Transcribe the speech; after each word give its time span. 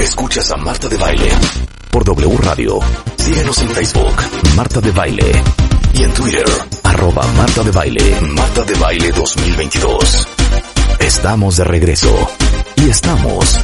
Escuchas 0.00 0.50
a 0.50 0.56
Marta 0.56 0.88
de 0.88 0.96
Baile 0.96 1.28
por 1.90 2.04
W 2.04 2.36
Radio. 2.38 2.80
Síguenos 3.16 3.62
en 3.62 3.68
Facebook, 3.68 4.14
Marta 4.56 4.80
de 4.80 4.90
Baile. 4.90 5.32
Y 5.94 6.02
en 6.02 6.12
Twitter, 6.12 6.44
arroba 6.82 7.24
Marta 7.36 7.62
de 7.62 7.70
Baile, 7.70 8.20
Marta 8.20 8.64
de 8.64 8.74
Baile 8.74 9.12
2022. 9.12 10.28
Estamos 10.98 11.56
de 11.56 11.64
regreso. 11.64 12.28
Y 12.76 12.90
estamos... 12.90 13.60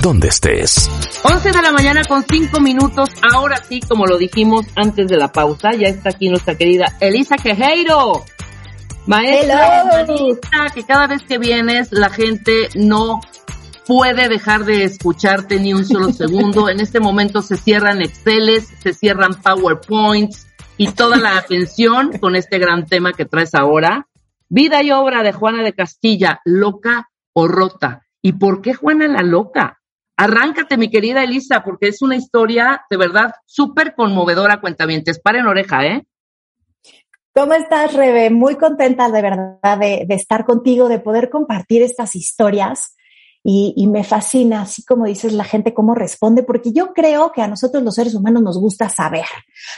Donde 0.00 0.28
estés. 0.28 0.90
11 1.22 1.52
de 1.52 1.62
la 1.62 1.72
mañana 1.72 2.02
con 2.04 2.24
5 2.26 2.60
minutos. 2.60 3.10
Ahora 3.30 3.58
sí, 3.68 3.80
como 3.80 4.06
lo 4.06 4.16
dijimos 4.16 4.66
antes 4.74 5.08
de 5.08 5.16
la 5.18 5.30
pausa, 5.30 5.72
ya 5.74 5.88
está 5.88 6.10
aquí 6.10 6.28
nuestra 6.28 6.56
querida 6.56 6.96
Elisa 7.00 7.36
Quejeiro. 7.36 8.24
Maestra, 9.06 9.84
humanista, 9.84 10.66
que 10.74 10.84
cada 10.84 11.06
vez 11.06 11.22
que 11.22 11.38
vienes 11.38 11.92
la 11.92 12.08
gente 12.08 12.68
no 12.74 13.20
puede 13.86 14.28
dejar 14.28 14.64
de 14.64 14.84
escucharte 14.84 15.60
ni 15.60 15.74
un 15.74 15.84
solo 15.84 16.10
segundo. 16.12 16.68
En 16.70 16.80
este 16.80 17.00
momento 17.00 17.42
se 17.42 17.56
cierran 17.56 18.00
Exceles, 18.00 18.72
se 18.82 18.94
cierran 18.94 19.34
PowerPoints 19.34 20.46
y 20.78 20.92
toda 20.92 21.18
la 21.18 21.36
atención 21.36 22.18
con 22.18 22.34
este 22.34 22.58
gran 22.58 22.86
tema 22.86 23.12
que 23.12 23.26
traes 23.26 23.54
ahora. 23.54 24.08
Vida 24.48 24.82
y 24.82 24.90
obra 24.90 25.22
de 25.22 25.32
Juana 25.32 25.62
de 25.62 25.74
Castilla, 25.74 26.40
loca 26.44 27.10
o 27.34 27.46
rota. 27.46 28.06
¿Y 28.22 28.32
por 28.32 28.62
qué 28.62 28.72
Juana 28.72 29.06
la 29.06 29.22
loca? 29.22 29.80
Arráncate, 30.16 30.78
mi 30.78 30.88
querida 30.88 31.24
Elisa, 31.24 31.62
porque 31.62 31.88
es 31.88 32.00
una 32.00 32.16
historia 32.16 32.86
de 32.88 32.96
verdad 32.96 33.34
súper 33.44 33.94
conmovedora, 33.94 34.60
cuentavientes. 34.60 35.20
Paren 35.20 35.46
oreja, 35.46 35.84
¿eh? 35.84 36.06
¿Cómo 37.34 37.54
estás, 37.54 37.92
Rebe? 37.94 38.30
Muy 38.30 38.56
contenta 38.56 39.10
de 39.10 39.22
verdad 39.22 39.78
de, 39.78 40.06
estar 40.10 40.44
contigo, 40.44 40.88
de 40.88 41.00
poder 41.00 41.30
compartir 41.30 41.82
estas 41.82 42.14
historias. 42.14 42.96
Y, 43.46 43.86
me 43.88 44.04
fascina, 44.04 44.62
así 44.62 44.82
como 44.86 45.04
dices, 45.04 45.34
la 45.34 45.44
gente 45.44 45.74
cómo 45.74 45.94
responde, 45.94 46.42
porque 46.44 46.72
yo 46.72 46.94
creo 46.94 47.30
que 47.30 47.42
a 47.42 47.46
nosotros 47.46 47.82
los 47.82 47.94
seres 47.94 48.14
humanos 48.14 48.42
nos 48.42 48.58
gusta 48.58 48.88
saber. 48.88 49.26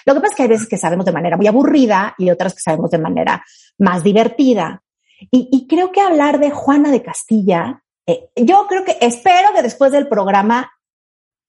Lo 0.04 0.14
que 0.14 0.20
pasa 0.20 0.32
es 0.32 0.36
que 0.36 0.42
hay 0.44 0.48
veces 0.48 0.68
que 0.68 0.76
sabemos 0.76 1.04
de 1.04 1.10
manera 1.10 1.36
muy 1.36 1.48
aburrida 1.48 2.14
y 2.16 2.30
otras 2.30 2.54
que 2.54 2.60
sabemos 2.60 2.92
de 2.92 2.98
manera 2.98 3.44
más 3.78 4.04
divertida. 4.04 4.84
Y, 5.32 5.48
y 5.50 5.66
creo 5.66 5.90
que 5.90 6.00
hablar 6.00 6.38
de 6.38 6.52
Juana 6.52 6.92
de 6.92 7.02
Castilla 7.02 7.82
eh, 8.06 8.28
yo 8.36 8.66
creo 8.68 8.84
que 8.84 8.96
espero 9.00 9.48
que 9.54 9.62
después 9.62 9.90
del 9.92 10.08
programa 10.08 10.70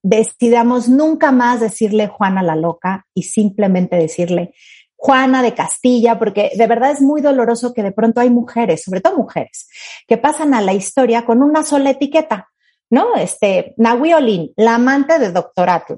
decidamos 0.03 0.89
nunca 0.89 1.31
más 1.31 1.59
decirle 1.59 2.07
Juana 2.07 2.41
la 2.41 2.55
loca 2.55 3.05
y 3.13 3.23
simplemente 3.23 3.95
decirle 3.95 4.53
Juana 4.97 5.43
de 5.43 5.53
Castilla, 5.53 6.17
porque 6.17 6.51
de 6.55 6.67
verdad 6.67 6.91
es 6.91 7.01
muy 7.01 7.21
doloroso 7.21 7.71
que 7.73 7.83
de 7.83 7.91
pronto 7.91 8.19
hay 8.19 8.31
mujeres, 8.31 8.83
sobre 8.83 8.99
todo 8.99 9.15
mujeres, 9.15 9.69
que 10.07 10.17
pasan 10.17 10.55
a 10.55 10.61
la 10.61 10.73
historia 10.73 11.23
con 11.23 11.43
una 11.43 11.63
sola 11.63 11.91
etiqueta, 11.91 12.49
¿no? 12.89 13.15
Este, 13.15 13.75
Nahui 13.77 14.53
la 14.57 14.75
amante 14.75 15.19
de 15.19 15.31
Doctor 15.31 15.69
Atle. 15.69 15.97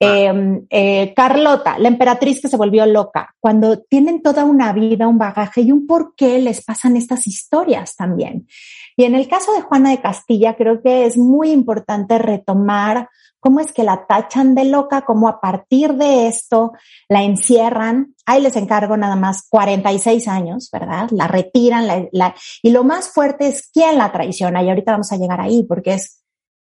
Eh, 0.00 0.62
eh, 0.70 1.12
Carlota, 1.14 1.78
la 1.78 1.88
emperatriz 1.88 2.40
que 2.40 2.48
se 2.48 2.56
volvió 2.56 2.86
loca, 2.86 3.34
cuando 3.40 3.80
tienen 3.80 4.22
toda 4.22 4.44
una 4.44 4.72
vida, 4.72 5.08
un 5.08 5.18
bagaje 5.18 5.62
y 5.62 5.72
un 5.72 5.86
por 5.86 6.14
qué 6.14 6.38
les 6.38 6.64
pasan 6.64 6.96
estas 6.96 7.26
historias 7.26 7.96
también. 7.96 8.46
Y 8.96 9.04
en 9.04 9.14
el 9.14 9.26
caso 9.28 9.52
de 9.52 9.62
Juana 9.62 9.90
de 9.90 10.00
Castilla, 10.00 10.56
creo 10.56 10.82
que 10.82 11.04
es 11.04 11.16
muy 11.16 11.50
importante 11.50 12.18
retomar 12.18 13.08
cómo 13.40 13.60
es 13.60 13.72
que 13.72 13.84
la 13.84 14.06
tachan 14.06 14.54
de 14.54 14.64
loca, 14.64 15.02
cómo 15.02 15.28
a 15.28 15.40
partir 15.40 15.94
de 15.94 16.28
esto 16.28 16.72
la 17.08 17.22
encierran. 17.22 18.14
Ahí 18.26 18.40
les 18.40 18.56
encargo 18.56 18.96
nada 18.96 19.16
más 19.16 19.46
46 19.48 20.28
años, 20.28 20.68
¿verdad? 20.72 21.08
La 21.10 21.26
retiran 21.28 21.86
la, 21.86 22.08
la, 22.12 22.34
y 22.62 22.70
lo 22.70 22.84
más 22.84 23.08
fuerte 23.08 23.48
es 23.48 23.68
quién 23.72 23.98
la 23.98 24.12
traiciona. 24.12 24.62
Y 24.62 24.68
ahorita 24.68 24.92
vamos 24.92 25.12
a 25.12 25.16
llegar 25.16 25.40
ahí 25.40 25.64
porque 25.64 25.94
es 25.94 26.22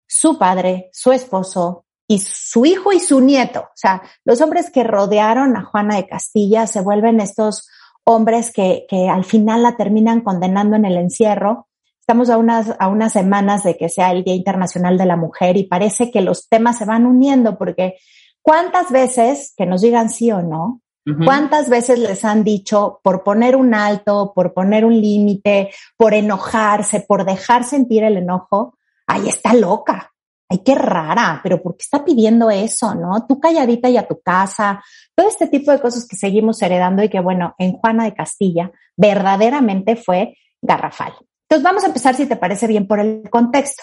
su 0.07 0.37
padre, 0.37 0.89
su 0.91 1.11
esposo 1.11 1.85
y 2.13 2.19
su 2.19 2.65
hijo 2.65 2.91
y 2.91 2.99
su 2.99 3.21
nieto. 3.21 3.61
O 3.61 3.75
sea, 3.75 4.01
los 4.25 4.41
hombres 4.41 4.71
que 4.71 4.83
rodearon 4.83 5.55
a 5.57 5.63
Juana 5.63 5.95
de 5.95 6.07
Castilla 6.07 6.67
se 6.67 6.81
vuelven 6.81 7.19
estos 7.19 7.69
hombres 8.03 8.51
que, 8.51 8.85
que 8.89 9.09
al 9.09 9.23
final 9.23 9.63
la 9.63 9.77
terminan 9.77 10.21
condenando 10.21 10.75
en 10.75 10.85
el 10.85 10.97
encierro 10.97 11.67
Estamos 12.03 12.29
a 12.29 12.37
unas, 12.37 12.75
a 12.79 12.89
unas 12.89 13.13
semanas 13.13 13.63
de 13.63 13.77
que 13.77 13.87
sea 13.87 14.11
el 14.11 14.25
Día 14.25 14.35
Internacional 14.35 14.97
de 14.97 15.05
la 15.05 15.15
Mujer 15.15 15.55
y 15.55 15.63
parece 15.63 16.11
que 16.11 16.19
los 16.19 16.49
temas 16.49 16.77
se 16.77 16.83
van 16.83 17.05
uniendo 17.05 17.57
porque 17.57 17.95
cuántas 18.41 18.91
veces, 18.91 19.53
que 19.55 19.65
nos 19.65 19.83
digan 19.83 20.09
sí 20.09 20.29
o 20.29 20.41
no, 20.41 20.81
cuántas 21.23 21.69
veces 21.69 21.99
les 21.99 22.25
han 22.25 22.43
dicho 22.43 22.99
por 23.05 23.23
poner 23.23 23.55
un 23.55 23.73
alto, 23.73 24.33
por 24.35 24.53
poner 24.53 24.83
un 24.83 24.99
límite, 24.99 25.69
por 25.95 26.13
enojarse, 26.13 26.99
por 26.99 27.23
dejar 27.23 27.63
sentir 27.63 28.03
el 28.03 28.17
enojo, 28.17 28.77
ahí 29.07 29.29
está 29.29 29.53
loca. 29.53 30.12
Ay, 30.53 30.59
qué 30.63 30.75
rara, 30.75 31.39
pero 31.41 31.63
¿por 31.63 31.75
qué 31.75 31.81
está 31.81 32.05
pidiendo 32.05 32.51
eso, 32.51 32.93
no? 32.93 33.25
Tú 33.27 33.39
calladita 33.39 33.89
y 33.89 33.97
a 33.97 34.07
tu 34.07 34.21
casa, 34.21 34.83
todo 35.15 35.27
este 35.27 35.47
tipo 35.47 35.71
de 35.71 35.81
cosas 35.81 36.07
que 36.07 36.15
seguimos 36.15 36.61
heredando 36.61 37.01
y 37.03 37.09
que, 37.09 37.19
bueno, 37.19 37.55
en 37.57 37.71
Juana 37.73 38.03
de 38.03 38.13
Castilla 38.13 38.71
verdaderamente 38.95 39.95
fue 39.95 40.37
garrafal. 40.61 41.13
Entonces 41.49 41.63
vamos 41.63 41.83
a 41.83 41.87
empezar, 41.87 42.13
si 42.13 42.27
te 42.27 42.35
parece 42.35 42.67
bien, 42.67 42.87
por 42.87 42.99
el 42.99 43.27
contexto. 43.31 43.81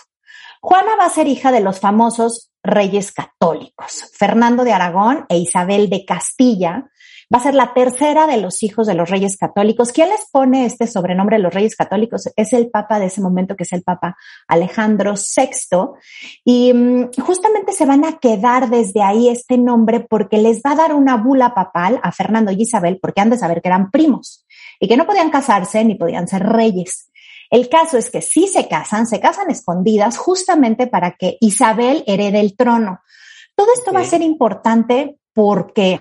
Juana 0.60 0.94
va 0.97 1.06
a 1.06 1.10
ser 1.10 1.26
hija 1.26 1.50
de 1.50 1.60
los 1.60 1.81
famosos 1.81 2.53
reyes 2.62 3.10
católicos, 3.10 4.08
Fernando 4.16 4.62
de 4.62 4.72
Aragón 4.72 5.25
e 5.28 5.38
Isabel 5.38 5.91
de 5.91 6.04
Castilla. 6.04 6.88
Va 7.32 7.38
a 7.38 7.42
ser 7.42 7.54
la 7.54 7.72
tercera 7.72 8.26
de 8.26 8.38
los 8.38 8.64
hijos 8.64 8.88
de 8.88 8.94
los 8.94 9.08
reyes 9.08 9.36
católicos. 9.36 9.92
¿Quién 9.92 10.08
les 10.08 10.28
pone 10.32 10.66
este 10.66 10.88
sobrenombre 10.88 11.36
de 11.36 11.44
los 11.44 11.54
reyes 11.54 11.76
católicos? 11.76 12.28
Es 12.34 12.52
el 12.52 12.70
papa 12.70 12.98
de 12.98 13.06
ese 13.06 13.20
momento, 13.20 13.54
que 13.54 13.62
es 13.62 13.72
el 13.72 13.84
papa 13.84 14.16
Alejandro 14.48 15.14
VI. 15.14 15.78
Y 16.44 16.72
mm, 16.72 17.10
justamente 17.22 17.72
se 17.72 17.86
van 17.86 18.04
a 18.04 18.19
quedar 18.19 18.69
desde 18.69 19.02
ahí 19.02 19.28
este 19.28 19.58
nombre 19.58 20.00
porque 20.00 20.38
les 20.38 20.60
va 20.60 20.72
a 20.72 20.76
dar 20.76 20.94
una 20.94 21.16
bula 21.19 21.54
papal 21.54 22.00
a 22.02 22.10
Fernando 22.10 22.50
y 22.50 22.62
Isabel, 22.62 22.98
porque 23.00 23.20
han 23.20 23.30
de 23.30 23.38
saber 23.38 23.62
que 23.62 23.69
eran 23.69 23.92
primos 23.92 24.44
y 24.80 24.88
que 24.88 24.96
no 24.96 25.06
podían 25.06 25.30
casarse 25.30 25.84
ni 25.84 25.94
podían 25.94 26.26
ser 26.26 26.42
reyes. 26.42 27.10
El 27.48 27.69
caso 27.69 27.96
es 27.96 28.10
que 28.10 28.22
si 28.22 28.48
se 28.48 28.66
casan, 28.66 29.06
se 29.06 29.20
casan 29.20 29.50
escondidas 29.50 30.19
justamente 30.19 30.88
para 30.88 31.12
que 31.12 31.36
Isabel 31.40 32.02
herede 32.08 32.40
el 32.40 32.56
trono. 32.56 33.00
Todo 33.54 33.69
esto 33.72 33.92
va 33.92 34.00
a 34.00 34.04
ser 34.04 34.22
importante 34.22 35.16
porque 35.32 36.00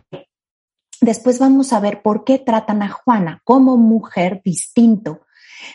después 1.02 1.40
vamos 1.40 1.74
a 1.74 1.80
ver 1.80 2.02
por 2.02 2.24
qué 2.24 2.40
tratan 2.40 2.82
a 2.82 2.90
Juana 2.90 3.42
como 3.44 3.78
mujer 3.78 4.42
distinto. 4.44 5.22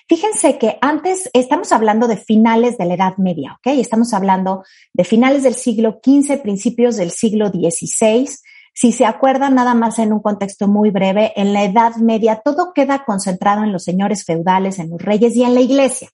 Fíjense 0.09 0.59
que 0.59 0.79
antes 0.81 1.31
estamos 1.35 1.73
hablando 1.73 2.09
de 2.09 2.17
finales 2.17 2.79
de 2.79 2.87
la 2.87 2.95
Edad 2.95 3.17
Media, 3.19 3.59
¿ok? 3.59 3.79
Estamos 3.79 4.15
hablando 4.15 4.65
de 4.93 5.05
finales 5.05 5.43
del 5.43 5.55
siglo 5.55 6.01
XV, 6.03 6.41
principios 6.43 6.97
del 6.97 7.11
siglo 7.11 7.49
XVI, 7.49 8.29
si 8.77 8.91
se 8.91 9.07
acuerdan 9.07 9.55
nada 9.55 9.75
más 9.75 10.01
en 10.01 10.13
un 10.13 10.21
contexto 10.21 10.67
muy 10.67 10.91
breve, 10.91 11.33
en 11.37 11.53
la 11.53 11.63
Edad 11.63 11.95
Media 11.97 12.43
todo 12.45 12.73
queda 12.75 13.05
concentrado 13.05 13.63
en 13.63 13.73
los 13.73 13.85
señores 13.85 14.25
feudales, 14.25 14.81
en 14.81 14.91
los 14.91 15.01
reyes 15.01 15.37
y 15.37 15.45
en 15.45 15.55
la 15.55 15.61
iglesia. 15.61 16.09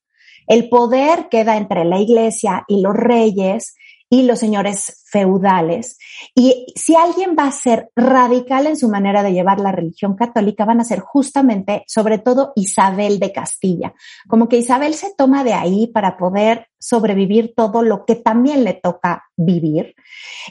El 0.46 0.68
poder 0.68 1.28
queda 1.30 1.56
entre 1.56 1.86
la 1.86 1.98
iglesia 1.98 2.64
y 2.68 2.82
los 2.82 2.94
reyes 2.94 3.76
y 4.10 4.24
los 4.24 4.40
señores 4.40 5.04
feudales. 5.06 5.96
Y 6.34 6.66
si 6.74 6.96
alguien 6.96 7.36
va 7.38 7.46
a 7.46 7.52
ser 7.52 7.90
radical 7.94 8.66
en 8.66 8.76
su 8.76 8.88
manera 8.88 9.22
de 9.22 9.32
llevar 9.32 9.60
la 9.60 9.72
religión 9.72 10.16
católica, 10.16 10.64
van 10.64 10.80
a 10.80 10.84
ser 10.84 10.98
justamente, 10.98 11.84
sobre 11.86 12.18
todo, 12.18 12.52
Isabel 12.56 13.20
de 13.20 13.32
Castilla. 13.32 13.94
Como 14.28 14.48
que 14.48 14.58
Isabel 14.58 14.94
se 14.94 15.14
toma 15.16 15.44
de 15.44 15.54
ahí 15.54 15.86
para 15.86 16.18
poder 16.18 16.66
sobrevivir 16.78 17.54
todo 17.54 17.82
lo 17.82 18.04
que 18.04 18.16
también 18.16 18.64
le 18.64 18.74
toca 18.74 19.24
vivir. 19.36 19.94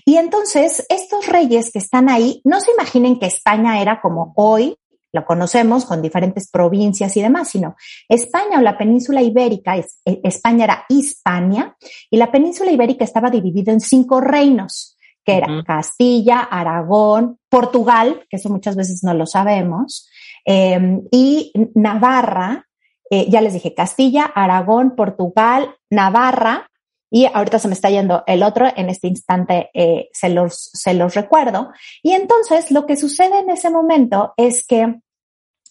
Y 0.06 0.16
entonces, 0.16 0.86
estos 0.88 1.28
reyes 1.28 1.72
que 1.72 1.80
están 1.80 2.10
ahí, 2.10 2.42
no 2.46 2.62
se 2.62 2.72
imaginen 2.72 3.20
que 3.20 3.26
España 3.26 3.82
era 3.82 4.00
como 4.02 4.34
hoy, 4.38 4.78
lo 5.12 5.26
conocemos 5.26 5.86
con 5.86 6.02
diferentes 6.02 6.50
provincias 6.50 7.16
y 7.18 7.22
demás, 7.22 7.50
sino 7.50 7.76
España 8.08 8.60
o 8.60 8.62
la 8.62 8.78
península 8.78 9.22
ibérica, 9.22 9.78
eh, 9.78 9.86
España 10.24 10.66
era 10.66 10.86
Hispania 10.90 11.76
y 12.10 12.18
la 12.18 12.32
península 12.32 12.72
ibérica 12.72 13.04
estaba 13.04 13.30
dividida 13.30 13.72
en 13.72 13.80
cinco 13.80 14.22
reinos, 14.22 14.98
que 15.24 15.38
eran 15.38 15.64
Castilla, 15.64 16.42
Aragón, 16.42 17.40
Portugal, 17.50 18.26
que 18.30 18.38
eso 18.38 18.50
muchas 18.50 18.76
veces 18.76 19.04
no 19.04 19.14
lo 19.14 19.26
sabemos, 19.26 20.10
em, 20.46 21.02
y 21.12 21.52
Navarra, 21.76 22.68
eh, 23.10 23.28
ya 23.30 23.42
les 23.42 23.54
dije, 23.54 23.74
Castilla, 23.74 24.26
Aragón, 24.26 24.96
Portugal, 24.96 25.76
Navarra, 25.90 26.70
y 27.12 27.26
ahorita 27.26 27.60
se 27.60 27.68
me 27.68 27.74
está 27.74 27.90
yendo 27.90 28.24
el 28.28 28.44
otro, 28.44 28.68
en 28.76 28.90
este 28.90 29.08
instante 29.08 29.70
eh, 29.74 30.10
se, 30.14 30.30
los, 30.30 30.70
se 30.74 30.94
los 30.94 31.16
recuerdo. 31.16 31.72
Y 32.04 32.12
entonces 32.12 32.72
lo 32.72 32.86
que 32.86 32.96
sucede 32.96 33.40
en 33.40 33.50
ese 33.50 33.70
momento 33.70 34.34
es 34.38 34.66
que 34.66 35.00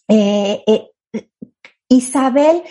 eh, 0.07 0.63
eh, 0.67 0.91
Isabel, 1.87 2.63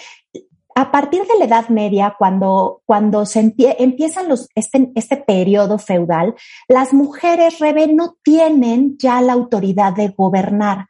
a 0.74 0.92
partir 0.92 1.22
de 1.22 1.38
la 1.38 1.46
Edad 1.46 1.68
Media, 1.70 2.14
cuando, 2.18 2.82
cuando 2.84 3.26
se 3.26 3.54
empiezan 3.56 4.28
los, 4.28 4.48
este, 4.54 4.92
este 4.94 5.16
periodo 5.16 5.78
feudal, 5.78 6.34
las 6.68 6.92
mujeres, 6.92 7.58
Rebe, 7.58 7.88
no 7.88 8.16
tienen 8.22 8.96
ya 8.98 9.20
la 9.20 9.32
autoridad 9.32 9.92
de 9.92 10.08
gobernar. 10.08 10.86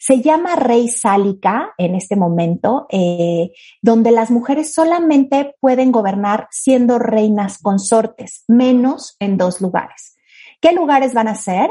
Se 0.00 0.22
llama 0.22 0.56
Rey 0.56 0.88
Sálica 0.88 1.74
en 1.76 1.94
este 1.94 2.16
momento, 2.16 2.86
eh, 2.88 3.52
donde 3.82 4.12
las 4.12 4.30
mujeres 4.30 4.72
solamente 4.72 5.54
pueden 5.60 5.92
gobernar 5.92 6.48
siendo 6.50 6.98
reinas 6.98 7.58
consortes, 7.58 8.44
menos 8.48 9.16
en 9.20 9.36
dos 9.36 9.60
lugares. 9.60 10.16
¿Qué 10.58 10.72
lugares 10.72 11.12
van 11.12 11.28
a 11.28 11.34
ser? 11.34 11.68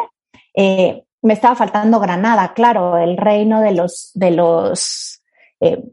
Eh, 0.53 1.05
me 1.23 1.33
estaba 1.33 1.55
faltando 1.55 1.99
Granada, 1.99 2.53
claro, 2.53 2.99
el 2.99 3.17
reino 3.17 3.61
de 3.61 3.71
los, 3.71 4.11
de 4.13 4.29
los, 4.29 5.23
eh, 5.59 5.83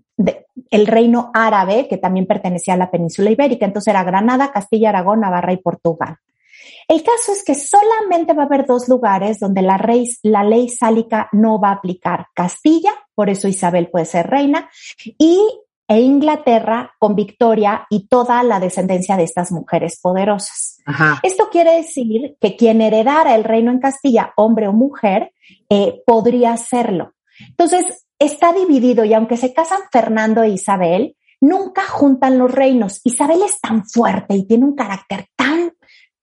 el 0.71 0.87
reino 0.87 1.31
árabe, 1.33 1.89
que 1.89 1.97
también 1.97 2.27
pertenecía 2.27 2.75
a 2.75 2.77
la 2.77 2.91
península 2.91 3.31
ibérica. 3.31 3.65
Entonces 3.65 3.95
era 3.95 4.05
Granada, 4.05 4.53
Castilla, 4.53 4.91
Aragón, 4.91 5.21
Navarra 5.21 5.55
y 5.55 5.57
Portugal. 5.57 6.19
El 6.89 7.03
caso 7.03 7.33
es 7.33 7.43
que 7.45 7.55
solamente 7.55 8.33
va 8.33 8.45
a 8.45 8.47
haber 8.47 8.65
dos 8.65 8.89
lugares 8.89 9.41
donde 9.41 9.63
la, 9.63 9.77
la 10.23 10.45
ley 10.45 10.69
sálica 10.69 11.29
no 11.33 11.61
va 11.61 11.71
a 11.71 11.73
aplicar. 11.73 12.27
Castilla, 12.35 12.93
por 13.15 13.29
eso 13.29 13.49
Isabel 13.49 13.89
puede 13.91 14.05
ser 14.05 14.29
reina, 14.29 14.71
y 15.19 15.41
e 15.89 16.01
Inglaterra 16.01 16.93
con 16.99 17.15
Victoria 17.15 17.87
y 17.91 18.09
toda 18.09 18.43
la 18.43 18.59
descendencia 18.59 19.17
de 19.17 19.23
estas 19.23 19.53
mujeres 19.53 20.01
poderosas. 20.01 20.79
Esto 21.23 21.49
quiere 21.51 21.77
decir 21.77 22.37
que 22.41 22.57
quien 22.57 22.81
heredara 22.81 23.37
el 23.37 23.45
reino 23.45 23.71
en 23.71 23.79
Castilla, 23.79 24.33
hombre 24.37 24.67
o 24.67 24.73
mujer, 24.73 25.33
eh, 25.69 26.03
podría 26.05 26.53
hacerlo. 26.53 27.13
Entonces, 27.39 28.07
está 28.19 28.53
dividido 28.53 29.05
y 29.05 29.15
aunque 29.15 29.37
se 29.37 29.53
casan 29.53 29.81
Fernando 29.93 30.43
e 30.43 30.51
Isabel, 30.51 31.17
nunca 31.41 31.83
juntan 31.83 32.39
los 32.39 32.51
reinos. 32.51 33.01
Isabel 33.05 33.43
es 33.43 33.61
tan 33.61 33.87
fuerte 33.87 34.35
y 34.35 34.47
tiene 34.47 34.65
un 34.65 34.75
carácter 34.75 35.29
tan 35.37 35.66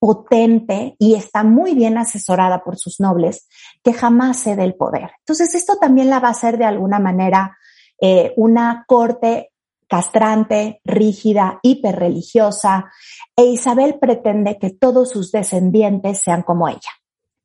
potente 0.03 0.97
y 0.99 1.15
está 1.15 1.45
muy 1.45 1.75
bien 1.75 1.97
asesorada 1.97 2.61
por 2.61 2.77
sus 2.77 2.99
nobles 2.99 3.47
que 3.81 3.93
jamás 3.93 4.43
cede 4.43 4.65
el 4.65 4.75
poder. 4.75 5.11
Entonces, 5.19 5.55
esto 5.55 5.77
también 5.77 6.09
la 6.09 6.19
va 6.19 6.27
a 6.27 6.31
hacer 6.31 6.57
de 6.57 6.65
alguna 6.65 6.99
manera 6.99 7.57
eh, 8.01 8.33
una 8.35 8.83
corte 8.85 9.51
castrante, 9.87 10.81
rígida, 10.83 11.61
hiperreligiosa, 11.63 12.91
e 13.33 13.45
Isabel 13.45 13.97
pretende 13.97 14.57
que 14.59 14.71
todos 14.71 15.09
sus 15.09 15.31
descendientes 15.31 16.19
sean 16.19 16.41
como 16.41 16.67
ella. 16.67 16.91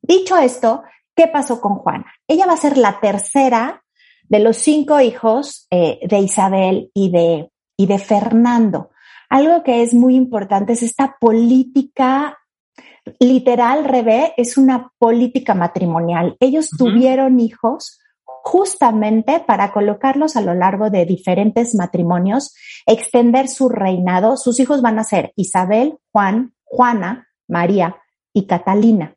Dicho 0.01 0.35
esto, 0.35 0.83
¿qué 1.15 1.27
pasó 1.27 1.61
con 1.61 1.75
Juana? 1.75 2.11
Ella 2.27 2.45
va 2.45 2.55
a 2.55 2.57
ser 2.57 2.77
la 2.77 2.99
tercera 2.99 3.85
de 4.23 4.39
los 4.39 4.57
cinco 4.57 4.99
hijos 4.99 5.65
eh, 5.71 5.99
de 6.05 6.19
Isabel 6.19 6.91
y 6.93 7.09
de, 7.09 7.53
y 7.77 7.85
de 7.85 7.99
Fernando. 7.99 8.89
Algo 9.29 9.63
que 9.63 9.81
es 9.81 9.93
muy 9.93 10.15
importante 10.15 10.73
es 10.73 10.83
esta 10.83 11.15
política 11.21 12.38
literal, 13.19 13.85
Rebe, 13.85 14.33
es 14.37 14.57
una 14.57 14.91
política 14.97 15.53
matrimonial. 15.53 16.35
Ellos 16.39 16.69
tuvieron 16.69 17.39
hijos 17.39 17.99
justamente 18.43 19.39
para 19.45 19.71
colocarlos 19.71 20.35
a 20.35 20.41
lo 20.41 20.53
largo 20.53 20.89
de 20.89 21.05
diferentes 21.05 21.75
matrimonios, 21.75 22.55
extender 22.85 23.47
su 23.47 23.69
reinado. 23.69 24.37
Sus 24.37 24.59
hijos 24.59 24.81
van 24.81 24.99
a 24.99 25.03
ser 25.03 25.33
Isabel, 25.35 25.97
Juan, 26.11 26.53
Juana, 26.63 27.27
María 27.47 27.97
y 28.33 28.45
Catalina. 28.45 29.15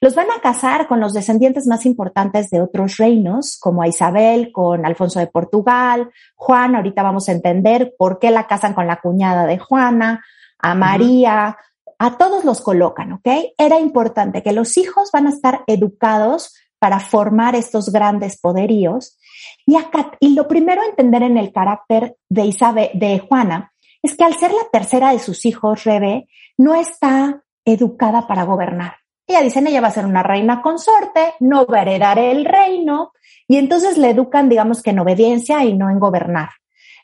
Los 0.00 0.14
van 0.14 0.30
a 0.30 0.40
casar 0.40 0.86
con 0.86 1.00
los 1.00 1.12
descendientes 1.12 1.66
más 1.66 1.84
importantes 1.86 2.50
de 2.50 2.60
otros 2.60 2.96
reinos, 2.96 3.58
como 3.58 3.82
a 3.82 3.88
Isabel 3.88 4.52
con 4.52 4.86
Alfonso 4.86 5.18
de 5.18 5.26
Portugal, 5.26 6.10
Juan, 6.36 6.76
ahorita 6.76 7.02
vamos 7.02 7.28
a 7.28 7.32
entender 7.32 7.94
por 7.98 8.18
qué 8.18 8.30
la 8.30 8.46
casan 8.46 8.74
con 8.74 8.86
la 8.86 9.00
cuñada 9.00 9.46
de 9.46 9.58
Juana, 9.58 10.24
a 10.58 10.74
María, 10.74 11.56
a 12.04 12.18
todos 12.18 12.44
los 12.44 12.60
colocan, 12.60 13.14
¿ok? 13.14 13.26
Era 13.56 13.80
importante 13.80 14.42
que 14.42 14.52
los 14.52 14.76
hijos 14.76 15.08
van 15.10 15.26
a 15.26 15.30
estar 15.30 15.64
educados 15.66 16.54
para 16.78 17.00
formar 17.00 17.54
estos 17.54 17.90
grandes 17.90 18.38
poderíos. 18.38 19.18
Y, 19.64 19.76
acá, 19.76 20.10
y 20.20 20.34
lo 20.34 20.46
primero 20.46 20.82
a 20.82 20.86
entender 20.86 21.22
en 21.22 21.38
el 21.38 21.50
carácter 21.50 22.18
de 22.28 22.44
Isabel, 22.44 22.90
de 22.92 23.20
Juana, 23.20 23.72
es 24.02 24.18
que 24.18 24.24
al 24.24 24.34
ser 24.34 24.52
la 24.52 24.68
tercera 24.70 25.12
de 25.12 25.18
sus 25.18 25.46
hijos, 25.46 25.84
Rebe, 25.84 26.28
no 26.58 26.74
está 26.74 27.42
educada 27.64 28.26
para 28.26 28.42
gobernar. 28.42 28.96
Ella 29.26 29.40
dicen, 29.40 29.66
ella 29.66 29.80
va 29.80 29.88
a 29.88 29.92
ser 29.92 30.04
una 30.04 30.22
reina 30.22 30.60
consorte, 30.60 31.32
no 31.40 31.64
va 31.64 31.78
a 31.78 31.82
heredar 31.82 32.18
el 32.18 32.44
reino, 32.44 33.12
y 33.48 33.56
entonces 33.56 33.96
le 33.96 34.10
educan, 34.10 34.50
digamos 34.50 34.82
que 34.82 34.90
en 34.90 34.98
obediencia 34.98 35.64
y 35.64 35.72
no 35.72 35.88
en 35.88 35.98
gobernar. 35.98 36.50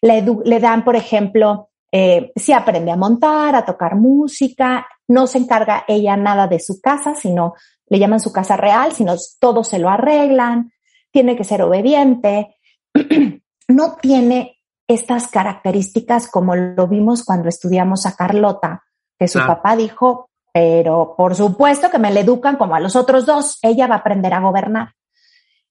Le, 0.03 0.23
le 0.45 0.61
dan, 0.61 0.85
por 0.85 0.97
ejemplo, 0.97 1.70
eh, 1.93 2.33
si 2.37 2.53
aprende 2.53 2.91
a 2.91 2.97
montar, 2.97 3.55
a 3.55 3.65
tocar 3.65 3.97
música, 3.97 4.87
no 5.09 5.27
se 5.27 5.39
encarga 5.39 5.85
ella 5.89 6.17
nada 6.17 6.47
de 6.47 6.61
su 6.61 6.81
casa, 6.81 7.15
sino 7.15 7.55
le 7.87 7.99
llaman 7.99 8.21
su 8.21 8.33
casa 8.33 8.57
real, 8.57 8.93
sino 8.93 9.15
todo 9.41 9.65
se 9.65 9.79
lo 9.79 9.89
arreglan, 9.89 10.73
tiene 11.11 11.37
que 11.37 11.45
ser 11.45 11.63
obediente, 11.63 12.57
no 13.69 13.97
tiene 14.01 14.59
estas 14.87 15.29
características 15.29 16.29
como 16.29 16.55
lo 16.57 16.87
vimos 16.87 17.25
cuando 17.25 17.49
estudiamos 17.49 18.07
a 18.07 18.15
Carlota, 18.15 18.85
que 19.19 19.29
su 19.29 19.39
papá 19.39 19.77
dijo, 19.77 20.31
pero 20.53 21.15
por 21.17 21.35
supuesto 21.35 21.91
que 21.91 21.99
me 21.99 22.13
le 22.13 22.21
educan 22.21 22.57
como 22.57 22.75
a 22.75 22.81
los 22.81 22.97
otros 22.97 23.27
dos, 23.27 23.59
ella 23.63 23.87
va 23.87 23.97
a 23.97 23.99
aprender 23.99 24.33
a 24.35 24.41
gobernar. 24.41 24.95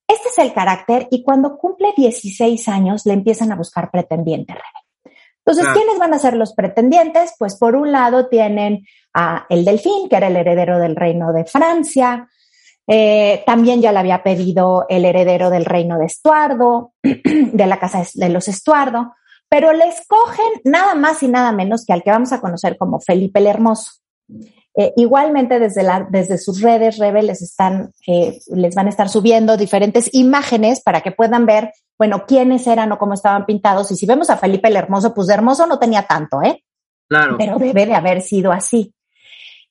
Este 0.07 0.29
es 0.29 0.37
el 0.39 0.53
carácter 0.53 1.07
y 1.11 1.23
cuando 1.23 1.57
cumple 1.57 1.93
16 1.95 2.67
años 2.67 3.05
le 3.05 3.13
empiezan 3.13 3.51
a 3.51 3.55
buscar 3.55 3.91
pretendiente, 3.91 4.53
entonces, 5.45 5.73
¿quiénes 5.73 5.97
van 5.97 6.13
a 6.13 6.19
ser 6.19 6.35
los 6.35 6.53
pretendientes? 6.53 7.33
Pues 7.39 7.55
por 7.57 7.75
un 7.75 7.91
lado 7.91 8.27
tienen 8.27 8.85
a 9.13 9.45
el 9.49 9.65
Delfín, 9.65 10.07
que 10.09 10.15
era 10.15 10.27
el 10.27 10.35
heredero 10.35 10.77
del 10.77 10.95
reino 10.95 11.33
de 11.33 11.45
Francia. 11.45 12.27
Eh, 12.85 13.43
también 13.45 13.81
ya 13.81 13.91
le 13.91 13.99
había 13.99 14.23
pedido 14.23 14.85
el 14.89 15.05
heredero 15.05 15.49
del 15.49 15.65
reino 15.65 15.97
de 15.97 16.05
Estuardo, 16.05 16.93
de 17.03 17.65
la 17.65 17.79
casa 17.79 18.03
de 18.13 18.29
los 18.29 18.47
Estuardo, 18.47 19.13
pero 19.47 19.73
le 19.73 19.87
escogen 19.87 20.61
nada 20.63 20.93
más 20.95 21.23
y 21.23 21.27
nada 21.27 21.51
menos 21.51 21.85
que 21.85 21.93
al 21.93 22.03
que 22.03 22.11
vamos 22.11 22.31
a 22.31 22.41
conocer 22.41 22.77
como 22.77 22.99
Felipe 22.99 23.39
el 23.39 23.47
Hermoso. 23.47 23.91
Eh, 24.75 24.93
igualmente 24.97 25.59
desde, 25.59 25.83
la, 25.83 26.07
desde 26.09 26.37
sus 26.37 26.61
redes, 26.61 26.97
rebeldes 26.97 27.41
están, 27.41 27.91
eh, 28.07 28.39
les 28.53 28.75
van 28.75 28.87
a 28.87 28.89
estar 28.89 29.09
subiendo 29.09 29.57
diferentes 29.57 30.13
imágenes 30.13 30.81
para 30.81 31.01
que 31.01 31.11
puedan 31.11 31.45
ver, 31.45 31.71
bueno, 31.97 32.25
quiénes 32.27 32.65
eran 32.67 32.91
o 32.91 32.97
cómo 32.97 33.13
estaban 33.13 33.45
pintados. 33.45 33.91
Y 33.91 33.95
si 33.95 34.05
vemos 34.05 34.29
a 34.29 34.37
Felipe 34.37 34.67
el 34.67 34.77
Hermoso, 34.77 35.13
pues 35.13 35.27
de 35.27 35.33
hermoso 35.33 35.65
no 35.65 35.79
tenía 35.79 36.03
tanto, 36.03 36.41
¿eh? 36.41 36.63
Claro. 37.09 37.35
Pero 37.37 37.57
debe 37.57 37.87
de 37.87 37.95
haber 37.95 38.21
sido 38.21 38.51
así. 38.51 38.93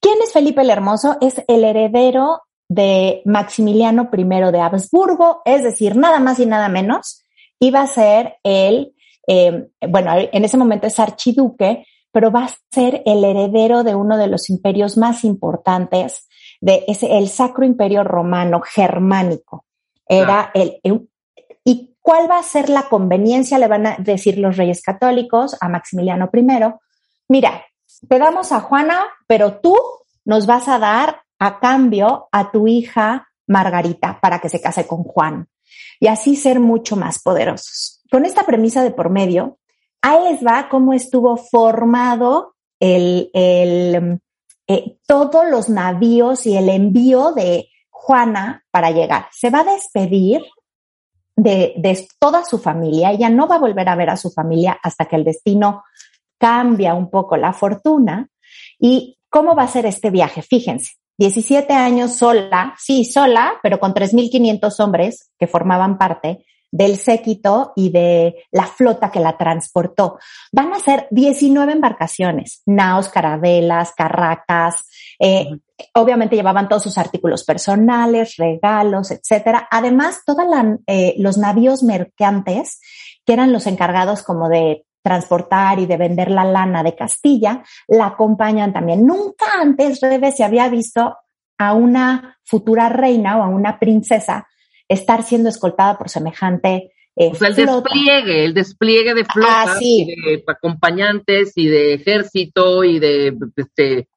¿Quién 0.00 0.19
es 0.23 0.33
Felipe 0.33 0.62
el 0.62 0.71
Hermoso? 0.71 1.17
Es 1.21 1.43
el 1.47 1.64
heredero 1.64 2.43
de 2.69 3.23
Maximiliano 3.25 4.11
I 4.12 4.25
de 4.25 4.61
Habsburgo, 4.61 5.43
es 5.45 5.62
decir, 5.62 5.97
nada 5.97 6.21
más 6.21 6.38
y 6.38 6.47
nada 6.47 6.69
menos, 6.69 7.25
iba 7.59 7.81
a 7.81 7.87
ser 7.87 8.37
el, 8.43 8.95
eh, 9.26 9.69
bueno, 9.88 10.12
en 10.14 10.45
ese 10.45 10.59
momento 10.59 10.87
es 10.87 10.99
archiduque 10.99 11.87
pero 12.12 12.31
va 12.31 12.45
a 12.45 12.55
ser 12.71 13.03
el 13.07 13.25
heredero 13.25 13.85
de 13.85 13.95
uno 13.95 14.17
de 14.17 14.27
los 14.27 14.50
imperios 14.50 14.97
más 14.97 15.25
importantes, 15.25 16.29
de 16.61 16.85
ese, 16.88 17.19
el 17.19 17.29
Sacro 17.29 17.65
Imperio 17.65 18.05
Romano 18.05 18.61
Germánico. 18.61 19.65
Era 20.09 20.50
el, 20.55 20.81
¿Y 21.65 21.97
cuál 22.00 22.31
va 22.31 22.38
a 22.38 22.43
ser 22.43 22.71
la 22.71 22.88
conveniencia? 22.88 23.59
Le 23.59 23.69
van 23.69 23.87
a 23.87 23.97
decir 23.99 24.38
los 24.38 24.57
reyes 24.57 24.83
católicos 24.83 25.57
a 25.61 25.69
Maximiliano 25.69 26.31
I. 26.33 26.47
Mira, 27.29 27.62
te 28.09 28.19
damos 28.19 28.53
a 28.53 28.61
Juana, 28.61 29.05
pero 29.27 29.61
tú 29.61 29.77
nos 30.25 30.47
vas 30.47 30.69
a 30.69 30.79
dar 30.79 31.23
a 31.38 31.61
cambio 31.61 32.29
a 32.33 32.50
tu 32.50 32.67
hija 32.67 33.29
Margarita 33.47 34.19
para 34.21 34.38
que 34.38 34.49
se 34.49 34.61
case 34.61 34.87
con 34.87 35.05
Juan 35.05 35.49
y 36.00 36.07
así 36.07 36.37
ser 36.37 36.61
mucho 36.61 36.97
más 36.97 37.21
poderosos. 37.23 38.03
Con 38.11 38.25
esta 38.25 38.45
premisa 38.45 38.83
de 38.83 38.91
por 38.91 39.11
medio, 39.11 39.59
Ahí 40.02 40.33
les 40.33 40.45
va 40.45 40.69
cómo 40.69 40.93
estuvo 40.93 41.37
formado 41.37 42.55
el, 42.81 43.31
el 43.33 44.21
eh, 44.67 44.99
todos 45.07 45.49
los 45.50 45.69
navíos 45.69 46.47
y 46.47 46.57
el 46.57 46.69
envío 46.69 47.33
de 47.33 47.69
Juana 47.90 48.64
para 48.71 48.90
llegar. 48.90 49.28
Se 49.33 49.50
va 49.50 49.61
a 49.61 49.73
despedir 49.73 50.43
de, 51.37 51.75
de, 51.76 52.07
toda 52.19 52.45
su 52.45 52.59
familia. 52.59 53.11
Ella 53.11 53.31
no 53.31 53.49
va 53.49 53.57
a 53.57 53.61
volver 53.61 53.88
a 53.88 53.97
ver 53.97 54.11
a 54.11 54.17
su 54.17 54.31
familia 54.31 54.78
hasta 54.83 55.07
que 55.07 55.17
el 55.17 55.25
destino 55.25 55.85
cambia 56.38 56.95
un 56.95 57.11
poco 57.11 57.37
la 57.37 57.52
fortuna. 57.52 58.28
¿Y 58.78 59.19
cómo 59.28 59.55
va 59.55 59.64
a 59.64 59.69
ser 59.69 59.87
este 59.87 60.11
viaje? 60.11 60.43
Fíjense, 60.43 60.93
17 61.19 61.73
años 61.73 62.14
sola, 62.14 62.75
sí, 62.78 63.05
sola, 63.05 63.55
pero 63.62 63.81
con 63.81 63.93
3.500 63.93 64.81
hombres 64.81 65.33
que 65.38 65.49
formaban 65.49 65.99
parte 65.99 66.47
del 66.71 66.97
séquito 66.97 67.73
y 67.77 67.91
de 67.91 68.45
la 68.51 68.67
flota 68.67 69.11
que 69.11 69.21
la 69.21 69.37
transportó. 69.37 70.19
Van 70.53 70.73
a 70.73 70.79
ser 70.79 71.09
19 71.11 71.73
embarcaciones, 71.73 72.63
naos, 72.67 73.09
carabelas, 73.09 73.93
carracas, 73.97 74.85
eh, 75.19 75.49
obviamente 75.95 76.37
llevaban 76.37 76.69
todos 76.69 76.83
sus 76.83 76.99
artículos 76.99 77.45
personales, 77.45 78.37
regalos, 78.37 79.11
etcétera. 79.11 79.69
Además, 79.71 80.23
todos 80.25 80.45
eh, 80.87 81.15
los 81.19 81.39
navíos 81.39 81.83
mercantes, 81.83 82.81
que 83.25 83.33
eran 83.33 83.53
los 83.53 83.67
encargados 83.67 84.23
como 84.23 84.49
de 84.49 84.85
transportar 85.03 85.79
y 85.79 85.87
de 85.87 85.97
vender 85.97 86.31
la 86.31 86.45
lana 86.45 86.83
de 86.83 86.95
Castilla, 86.95 87.63
la 87.87 88.07
acompañan 88.07 88.73
también. 88.73 89.07
Nunca 89.07 89.47
antes, 89.61 90.01
Rebe, 90.01 90.33
se 90.33 90.45
había 90.45 90.69
visto 90.69 91.17
a 91.59 91.75
una 91.75 92.39
futura 92.45 92.89
reina 92.89 93.39
o 93.39 93.43
a 93.43 93.49
una 93.49 93.79
princesa 93.79 94.47
estar 94.88 95.23
siendo 95.23 95.49
escoltada 95.49 95.99
por 95.99 96.09
semejante 96.09 96.92
eh, 97.21 97.30
o 97.33 97.35
sea, 97.35 97.49
el 97.49 97.57
despliegue, 97.57 98.45
el 98.45 98.54
despliegue 98.54 99.12
de 99.12 99.25
flotas, 99.25 99.71
ah, 99.71 99.78
y 99.80 100.04
de 100.04 100.45
acompañantes 100.47 101.52
y 101.57 101.66
de 101.66 101.95
ejército 101.95 102.85
y 102.85 103.00
de 103.00 103.37
este, 103.57 104.09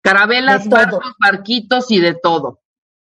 carabelas, 0.00 0.66
barcos, 0.70 1.04
barquitos 1.20 1.90
y 1.90 2.00
de 2.00 2.14
todo. 2.14 2.60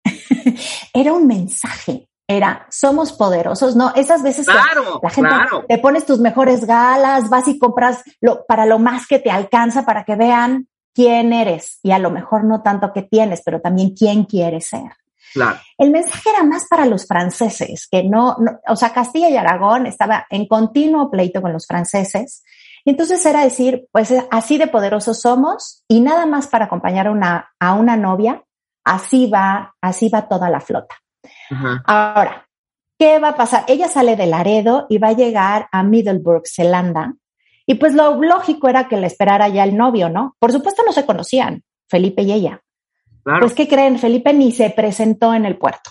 Era 0.92 1.14
un 1.14 1.26
mensaje, 1.26 2.11
era 2.26 2.66
somos 2.71 3.12
poderosos, 3.12 3.75
¿no? 3.75 3.95
Esas 3.95 4.23
veces 4.23 4.47
claro, 4.47 5.00
la 5.02 5.09
gente 5.11 5.30
te 5.66 5.78
pones 5.78 6.04
tus 6.04 6.21
mejores 6.21 6.66
galas, 6.66 7.30
vas 7.30 7.49
y 7.49 7.59
compras 7.59 8.02
lo, 8.21 8.45
para 8.45 8.66
lo 8.66 8.78
más 8.78 9.07
que 9.07 9.18
te 9.18 9.30
alcanza 9.30 9.87
para 9.87 10.04
que 10.04 10.14
vean 10.14 10.68
quién 10.95 11.33
eres 11.33 11.78
y 11.83 11.92
a 11.92 11.99
lo 11.99 12.11
mejor 12.11 12.45
no 12.45 12.61
tanto 12.62 12.92
que 12.92 13.02
tienes, 13.02 13.40
pero 13.42 13.62
también 13.62 13.95
quién 13.95 14.25
quieres 14.25 14.66
ser. 14.66 14.92
Claro. 15.32 15.58
El 15.76 15.90
mensaje 15.90 16.30
era 16.30 16.44
más 16.44 16.66
para 16.68 16.87
los 16.87 17.06
franceses, 17.06 17.87
que 17.90 18.02
no, 18.02 18.37
o 18.66 18.76
sea, 18.76 18.92
Castilla 18.92 19.28
y 19.28 19.37
Aragón 19.37 19.87
estaba 19.87 20.26
en 20.30 20.47
continuo 20.47 21.11
pleito 21.11 21.42
con 21.42 21.52
los 21.52 21.66
franceses. 21.66 22.42
Y 22.85 22.90
entonces 22.90 23.25
era 23.26 23.42
decir, 23.42 23.87
pues 23.92 24.14
así 24.30 24.58
de 24.58 24.66
poderosos 24.66 25.20
somos 25.20 25.85
y 25.88 26.00
nada 26.00 26.26
más 26.26 26.47
para 26.47 26.66
acompañar 26.66 27.08
a 27.08 27.11
una, 27.11 27.50
a 27.61 27.75
una 27.75 27.97
novia, 27.97 28.42
así 28.85 29.26
va, 29.26 29.75
así 29.82 30.08
va 30.08 30.28
toda 30.28 30.49
la 30.49 30.61
flota. 30.61 30.97
Ahora, 31.85 32.47
¿qué 32.99 33.18
va 33.18 33.28
a 33.30 33.37
pasar? 33.37 33.64
Ella 33.68 33.88
sale 33.88 34.16
de 34.16 34.26
Laredo 34.26 34.87
y 34.88 34.99
va 34.99 35.08
a 35.08 35.12
llegar 35.12 35.68
a 35.73 35.82
Middleburg, 35.82 36.44
Zelanda, 36.47 37.14
y 37.70 37.75
pues 37.75 37.92
lo 37.92 38.14
lógico 38.23 38.70
era 38.70 38.88
que 38.88 38.97
le 38.97 39.06
esperara 39.06 39.47
ya 39.49 39.62
el 39.62 39.76
novio, 39.76 40.08
¿no? 40.08 40.35
Por 40.38 40.52
supuesto 40.52 40.82
no 40.87 40.92
se 40.92 41.04
conocían, 41.04 41.64
Felipe 41.87 42.23
y 42.23 42.32
ella. 42.32 42.62
Pues, 43.40 43.54
¿qué 43.54 43.68
creen? 43.68 43.99
Felipe 43.99 44.32
ni 44.32 44.52
se 44.52 44.70
presentó 44.70 45.35
en 45.35 45.44
el 45.44 45.58
puerto. 45.58 45.90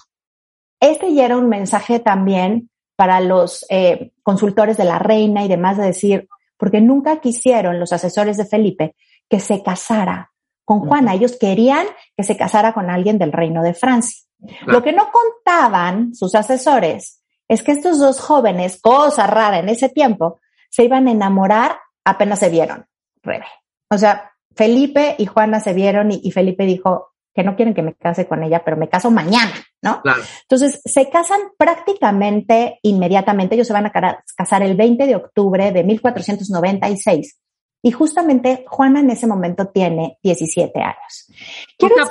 Este 0.79 1.13
ya 1.13 1.25
era 1.25 1.37
un 1.37 1.49
mensaje 1.49 1.99
también 1.99 2.69
para 2.95 3.19
los 3.19 3.65
eh, 3.69 4.11
consultores 4.23 4.77
de 4.77 4.85
la 4.85 4.99
reina 4.99 5.43
y 5.43 5.47
demás 5.47 5.77
de 5.77 5.85
decir, 5.85 6.27
porque 6.57 6.81
nunca 6.81 7.19
quisieron 7.19 7.79
los 7.79 7.93
asesores 7.93 8.37
de 8.37 8.45
Felipe 8.45 8.95
que 9.29 9.39
se 9.39 9.61
casara 9.61 10.31
con 10.65 10.79
Juana. 10.79 11.13
Ellos 11.13 11.37
querían 11.39 11.85
que 12.15 12.23
se 12.23 12.37
casara 12.37 12.73
con 12.73 12.89
alguien 12.89 13.17
del 13.17 13.31
reino 13.31 13.63
de 13.63 13.73
Francia. 13.73 14.23
Lo 14.65 14.83
que 14.83 14.93
no 14.93 15.09
contaban 15.11 16.13
sus 16.13 16.35
asesores 16.35 17.23
es 17.47 17.63
que 17.63 17.71
estos 17.71 17.99
dos 17.99 18.19
jóvenes, 18.19 18.79
cosa 18.81 19.25
rara 19.25 19.59
en 19.59 19.69
ese 19.69 19.89
tiempo, 19.89 20.39
se 20.69 20.83
iban 20.83 21.07
a 21.07 21.11
enamorar 21.11 21.77
apenas 22.03 22.39
se 22.39 22.49
vieron, 22.49 22.85
Rebe. 23.21 23.45
O 23.89 23.97
sea, 23.97 24.31
Felipe 24.55 25.15
y 25.17 25.25
Juana 25.25 25.59
se 25.59 25.73
vieron 25.73 26.11
y, 26.11 26.31
Felipe 26.31 26.65
dijo 26.65 27.13
que 27.37 27.43
no 27.43 27.55
quieren 27.55 27.75
que 27.75 27.83
me 27.83 27.93
case 27.93 28.27
con 28.27 28.41
ella, 28.41 28.63
pero 28.65 28.77
me 28.77 28.89
caso 28.89 29.11
mañana, 29.11 29.53
¿no? 29.83 30.01
Entonces, 30.41 30.81
se 30.83 31.07
casan 31.07 31.39
prácticamente 31.55 32.79
inmediatamente. 32.81 33.53
Ellos 33.53 33.67
se 33.67 33.73
van 33.73 33.85
a 33.85 33.91
casar 34.35 34.63
el 34.63 34.75
20 34.75 35.05
de 35.05 35.15
octubre 35.15 35.71
de 35.71 35.83
1496. 35.83 37.37
Y 37.83 37.91
justamente 37.91 38.65
Juana 38.67 39.01
en 39.01 39.11
ese 39.11 39.27
momento 39.27 39.67
tiene 39.67 40.17
17 40.23 40.81
años. 40.81 41.31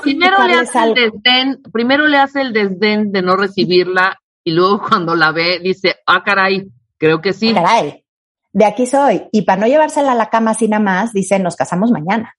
primero 0.01 0.47
le 0.47 0.55
hace 0.55 0.79
el 0.79 0.95
desdén, 0.95 1.61
primero 1.73 2.07
le 2.07 2.19
hace 2.19 2.43
el 2.43 2.53
desdén 2.53 3.11
de 3.11 3.21
no 3.21 3.37
recibirla 3.37 4.17
y 4.45 4.53
luego 4.53 4.81
cuando 4.89 5.17
la 5.17 5.33
ve 5.33 5.59
dice, 5.59 5.97
ah, 6.07 6.23
caray, 6.25 6.71
creo 6.99 7.21
que 7.21 7.33
sí. 7.33 7.51
Ah, 7.51 7.65
caray, 7.65 8.05
de 8.53 8.65
aquí 8.65 8.87
soy. 8.87 9.25
Y 9.33 9.43
para 9.43 9.63
no 9.63 9.67
llevársela 9.67 10.13
a 10.13 10.15
la 10.15 10.31
cama 10.31 10.53
así 10.53 10.69
nada 10.69 10.85
más, 10.85 11.13
dice, 11.13 11.41
nos 11.41 11.57
casamos 11.57 11.91
mañana. 11.91 12.37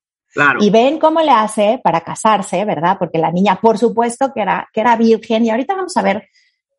Y 0.59 0.69
ven 0.69 0.99
cómo 0.99 1.21
le 1.21 1.31
hace 1.31 1.79
para 1.83 2.01
casarse, 2.01 2.63
¿verdad? 2.65 2.97
Porque 2.99 3.17
la 3.17 3.31
niña, 3.31 3.59
por 3.61 3.77
supuesto, 3.77 4.31
que 4.33 4.41
era, 4.41 4.67
que 4.71 4.81
era 4.81 4.95
virgen. 4.95 5.45
Y 5.45 5.49
ahorita 5.49 5.75
vamos 5.75 5.97
a 5.97 6.01
ver 6.01 6.29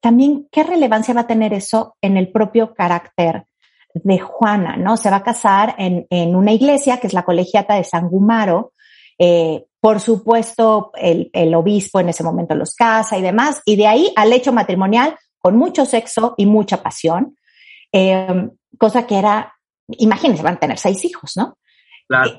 también 0.01 0.49
qué 0.51 0.63
relevancia 0.63 1.15
va 1.15 1.23
a 1.23 1.27
tener 1.27 1.53
eso 1.53 1.97
en 2.01 2.17
el 2.17 2.31
propio 2.31 2.73
carácter 2.75 3.47
de 3.95 4.19
Juana, 4.19 4.77
¿no? 4.77 4.97
Se 4.97 5.11
va 5.11 5.17
a 5.17 5.23
casar 5.23 5.75
en, 5.79 6.07
en 6.11 6.37
una 6.37 6.53
iglesia 6.53 6.99
que 6.99 7.07
es 7.07 7.15
la 7.15 7.25
colegiata 7.25 7.75
de 7.75 7.85
San 7.85 8.09
Gumaro. 8.09 8.73
Eh, 9.19 9.65
por 9.81 10.01
supuesto, 10.01 10.93
el, 10.95 11.31
el 11.33 11.55
obispo 11.55 12.01
en 12.01 12.11
ese 12.11 12.23
momento 12.25 12.55
los 12.55 12.75
casa 12.75 13.19
y 13.19 13.23
demás. 13.23 13.63
Y 13.65 13.77
de 13.77 13.87
ahí 13.87 14.13
al 14.17 14.33
hecho 14.33 14.53
matrimonial 14.53 15.17
con 15.39 15.57
mucho 15.57 15.87
sexo 15.87 16.35
y 16.37 16.47
mucha 16.47 16.83
pasión. 16.83 17.37
Eh, 17.93 18.49
cosa 18.77 19.07
que 19.07 19.19
era, 19.19 19.55
imagínense, 19.89 20.43
van 20.43 20.55
a 20.55 20.61
tener 20.61 20.79
seis 20.79 21.05
hijos, 21.05 21.33
¿no? 21.37 21.57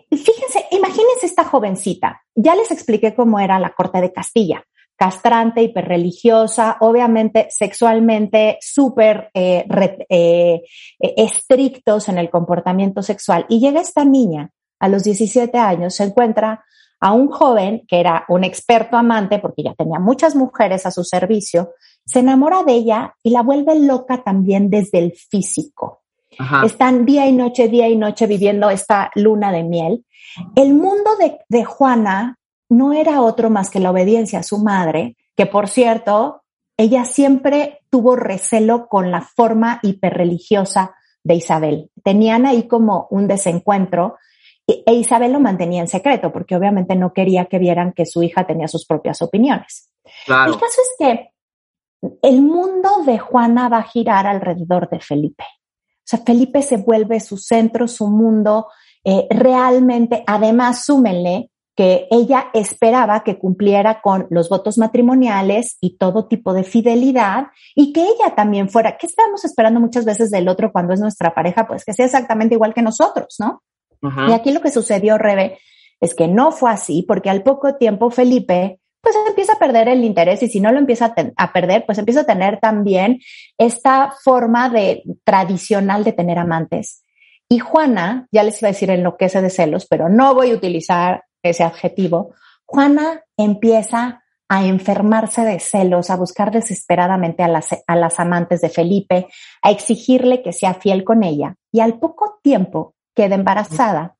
Fíjense, 0.09 0.65
imagínense 0.71 1.25
esta 1.25 1.43
jovencita. 1.43 2.21
Ya 2.35 2.55
les 2.55 2.71
expliqué 2.71 3.13
cómo 3.13 3.39
era 3.39 3.59
la 3.59 3.71
corte 3.71 4.01
de 4.01 4.11
Castilla. 4.11 4.63
Castrante, 4.95 5.61
hiperreligiosa, 5.61 6.77
obviamente 6.81 7.47
sexualmente 7.49 8.57
súper 8.59 9.29
eh, 9.33 9.65
eh, 10.09 10.61
estrictos 10.99 12.09
en 12.09 12.17
el 12.17 12.29
comportamiento 12.29 13.01
sexual. 13.01 13.45
Y 13.47 13.59
llega 13.59 13.79
esta 13.79 14.03
niña 14.03 14.49
a 14.79 14.89
los 14.89 15.03
17 15.03 15.57
años, 15.57 15.95
se 15.95 16.03
encuentra 16.03 16.65
a 16.99 17.13
un 17.13 17.29
joven 17.29 17.85
que 17.88 17.99
era 17.99 18.25
un 18.27 18.43
experto 18.43 18.97
amante, 18.97 19.39
porque 19.39 19.63
ya 19.63 19.73
tenía 19.73 19.99
muchas 19.99 20.35
mujeres 20.35 20.85
a 20.85 20.91
su 20.91 21.03
servicio, 21.03 21.71
se 22.05 22.19
enamora 22.19 22.63
de 22.63 22.73
ella 22.73 23.15
y 23.23 23.29
la 23.29 23.41
vuelve 23.41 23.79
loca 23.79 24.23
también 24.23 24.69
desde 24.69 24.99
el 24.99 25.13
físico. 25.13 25.99
Están 26.63 27.05
día 27.05 27.27
y 27.27 27.33
noche, 27.33 27.67
día 27.67 27.89
y 27.89 27.95
noche 27.95 28.27
viviendo 28.27 28.69
esta 28.69 29.12
luna 29.15 29.51
de 29.51 29.63
miel. 29.63 30.05
El 30.55 30.74
mundo 30.74 31.15
de, 31.19 31.39
de 31.50 31.65
Juana 31.65 32.38
no 32.69 32.93
era 32.93 33.21
otro 33.21 33.50
más 33.50 33.69
que 33.69 33.79
la 33.79 33.91
obediencia 33.91 34.39
a 34.39 34.43
su 34.43 34.59
madre, 34.59 35.17
que 35.36 35.45
por 35.45 35.67
cierto, 35.67 36.43
ella 36.77 37.03
siempre 37.05 37.79
tuvo 37.89 38.15
recelo 38.15 38.88
con 38.88 39.12
la 39.12 39.21
forma 39.21 39.79
hiperreligiosa 39.81 40.95
de 41.24 41.36
Isabel. 41.36 41.91
Tenían 42.03 42.45
ahí 42.45 42.67
como 42.67 43.07
un 43.09 43.27
desencuentro 43.27 44.17
e 44.86 44.93
Isabel 44.93 45.33
lo 45.33 45.39
mantenía 45.39 45.81
en 45.81 45.88
secreto 45.88 46.31
porque 46.31 46.55
obviamente 46.55 46.95
no 46.95 47.12
quería 47.13 47.45
que 47.45 47.59
vieran 47.59 47.91
que 47.93 48.05
su 48.05 48.21
hija 48.21 48.45
tenía 48.45 48.67
sus 48.67 48.86
propias 48.86 49.21
opiniones. 49.21 49.89
Claro. 50.25 50.53
El 50.53 50.59
caso 50.59 50.81
es 50.81 50.95
que 50.98 51.31
el 52.21 52.41
mundo 52.41 53.03
de 53.05 53.17
Juana 53.17 53.67
va 53.67 53.79
a 53.79 53.83
girar 53.83 54.27
alrededor 54.27 54.89
de 54.89 55.00
Felipe. 55.00 55.43
O 56.10 56.18
sea, 56.18 56.22
Felipe 56.25 56.63
se 56.63 56.78
vuelve 56.78 57.20
su 57.20 57.38
centro, 57.38 57.88
su 57.88 58.08
mundo. 58.08 58.66
Eh, 59.04 59.28
realmente, 59.30 60.24
además, 60.25 60.84
súmenle 60.84 61.51
que 61.75 62.08
ella 62.10 62.48
esperaba 62.56 63.24
que 63.24 63.38
cumpliera 63.38 64.01
con 64.01 64.25
los 64.32 64.50
votos 64.50 64.80
matrimoniales 64.80 65.78
y 65.80 65.98
todo 65.98 66.28
tipo 66.28 66.54
de 66.54 66.63
fidelidad 66.63 67.50
y 67.75 67.94
que 67.94 68.01
ella 68.01 68.34
también 68.36 68.70
fuera, 68.70 68.98
¿qué 68.98 69.06
estamos 69.06 69.46
esperando 69.46 69.80
muchas 69.80 70.04
veces 70.04 70.32
del 70.32 70.48
otro 70.50 70.72
cuando 70.72 70.96
es 70.96 71.00
nuestra 71.00 71.36
pareja? 71.36 71.68
Pues 71.68 71.86
que 71.86 71.94
sea 71.94 72.06
exactamente 72.06 72.56
igual 72.56 72.74
que 72.74 72.82
nosotros, 72.82 73.36
¿no? 73.38 73.62
Y 74.01 74.32
aquí 74.32 74.51
lo 74.51 74.62
que 74.62 74.72
sucedió, 74.72 75.20
Rebe, 75.20 75.60
es 76.01 76.16
que 76.16 76.28
no 76.28 76.51
fue 76.51 76.72
así, 76.72 77.06
porque 77.08 77.30
al 77.30 77.44
poco 77.44 77.75
tiempo 77.75 78.10
Felipe 78.10 78.78
pues 79.01 79.15
empieza 79.27 79.53
a 79.53 79.60
perder 79.60 79.88
el 79.88 80.03
interés 80.03 80.44
y 80.44 80.48
si 80.48 80.60
no 80.60 80.72
lo 80.72 80.79
empieza 80.79 81.13
a, 81.38 81.53
perder, 81.53 81.86
pues 81.86 81.98
empieza 81.98 82.22
a 82.22 82.25
tener 82.25 82.60
también 82.60 83.20
esta 83.58 84.13
forma 84.24 84.70
de 84.70 85.03
tradicional 85.24 86.03
de 86.03 86.13
tener 86.13 86.38
amantes. 86.38 87.03
Y 87.48 87.60
Juana, 87.60 88.27
ya 88.32 88.44
les 88.44 88.62
iba 88.62 88.70
a 88.70 88.74
decir 88.74 88.91
enloquece 88.91 89.41
de 89.41 89.50
celos, 89.50 89.88
pero 89.89 90.10
no 90.10 90.36
voy 90.36 90.51
a 90.51 90.56
utilizar 90.56 91.24
ese 91.41 91.63
adjetivo. 91.63 92.36
Juana 92.65 93.24
empieza 93.38 94.24
a 94.50 94.65
enfermarse 94.65 95.44
de 95.44 95.60
celos, 95.60 96.10
a 96.10 96.15
buscar 96.15 96.51
desesperadamente 96.51 97.44
a 97.44 97.48
las, 97.48 97.70
a 97.86 97.96
las 97.96 98.20
amantes 98.20 98.62
de 98.62 98.70
Felipe, 98.70 99.27
a 99.62 99.72
exigirle 99.72 100.41
que 100.41 100.53
sea 100.53 100.74
fiel 100.74 101.03
con 101.03 101.24
ella. 101.24 101.56
Y 101.72 101.79
al 101.79 102.00
poco 102.00 102.39
tiempo 102.44 102.96
queda 103.15 103.36
embarazada 103.36 104.15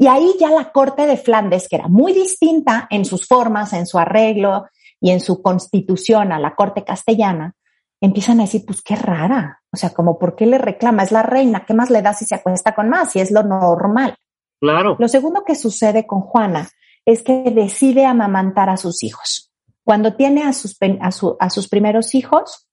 y 0.00 0.06
ahí 0.06 0.34
ya 0.40 0.50
la 0.50 0.72
corte 0.72 1.06
de 1.06 1.16
Flandes, 1.16 1.68
que 1.68 1.76
era 1.76 1.86
muy 1.86 2.12
distinta 2.12 2.88
en 2.90 3.04
sus 3.04 3.26
formas, 3.28 3.72
en 3.74 3.86
su 3.86 3.98
arreglo 3.98 4.66
y 5.00 5.10
en 5.10 5.20
su 5.20 5.42
constitución 5.42 6.32
a 6.32 6.40
la 6.40 6.54
corte 6.54 6.82
castellana, 6.84 7.54
empiezan 8.00 8.40
a 8.40 8.44
decir, 8.44 8.64
pues 8.66 8.82
qué 8.82 8.96
rara. 8.96 9.60
O 9.70 9.76
sea, 9.76 9.90
como, 9.90 10.18
¿por 10.18 10.34
qué 10.34 10.46
le 10.46 10.58
reclama? 10.58 11.02
Es 11.02 11.12
la 11.12 11.22
reina, 11.22 11.64
¿qué 11.66 11.74
más 11.74 11.90
le 11.90 12.02
da 12.02 12.14
si 12.14 12.24
se 12.24 12.34
acuesta 12.34 12.74
con 12.74 12.88
más? 12.88 13.12
Si 13.12 13.20
es 13.20 13.30
lo 13.30 13.42
normal. 13.42 14.16
Claro. 14.58 14.96
Lo 14.98 15.06
segundo 15.06 15.44
que 15.46 15.54
sucede 15.54 16.06
con 16.06 16.22
Juana 16.22 16.68
es 17.04 17.22
que 17.22 17.50
decide 17.54 18.06
amamantar 18.06 18.70
a 18.70 18.76
sus 18.78 19.04
hijos. 19.04 19.52
Cuando 19.84 20.14
tiene 20.14 20.42
a 20.42 20.52
sus, 20.52 20.76
a, 20.80 21.10
a 21.38 21.50
sus 21.50 21.68
primeros 21.68 22.14
hijos, 22.14 22.70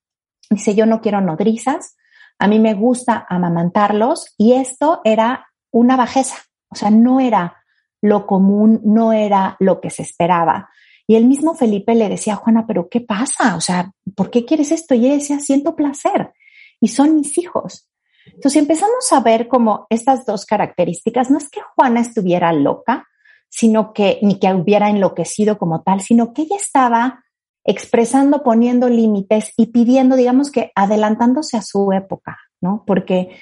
Dice, 0.50 0.75
yo 0.75 0.86
no 0.86 1.01
quiero 1.01 1.22
nodrizas, 1.22 1.98
a 2.39 2.48
mí 2.48 2.60
me 2.60 2.74
gusta 2.74 3.25
amamantarlos 3.29 4.34
y 4.38 4.53
esto 4.53 5.01
era 5.03 5.48
una 5.72 5.98
bajeza, 5.98 6.38
o 6.69 6.75
sea, 6.75 6.89
no 6.89 7.19
era 7.19 7.63
lo 8.01 8.25
común, 8.25 8.81
no 8.83 9.13
era 9.13 9.55
lo 9.59 9.81
que 9.81 9.89
se 9.89 10.03
esperaba. 10.03 10.69
Y 11.07 11.15
el 11.15 11.25
mismo 11.25 11.55
Felipe 11.55 11.95
le 11.95 12.09
decía 12.09 12.36
Juana, 12.36 12.65
pero 12.67 12.89
¿qué 12.89 13.01
pasa? 13.01 13.55
O 13.55 13.62
sea, 13.62 13.91
¿por 14.15 14.29
qué 14.29 14.45
quieres 14.45 14.71
esto? 14.71 14.93
Y 14.93 15.05
ella 15.05 15.15
decía, 15.15 15.39
siento 15.39 15.75
placer 15.75 16.33
y 16.81 16.89
son 16.89 17.15
mis 17.15 17.38
hijos. 17.38 17.89
Entonces 18.25 18.62
empezamos 18.62 19.12
a 19.12 19.21
ver 19.21 19.47
como 19.47 19.88
estas 19.89 20.25
dos 20.25 20.45
características, 20.45 21.31
no 21.31 21.38
es 21.38 21.50
que 21.50 21.62
Juana 21.75 22.01
estuviera 22.01 22.51
loca, 22.51 23.07
sino 23.50 23.93
que 23.93 24.19
ni 24.21 24.39
que 24.39 24.53
hubiera 24.53 24.89
enloquecido 24.89 25.57
como 25.57 25.81
tal, 25.81 26.01
sino 26.01 26.33
que 26.33 26.43
ella 26.43 26.57
estaba 26.57 27.24
expresando, 27.63 28.43
poniendo 28.43 28.89
límites 28.89 29.53
y 29.57 29.67
pidiendo, 29.67 30.15
digamos 30.15 30.51
que 30.51 30.71
adelantándose 30.75 31.57
a 31.57 31.62
su 31.62 31.91
época, 31.91 32.38
¿no? 32.62 32.83
Porque 32.86 33.38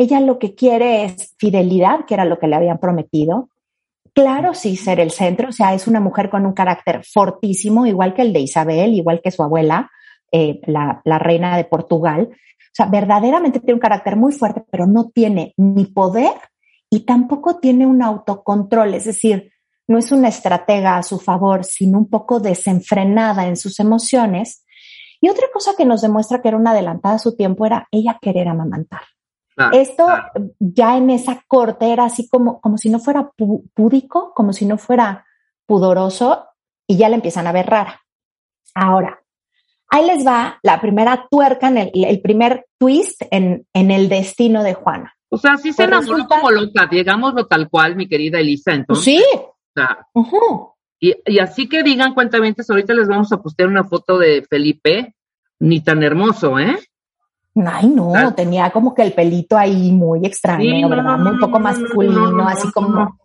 ella 0.00 0.18
lo 0.18 0.38
que 0.38 0.54
quiere 0.54 1.04
es 1.04 1.34
fidelidad, 1.36 2.06
que 2.06 2.14
era 2.14 2.24
lo 2.24 2.38
que 2.38 2.46
le 2.46 2.56
habían 2.56 2.78
prometido. 2.78 3.50
Claro, 4.14 4.54
sí, 4.54 4.74
ser 4.76 4.98
el 4.98 5.10
centro, 5.10 5.50
o 5.50 5.52
sea, 5.52 5.74
es 5.74 5.86
una 5.86 6.00
mujer 6.00 6.30
con 6.30 6.46
un 6.46 6.54
carácter 6.54 7.04
fortísimo, 7.04 7.84
igual 7.84 8.14
que 8.14 8.22
el 8.22 8.32
de 8.32 8.40
Isabel, 8.40 8.94
igual 8.94 9.20
que 9.22 9.30
su 9.30 9.42
abuela, 9.42 9.90
eh, 10.32 10.58
la, 10.66 11.02
la 11.04 11.18
reina 11.18 11.54
de 11.58 11.64
Portugal. 11.64 12.30
O 12.30 12.72
sea, 12.72 12.86
verdaderamente 12.86 13.60
tiene 13.60 13.74
un 13.74 13.80
carácter 13.80 14.16
muy 14.16 14.32
fuerte, 14.32 14.64
pero 14.70 14.86
no 14.86 15.10
tiene 15.10 15.52
ni 15.58 15.84
poder 15.84 16.32
y 16.88 17.00
tampoco 17.00 17.58
tiene 17.58 17.86
un 17.86 18.02
autocontrol, 18.02 18.94
es 18.94 19.04
decir, 19.04 19.52
no 19.86 19.98
es 19.98 20.12
una 20.12 20.28
estratega 20.28 20.96
a 20.96 21.02
su 21.02 21.18
favor, 21.18 21.62
sino 21.64 21.98
un 21.98 22.08
poco 22.08 22.40
desenfrenada 22.40 23.46
en 23.46 23.58
sus 23.58 23.78
emociones. 23.80 24.64
Y 25.20 25.28
otra 25.28 25.48
cosa 25.52 25.72
que 25.76 25.84
nos 25.84 26.00
demuestra 26.00 26.40
que 26.40 26.48
era 26.48 26.56
una 26.56 26.70
adelantada 26.70 27.16
a 27.16 27.18
su 27.18 27.36
tiempo 27.36 27.66
era 27.66 27.86
ella 27.92 28.18
querer 28.18 28.48
amamantar. 28.48 29.02
Esto 29.72 30.06
ya 30.58 30.96
en 30.96 31.10
esa 31.10 31.42
corte 31.46 31.92
era 31.92 32.04
así 32.04 32.28
como, 32.28 32.60
como 32.60 32.78
si 32.78 32.88
no 32.88 32.98
fuera 32.98 33.30
púdico, 33.74 34.32
como 34.34 34.52
si 34.52 34.64
no 34.64 34.78
fuera 34.78 35.26
pudoroso, 35.66 36.46
y 36.86 36.96
ya 36.96 37.08
le 37.08 37.16
empiezan 37.16 37.46
a 37.46 37.52
ver 37.52 37.66
rara. 37.66 38.00
Ahora, 38.74 39.22
ahí 39.88 40.06
les 40.06 40.26
va 40.26 40.58
la 40.62 40.80
primera 40.80 41.26
tuerca, 41.30 41.68
en 41.68 41.90
el, 41.92 42.20
primer 42.22 42.66
twist 42.78 43.22
en, 43.30 43.66
en, 43.74 43.90
el 43.90 44.08
destino 44.08 44.62
de 44.62 44.74
Juana. 44.74 45.14
O 45.28 45.36
sea, 45.36 45.56
sí 45.56 45.72
se 45.72 45.86
pues 45.86 46.06
enamoró 46.06 46.26
como 46.26 46.50
loca, 46.50 46.88
digámoslo 46.90 47.46
tal 47.46 47.68
cual, 47.68 47.96
mi 47.96 48.08
querida 48.08 48.40
Elisa, 48.40 48.72
entonces. 48.72 49.04
Sí, 49.04 49.22
y, 51.00 51.38
así 51.38 51.68
que 51.68 51.82
digan 51.82 52.14
cuentamente, 52.14 52.62
ahorita 52.68 52.92
les 52.92 53.08
vamos 53.08 53.32
a 53.32 53.40
postear 53.40 53.68
una 53.68 53.84
foto 53.84 54.18
de 54.18 54.44
Felipe, 54.48 55.14
ni 55.58 55.82
tan 55.82 56.02
hermoso, 56.02 56.58
¿eh? 56.58 56.78
Ay, 57.54 57.88
no, 57.88 58.34
tenía 58.34 58.70
como 58.70 58.94
que 58.94 59.02
el 59.02 59.12
pelito 59.12 59.56
ahí 59.58 59.90
muy 59.92 60.24
extraño, 60.24 60.88
¿verdad? 60.88 61.18
muy 61.18 61.38
poco 61.38 61.58
masculino, 61.58 62.46
así 62.48 62.70
como 62.72 63.18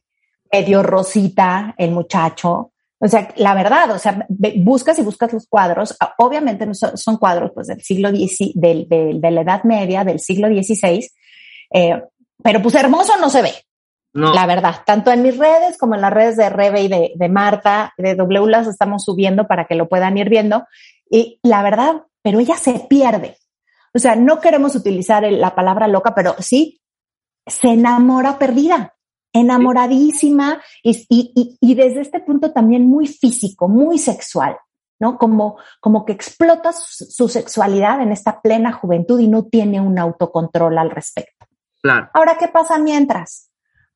medio 0.52 0.84
rosita 0.84 1.76
el 1.78 1.92
muchacho. 1.92 2.72
O 2.98 3.08
sea, 3.08 3.28
la 3.36 3.54
verdad, 3.54 3.92
o 3.92 4.00
sea, 4.00 4.26
buscas 4.58 4.98
y 4.98 5.04
buscas 5.04 5.32
los 5.34 5.48
cuadros, 5.48 5.96
ah, 6.00 6.16
obviamente 6.18 6.68
son, 6.74 7.18
cuadros 7.18 7.52
pues 7.54 7.68
del 7.68 7.82
siglo 7.82 8.10
X, 8.10 8.54
del, 8.56 8.88
de 8.88 9.32
la 9.32 9.42
Edad 9.42 9.64
Media, 9.64 10.04
del 10.04 10.20
siglo 10.20 10.48
XVI, 10.48 11.08
eh, 11.72 12.02
pero 12.42 12.62
pues 12.62 12.74
hermoso 12.76 13.14
no 13.20 13.30
se 13.30 13.42
ve, 13.42 13.54
la 14.16 14.46
verdad, 14.46 14.76
tanto 14.86 15.12
en 15.12 15.22
mis 15.22 15.38
redes 15.38 15.78
como 15.78 15.96
en 15.96 16.02
las 16.02 16.14
redes 16.14 16.38
de 16.38 16.50
Rebe 16.50 16.84
y 16.84 16.88
de, 16.88 17.12
de 17.16 17.30
Marta, 17.30 17.94
de 17.98 18.16
W 18.16 18.48
las 18.48 18.66
estamos 18.66 19.04
subiendo 19.04 19.46
para 19.46 19.66
que 19.66 19.76
lo 19.76 19.90
puedan 19.90 20.18
ir 20.18 20.30
viendo. 20.30 20.66
Y 21.10 21.38
la 21.44 21.62
verdad, 21.62 22.04
pero 22.22 22.40
ella 22.40 22.56
se 22.56 22.80
pierde. 22.90 23.36
O 23.96 24.00
sea, 24.00 24.16
no 24.16 24.42
queremos 24.42 24.76
utilizar 24.76 25.24
la 25.24 25.56
palabra 25.56 25.88
loca, 25.88 26.14
pero 26.14 26.36
sí 26.40 26.82
se 27.48 27.70
enamora 27.70 28.38
perdida, 28.38 28.94
enamoradísima 29.32 30.62
y, 30.84 31.06
y, 31.10 31.58
y, 31.62 31.76
desde 31.76 32.02
este 32.02 32.20
punto 32.20 32.52
también 32.52 32.90
muy 32.90 33.08
físico, 33.08 33.70
muy 33.70 33.98
sexual, 33.98 34.58
¿no? 35.00 35.18
Como, 35.18 35.58
como 35.80 36.04
que 36.04 36.12
explota 36.12 36.74
su, 36.74 37.30
sexualidad 37.30 38.02
en 38.02 38.12
esta 38.12 38.42
plena 38.42 38.74
juventud 38.74 39.20
y 39.20 39.30
no 39.30 39.46
tiene 39.46 39.80
un 39.80 39.98
autocontrol 39.98 40.78
al 40.78 40.90
respecto. 40.90 41.46
Claro. 41.82 42.10
Ahora, 42.14 42.38
¿qué 42.38 42.50
pasa 42.50 42.78
mientras? 42.78 43.50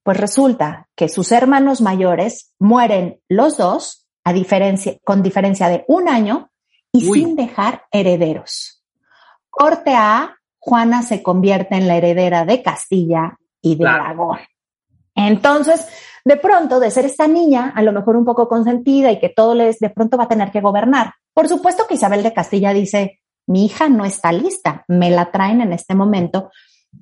Pues 0.04 0.18
resulta 0.18 0.88
que 0.96 1.10
sus 1.10 1.34
hermanos 1.34 1.82
mayores 1.82 2.54
mueren 2.58 3.20
los 3.28 3.58
dos 3.58 4.08
a 4.24 4.32
diferencia, 4.32 4.98
con 5.04 5.24
diferencia 5.24 5.68
de 5.68 5.84
un 5.90 6.08
año 6.08 6.52
y 6.94 7.02
sin 7.02 7.36
dejar 7.36 7.84
herederos. 7.92 8.79
Corte 9.50 9.94
A, 9.96 10.38
Juana 10.58 11.02
se 11.02 11.24
convierte 11.24 11.76
en 11.76 11.88
la 11.88 11.98
heredera 11.98 12.46
de 12.46 12.62
Castilla 12.62 13.38
y 13.62 13.76
de 13.76 13.88
Aragón. 13.88 14.40
Entonces, 15.16 15.88
de 16.24 16.38
pronto, 16.38 16.80
de 16.80 16.92
ser 16.92 17.06
esta 17.06 17.28
niña, 17.28 17.74
a 17.76 17.82
lo 17.82 17.92
mejor 17.92 18.16
un 18.16 18.26
poco 18.26 18.48
consentida 18.48 19.12
y 19.12 19.20
que 19.20 19.30
todo 19.30 19.56
les 19.56 19.80
de 19.80 19.90
pronto 19.90 20.18
va 20.18 20.26
a 20.26 20.30
tener 20.30 20.52
que 20.52 20.62
gobernar. 20.62 21.14
Por 21.34 21.48
supuesto 21.48 21.88
que 21.88 21.96
Isabel 21.96 22.24
de 22.24 22.34
Castilla 22.34 22.74
dice, 22.74 23.20
mi 23.48 23.66
hija 23.66 23.90
no 23.90 24.06
está 24.06 24.32
lista, 24.32 24.86
me 24.88 25.10
la 25.10 25.32
traen 25.32 25.62
en 25.62 25.74
este 25.74 25.96
momento. 25.96 26.52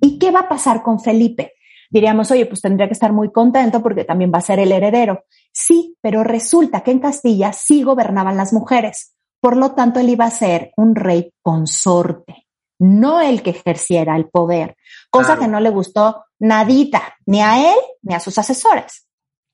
¿Y 0.02 0.20
qué 0.20 0.32
va 0.32 0.42
a 0.42 0.50
pasar 0.50 0.82
con 0.84 1.00
Felipe? 1.00 1.54
diríamos, 1.90 2.32
oye, 2.32 2.46
pues 2.46 2.62
tendría 2.62 2.88
que 2.88 2.94
estar 2.94 3.14
muy 3.14 3.32
contento 3.32 3.82
porque 3.82 4.04
también 4.04 4.32
va 4.34 4.40
a 4.40 4.42
ser 4.42 4.60
el 4.60 4.72
heredero. 4.72 5.24
Sí, 5.52 5.96
pero 6.02 6.24
resulta 6.24 6.82
que 6.82 6.92
en 6.92 7.00
Castilla 7.00 7.54
sí 7.54 7.84
gobernaban 7.84 8.38
las 8.38 8.54
mujeres. 8.54 9.16
Por 9.40 9.56
lo 9.58 9.74
tanto, 9.74 10.00
él 10.00 10.10
iba 10.10 10.26
a 10.26 10.32
ser 10.32 10.72
un 10.78 10.96
rey 10.96 11.34
consorte, 11.42 12.48
no 12.80 13.22
el 13.22 13.42
que 13.44 13.52
ejerciera 13.52 14.16
el 14.16 14.30
poder, 14.30 14.76
cosa 15.10 15.38
que 15.38 15.48
no 15.48 15.60
le 15.60 15.70
gustó 15.70 16.26
nadita, 16.40 17.16
ni 17.26 17.42
a 17.42 17.72
él 17.72 17.78
ni 18.02 18.14
a 18.14 18.20
sus 18.20 18.38
asesores. 18.38 19.08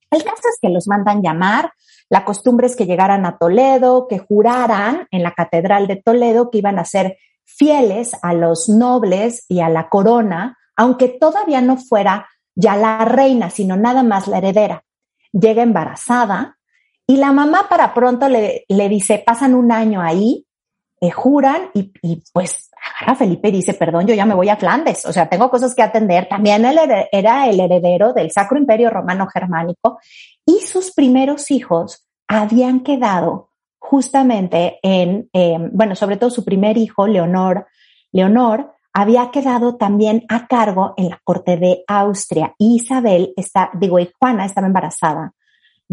El 0.09 0.23
caso 0.23 0.41
es 0.47 0.57
que 0.61 0.69
los 0.69 0.87
mandan 0.87 1.21
llamar, 1.21 1.73
la 2.09 2.25
costumbre 2.25 2.67
es 2.67 2.75
que 2.75 2.85
llegaran 2.85 3.25
a 3.25 3.37
Toledo, 3.37 4.07
que 4.07 4.19
juraran 4.19 5.07
en 5.09 5.23
la 5.23 5.31
Catedral 5.31 5.87
de 5.87 5.95
Toledo 5.95 6.51
que 6.51 6.59
iban 6.59 6.77
a 6.77 6.85
ser 6.85 7.17
fieles 7.43 8.15
a 8.21 8.33
los 8.33 8.69
nobles 8.69 9.45
y 9.49 9.61
a 9.61 9.69
la 9.69 9.89
corona, 9.89 10.57
aunque 10.75 11.09
todavía 11.09 11.61
no 11.61 11.77
fuera 11.77 12.29
ya 12.55 12.75
la 12.75 13.05
reina, 13.05 13.49
sino 13.49 13.75
nada 13.75 14.03
más 14.03 14.27
la 14.27 14.37
heredera. 14.37 14.83
Llega 15.31 15.63
embarazada 15.63 16.57
y 17.07 17.17
la 17.17 17.31
mamá 17.31 17.67
para 17.69 17.93
pronto 17.93 18.29
le, 18.29 18.65
le 18.67 18.89
dice, 18.89 19.21
pasan 19.25 19.55
un 19.55 19.71
año 19.71 20.01
ahí, 20.01 20.45
eh, 21.01 21.11
juran 21.11 21.69
y, 21.73 21.91
y, 22.01 22.23
pues 22.31 22.69
agarra 22.99 23.15
Felipe 23.15 23.49
y 23.49 23.51
dice, 23.51 23.73
perdón, 23.73 24.07
yo 24.07 24.15
ya 24.15 24.25
me 24.25 24.35
voy 24.35 24.49
a 24.49 24.55
Flandes, 24.55 25.05
o 25.05 25.11
sea, 25.11 25.27
tengo 25.27 25.49
cosas 25.49 25.75
que 25.75 25.81
atender. 25.81 26.27
También 26.29 26.63
él 26.65 26.79
era 27.11 27.47
el 27.47 27.59
heredero 27.59 28.13
del 28.13 28.31
Sacro 28.31 28.57
Imperio 28.57 28.89
Romano 28.89 29.27
Germánico 29.27 29.99
y 30.45 30.59
sus 30.59 30.93
primeros 30.93 31.51
hijos 31.51 32.07
habían 32.27 32.81
quedado 32.81 33.49
justamente 33.79 34.79
en, 34.81 35.29
eh, 35.33 35.57
bueno, 35.73 35.95
sobre 35.95 36.15
todo 36.15 36.29
su 36.29 36.45
primer 36.45 36.77
hijo, 36.77 37.05
Leonor, 37.05 37.67
Leonor, 38.13 38.73
había 38.93 39.29
quedado 39.29 39.75
también 39.75 40.23
a 40.29 40.47
cargo 40.47 40.93
en 40.95 41.09
la 41.09 41.19
corte 41.23 41.57
de 41.57 41.83
Austria. 41.87 42.55
Isabel 42.57 43.33
está, 43.35 43.71
digo, 43.73 43.99
y 43.99 44.09
Juana 44.17 44.45
estaba 44.45 44.67
embarazada 44.67 45.33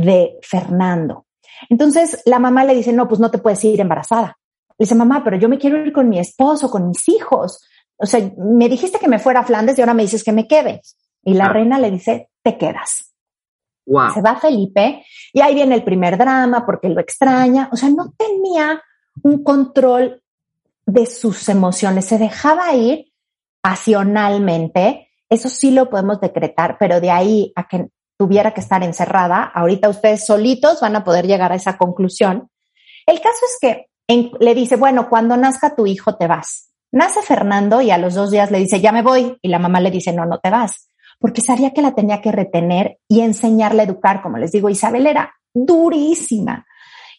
de 0.00 0.38
Fernando. 0.42 1.26
Entonces 1.68 2.22
la 2.24 2.38
mamá 2.38 2.64
le 2.64 2.74
dice, 2.74 2.92
no, 2.92 3.06
pues 3.06 3.20
no 3.20 3.30
te 3.30 3.38
puedes 3.38 3.62
ir 3.64 3.80
embarazada. 3.80 4.38
Le 4.78 4.84
dice, 4.84 4.94
mamá, 4.94 5.22
pero 5.22 5.36
yo 5.36 5.48
me 5.48 5.58
quiero 5.58 5.84
ir 5.84 5.92
con 5.92 6.08
mi 6.08 6.18
esposo, 6.18 6.70
con 6.70 6.88
mis 6.88 7.06
hijos. 7.08 7.62
O 7.96 8.06
sea, 8.06 8.30
me 8.38 8.68
dijiste 8.68 8.98
que 8.98 9.08
me 9.08 9.18
fuera 9.18 9.40
a 9.40 9.44
Flandes 9.44 9.76
y 9.76 9.82
ahora 9.82 9.92
me 9.92 10.02
dices 10.02 10.24
que 10.24 10.32
me 10.32 10.48
quede. 10.48 10.80
Y 11.22 11.34
la 11.34 11.46
ah. 11.46 11.52
reina 11.52 11.78
le 11.78 11.90
dice, 11.90 12.30
te 12.42 12.56
quedas. 12.56 13.12
Se 14.14 14.22
va 14.22 14.36
Felipe 14.36 15.04
y 15.32 15.40
ahí 15.40 15.54
viene 15.54 15.74
el 15.74 15.82
primer 15.82 16.16
drama 16.16 16.64
porque 16.64 16.88
lo 16.88 17.00
extraña. 17.00 17.68
O 17.72 17.76
sea, 17.76 17.90
no 17.90 18.14
tenía 18.16 18.82
un 19.22 19.42
control 19.42 20.22
de 20.86 21.06
sus 21.06 21.48
emociones, 21.48 22.06
se 22.06 22.16
dejaba 22.16 22.72
ir 22.74 23.12
pasionalmente, 23.60 25.08
eso 25.28 25.48
sí 25.48 25.72
lo 25.72 25.90
podemos 25.90 26.20
decretar, 26.20 26.76
pero 26.78 27.00
de 27.00 27.10
ahí 27.10 27.52
a 27.54 27.68
que 27.68 27.88
tuviera 28.20 28.50
que 28.52 28.60
estar 28.60 28.82
encerrada, 28.82 29.44
ahorita 29.44 29.88
ustedes 29.88 30.26
solitos 30.26 30.82
van 30.82 30.94
a 30.94 31.04
poder 31.04 31.26
llegar 31.26 31.52
a 31.52 31.54
esa 31.54 31.78
conclusión. 31.78 32.50
El 33.06 33.18
caso 33.22 33.38
es 33.46 33.56
que 33.58 33.86
le 34.38 34.54
dice, 34.54 34.76
bueno, 34.76 35.08
cuando 35.08 35.38
nazca 35.38 35.74
tu 35.74 35.86
hijo 35.86 36.16
te 36.16 36.26
vas. 36.26 36.70
Nace 36.92 37.22
Fernando 37.22 37.80
y 37.80 37.90
a 37.90 37.96
los 37.96 38.12
dos 38.12 38.30
días 38.30 38.50
le 38.50 38.58
dice, 38.58 38.78
ya 38.78 38.92
me 38.92 39.00
voy. 39.00 39.38
Y 39.40 39.48
la 39.48 39.58
mamá 39.58 39.80
le 39.80 39.90
dice, 39.90 40.12
no, 40.12 40.26
no 40.26 40.38
te 40.38 40.50
vas. 40.50 40.90
Porque 41.18 41.40
sabía 41.40 41.70
que 41.70 41.80
la 41.80 41.94
tenía 41.94 42.20
que 42.20 42.30
retener 42.30 42.98
y 43.08 43.22
enseñarle 43.22 43.80
a 43.80 43.84
educar. 43.86 44.20
Como 44.20 44.36
les 44.36 44.52
digo, 44.52 44.68
Isabel 44.68 45.06
era 45.06 45.32
durísima 45.54 46.66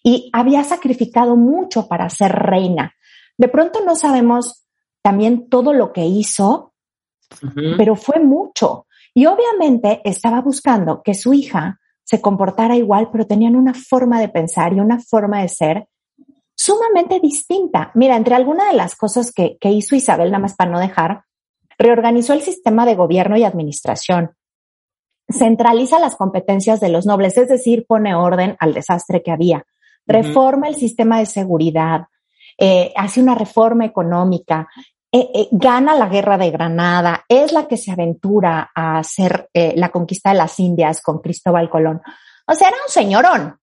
y 0.03 0.29
había 0.33 0.63
sacrificado 0.63 1.35
mucho 1.35 1.87
para 1.87 2.11
ser 2.11 2.31
reina. 2.31 2.93
De 3.39 3.47
pronto 3.47 3.83
no 3.83 3.95
sabemos 3.95 4.67
también 5.01 5.49
todo 5.49 5.73
lo 5.73 5.93
que 5.93 6.05
hizo, 6.05 6.75
pero 7.75 7.95
fue 7.95 8.19
mucho. 8.19 8.85
Y 9.13 9.25
obviamente 9.25 10.01
estaba 10.03 10.41
buscando 10.41 11.01
que 11.03 11.13
su 11.13 11.33
hija 11.33 11.79
se 12.03 12.21
comportara 12.21 12.75
igual, 12.75 13.09
pero 13.11 13.27
tenían 13.27 13.55
una 13.55 13.73
forma 13.73 14.19
de 14.19 14.29
pensar 14.29 14.73
y 14.73 14.79
una 14.79 14.99
forma 14.99 15.41
de 15.41 15.49
ser. 15.49 15.87
Sumamente 16.55 17.19
distinta. 17.19 17.91
Mira, 17.95 18.15
entre 18.15 18.35
algunas 18.35 18.69
de 18.69 18.77
las 18.77 18.95
cosas 18.95 19.31
que, 19.31 19.57
que 19.59 19.71
hizo 19.71 19.95
Isabel, 19.95 20.31
nada 20.31 20.41
más 20.41 20.55
para 20.55 20.71
no 20.71 20.79
dejar, 20.79 21.23
reorganizó 21.77 22.33
el 22.33 22.41
sistema 22.41 22.85
de 22.85 22.95
gobierno 22.95 23.37
y 23.37 23.43
administración, 23.43 24.35
centraliza 25.29 25.99
las 25.99 26.15
competencias 26.15 26.79
de 26.79 26.89
los 26.89 27.05
nobles, 27.05 27.37
es 27.37 27.49
decir, 27.49 27.85
pone 27.87 28.13
orden 28.15 28.55
al 28.59 28.73
desastre 28.73 29.23
que 29.23 29.31
había, 29.31 29.65
reforma 30.05 30.67
el 30.67 30.75
sistema 30.75 31.19
de 31.19 31.25
seguridad, 31.25 32.07
eh, 32.57 32.91
hace 32.95 33.21
una 33.21 33.35
reforma 33.35 33.85
económica, 33.85 34.67
eh, 35.11 35.29
eh, 35.33 35.47
gana 35.51 35.95
la 35.95 36.07
guerra 36.07 36.37
de 36.37 36.51
Granada, 36.51 37.25
es 37.27 37.51
la 37.51 37.67
que 37.67 37.77
se 37.77 37.91
aventura 37.91 38.71
a 38.73 38.99
hacer 38.99 39.49
la 39.53 39.89
conquista 39.89 40.29
de 40.29 40.37
las 40.37 40.59
Indias 40.59 41.01
con 41.01 41.19
Cristóbal 41.19 41.69
Colón. 41.69 42.01
O 42.47 42.53
sea, 42.53 42.69
era 42.69 42.77
un 42.77 42.91
señorón, 42.91 43.59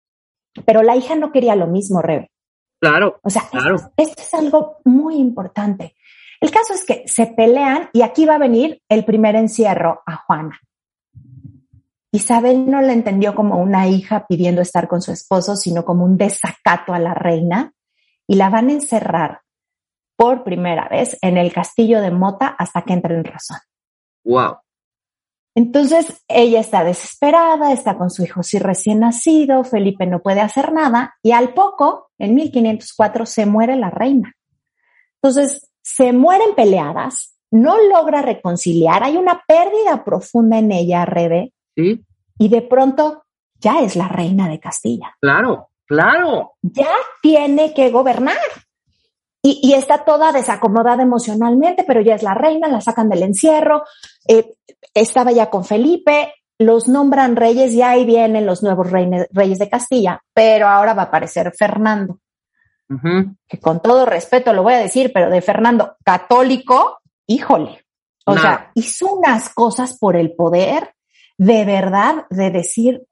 pero 0.65 0.83
la 0.83 0.97
hija 0.97 1.15
no 1.15 1.33
quería 1.33 1.57
lo 1.57 1.67
mismo, 1.67 2.03
Rebe. 2.03 2.31
Claro. 2.81 3.19
O 3.23 3.31
sea, 3.31 3.43
claro. 3.51 3.77
esto 3.97 4.23
es 4.23 4.35
algo 4.35 4.79
muy 4.85 5.17
importante. 5.17 5.97
El 6.41 6.51
caso 6.51 6.75
es 6.75 6.85
que 6.85 7.03
se 7.07 7.27
pelean 7.27 7.91
y 7.93 8.03
aquí 8.03 8.25
va 8.25 8.37
a 8.37 8.39
venir 8.39 8.81
el 8.89 9.05
primer 9.05 9.35
encierro 9.35 10.03
a 10.07 10.17
Juana. 10.17 10.61
Isabel 12.13 12.71
no 12.71 12.81
la 12.81 12.93
entendió 12.93 13.35
como 13.35 13.61
una 13.61 13.89
hija 13.89 14.27
pidiendo 14.27 14.63
estar 14.63 14.89
con 14.89 15.03
su 15.03 15.13
esposo, 15.13 15.57
sino 15.57 15.85
como 15.85 16.05
un 16.05 16.17
desacato 16.17 16.95
a 16.95 16.99
la 16.99 17.13
reina 17.13 17.73
y 18.27 18.37
la 18.37 18.49
van 18.49 18.69
a 18.69 18.73
encerrar 18.73 19.41
por 20.19 20.43
primera 20.43 20.89
vez 20.89 21.17
en 21.23 21.39
el 21.39 21.53
castillo 21.53 22.01
de 22.01 22.11
Mota 22.11 22.49
hasta 22.59 22.83
que 22.83 22.93
entre 22.93 23.15
en 23.15 23.25
razón. 23.25 23.59
Wow. 24.25 24.57
Entonces 25.55 26.25
ella 26.27 26.59
está 26.59 26.83
desesperada, 26.83 27.73
está 27.73 27.97
con 27.97 28.11
su 28.11 28.25
hijo 28.25 28.43
sí 28.43 28.59
recién 28.59 28.99
nacido, 29.01 29.63
Felipe 29.63 30.07
no 30.07 30.21
puede 30.21 30.41
hacer 30.41 30.73
nada 30.73 31.15
y 31.23 31.31
al 31.31 31.55
poco, 31.55 32.11
en 32.19 32.35
1504, 32.35 33.27
se 33.27 33.47
muere 33.47 33.77
la 33.77 33.91
reina. 33.91 34.35
Entonces 35.23 35.71
se 35.83 36.13
mueren 36.13 36.55
peleadas, 36.57 37.39
no 37.53 37.77
logra 37.81 38.21
reconciliar, 38.21 39.05
hay 39.05 39.17
una 39.17 39.43
pérdida 39.47 40.05
profunda 40.05 40.59
en 40.59 40.73
ella, 40.73 41.05
Rebe, 41.05 41.53
y 41.77 42.49
de 42.49 42.63
pronto 42.63 43.23
ya 43.61 43.81
es 43.83 43.95
la 43.95 44.09
reina 44.09 44.49
de 44.49 44.59
Castilla. 44.59 45.17
Claro, 45.21 45.71
claro. 45.87 46.55
Ya 46.63 46.91
tiene 47.23 47.73
que 47.73 47.91
gobernar. 47.91 48.37
Y, 49.43 49.73
está 49.73 50.05
toda 50.05 50.33
desacomodada 50.33 51.03
emocionalmente, 51.03 51.85
pero 51.87 52.01
ya 52.01 52.15
es 52.15 52.23
la 52.23 52.35
reina, 52.35 52.69
la 52.69 52.81
sacan 52.81 53.09
del 53.09 53.23
encierro, 53.23 53.85
eh, 54.27 54.55
estaba 54.95 55.31
ya 55.31 55.49
con 55.49 55.65
Felipe, 55.65 56.35
los 56.59 56.89
nombran 56.89 57.37
reyes 57.37 57.73
y 57.73 57.83
ahí 57.83 58.05
vienen 58.05 58.47
los 58.47 58.63
nuevos 58.63 58.91
reyes 58.91 59.59
de 59.59 59.69
Castilla, 59.71 60.21
pero 60.35 60.67
ahora 60.67 60.93
va 60.93 61.03
a 61.03 61.07
aparecer 61.07 61.53
Fernando. 61.57 62.19
Que 63.47 63.61
con 63.61 63.81
todo 63.81 64.07
respeto 64.07 64.53
lo 64.53 64.63
voy 64.63 64.73
a 64.73 64.79
decir, 64.79 65.13
pero 65.13 65.31
de 65.31 65.43
Fernando 65.43 65.97
católico, 66.05 67.01
híjole. 67.27 67.85
O 68.25 68.37
sea, 68.37 68.71
hizo 68.75 69.15
unas 69.15 69.51
cosas 69.51 69.97
por 69.99 70.17
el 70.17 70.35
poder 70.35 70.95
de 71.39 71.65
verdad 71.65 72.27
de 72.31 72.51
decir, 72.51 73.07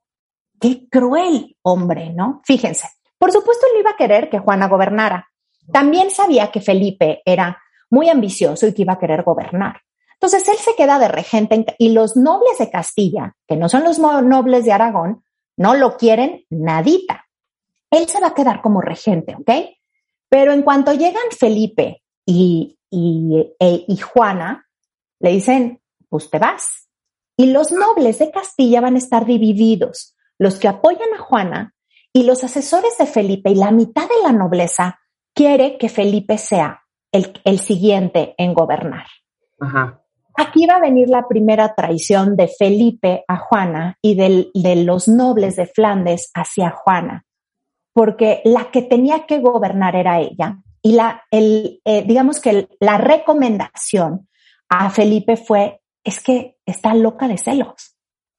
qué 0.61 0.89
cruel 0.91 1.57
hombre, 1.63 2.13
¿no? 2.13 2.43
Fíjense, 2.45 2.89
por 3.19 3.33
supuesto 3.33 3.67
él 3.73 3.81
iba 3.81 3.91
a 3.91 3.97
querer 3.97 4.29
que 4.29 4.39
Juana 4.39 4.69
gobernara. 4.69 5.29
También 5.73 6.11
sabía 6.11 6.51
que 6.51 6.61
Felipe 6.61 7.23
era 7.25 7.61
muy 7.91 8.09
ambicioso 8.09 8.67
y 8.67 8.75
que 8.75 8.83
iba 8.83 8.95
a 8.95 8.99
querer 8.99 9.23
gobernar. 9.23 9.81
Entonces 10.15 10.49
él 10.49 10.57
se 10.57 10.75
queda 10.75 10.99
de 10.99 11.09
regente 11.09 11.65
y 11.79 11.91
los 11.91 12.17
nobles 12.17 12.59
de 12.59 12.71
Castilla, 12.71 13.37
que 13.47 13.57
no 13.57 13.69
son 13.69 13.85
los 13.85 13.99
nobles 13.99 14.65
de 14.65 14.73
Aragón, 14.73 15.23
no 15.57 15.75
lo 15.75 15.97
quieren 15.97 16.45
nadita. 16.51 17.27
Él 17.91 18.09
se 18.09 18.21
va 18.21 18.29
a 18.29 18.35
quedar 18.35 18.63
como 18.63 18.81
regente, 18.81 19.35
¿ok? 19.35 19.51
Pero 20.29 20.53
en 20.53 20.63
cuanto 20.63 20.93
llegan 20.93 21.31
Felipe 21.39 22.03
y, 22.25 22.79
y, 22.91 23.55
e, 23.61 23.85
y 23.87 23.97
Juana, 23.99 24.67
le 25.21 25.31
dicen, 25.31 25.81
pues 26.09 26.31
te 26.31 26.39
vas, 26.39 26.89
y 27.37 27.53
los 27.53 27.71
nobles 27.71 28.19
de 28.19 28.31
Castilla 28.31 28.81
van 28.81 28.95
a 28.95 28.99
estar 28.99 29.27
divididos, 29.27 30.17
los 30.39 30.59
que 30.59 30.69
apoyan 30.69 31.13
a 31.15 31.23
Juana 31.23 31.75
y 32.13 32.23
los 32.23 32.43
asesores 32.45 32.97
de 32.99 33.07
Felipe 33.07 33.51
y 33.51 33.55
la 33.57 33.71
mitad 33.71 34.09
de 34.09 34.23
la 34.23 34.33
nobleza 34.33 34.99
quiere 35.37 35.77
que 35.79 35.89
Felipe 35.89 36.39
sea 36.39 36.83
el, 37.13 37.59
siguiente 37.59 38.35
en 38.39 38.55
gobernar. 38.55 39.07
Aquí 40.37 40.67
va 40.67 40.77
a 40.77 40.81
venir 40.81 41.09
la 41.09 41.29
primera 41.29 41.75
traición 41.75 42.37
de 42.37 42.49
Felipe 42.49 43.25
a 43.29 43.37
Juana 43.37 43.97
y 44.03 44.17
de 44.17 44.77
los 44.85 45.07
nobles 45.07 45.57
de 45.57 45.67
Flandes 45.67 46.31
hacia 46.35 46.71
Juana, 46.71 47.25
porque 47.93 48.41
la 48.45 48.71
que 48.71 48.83
tenía 48.83 49.27
que 49.27 49.39
gobernar 49.39 49.95
era 49.95 50.21
ella. 50.21 50.59
Y 50.83 50.93
la, 50.93 51.23
el, 51.31 51.81
eh, 51.85 52.05
digamos 52.07 52.41
que 52.41 52.69
la 52.81 52.99
recomendación 52.99 54.29
a 54.69 54.91
Felipe 54.91 55.37
fue 55.37 55.81
es 56.05 56.23
que 56.23 56.57
está 56.65 56.95
loca 56.95 57.29
de 57.29 57.39
celos. 57.39 57.97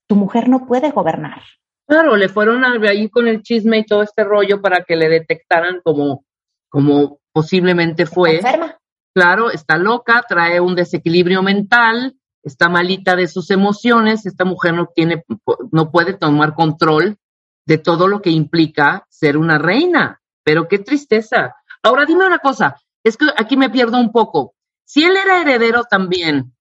Tu 0.07 0.15
mujer 0.15 0.47
no 0.47 0.65
puede 0.65 0.91
gobernar. 0.91 1.41
Claro, 1.87 2.15
le 2.15 2.29
fueron 2.29 2.63
ahí 2.63 3.09
con 3.09 3.27
el 3.27 3.41
chisme 3.41 3.79
y 3.79 3.85
todo 3.85 4.03
este 4.03 4.23
rollo 4.23 4.61
para 4.61 4.83
que 4.83 4.95
le 4.95 5.09
detectaran 5.09 5.81
como, 5.83 6.25
como 6.69 7.19
posiblemente 7.31 8.05
fue. 8.05 8.37
enferma. 8.37 8.77
Claro, 9.13 9.49
está 9.49 9.77
loca, 9.77 10.23
trae 10.27 10.59
un 10.59 10.75
desequilibrio 10.75 11.41
mental, 11.41 12.15
está 12.43 12.69
malita 12.69 13.15
de 13.15 13.27
sus 13.27 13.49
emociones, 13.49 14.25
esta 14.25 14.45
mujer 14.45 14.75
no 14.75 14.87
tiene, 14.93 15.23
no 15.71 15.91
puede 15.91 16.13
tomar 16.13 16.53
control 16.53 17.17
de 17.65 17.77
todo 17.77 18.07
lo 18.07 18.21
que 18.21 18.29
implica 18.29 19.05
ser 19.09 19.37
una 19.37 19.57
reina. 19.57 20.21
Pero 20.43 20.67
qué 20.67 20.79
tristeza. 20.79 21.55
Ahora 21.83 22.05
dime 22.05 22.27
una 22.27 22.39
cosa, 22.39 22.77
es 23.03 23.17
que 23.17 23.25
aquí 23.37 23.57
me 23.57 23.69
pierdo 23.69 23.99
un 23.99 24.11
poco. 24.11 24.53
Si 24.85 25.03
él 25.03 25.17
era 25.17 25.41
heredero 25.41 25.83
también 25.83 26.53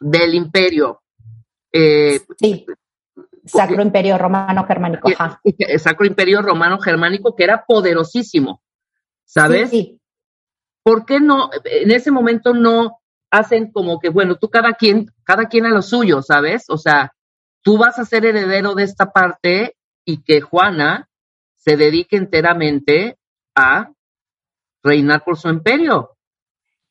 del 0.00 0.34
imperio. 0.34 1.02
Eh, 1.72 2.20
sí. 2.38 2.66
Sacro 3.44 3.82
Imperio 3.82 4.18
Romano 4.18 4.66
Germánico. 4.66 5.08
Sacro 5.78 6.06
Imperio 6.06 6.42
Romano 6.42 6.78
Germánico, 6.78 7.36
que 7.36 7.44
era 7.44 7.64
poderosísimo. 7.66 8.62
¿Sabes? 9.32 9.70
Sí, 9.70 10.00
¿Por 10.82 11.06
qué 11.06 11.20
no, 11.20 11.50
en 11.64 11.92
ese 11.92 12.10
momento 12.10 12.52
no 12.52 12.98
hacen 13.30 13.70
como 13.70 14.00
que, 14.00 14.08
bueno, 14.08 14.34
tú 14.34 14.48
cada 14.48 14.72
quien, 14.72 15.06
cada 15.22 15.46
quien 15.46 15.66
a 15.66 15.68
lo 15.68 15.82
suyo, 15.82 16.20
¿sabes? 16.20 16.64
O 16.68 16.76
sea, 16.76 17.12
tú 17.62 17.78
vas 17.78 18.00
a 18.00 18.04
ser 18.04 18.24
heredero 18.24 18.74
de 18.74 18.82
esta 18.82 19.12
parte 19.12 19.76
y 20.04 20.24
que 20.24 20.40
Juana 20.40 21.08
se 21.54 21.76
dedique 21.76 22.16
enteramente 22.16 23.18
a 23.54 23.92
reinar 24.82 25.22
por 25.22 25.36
su 25.36 25.48
imperio. 25.48 26.16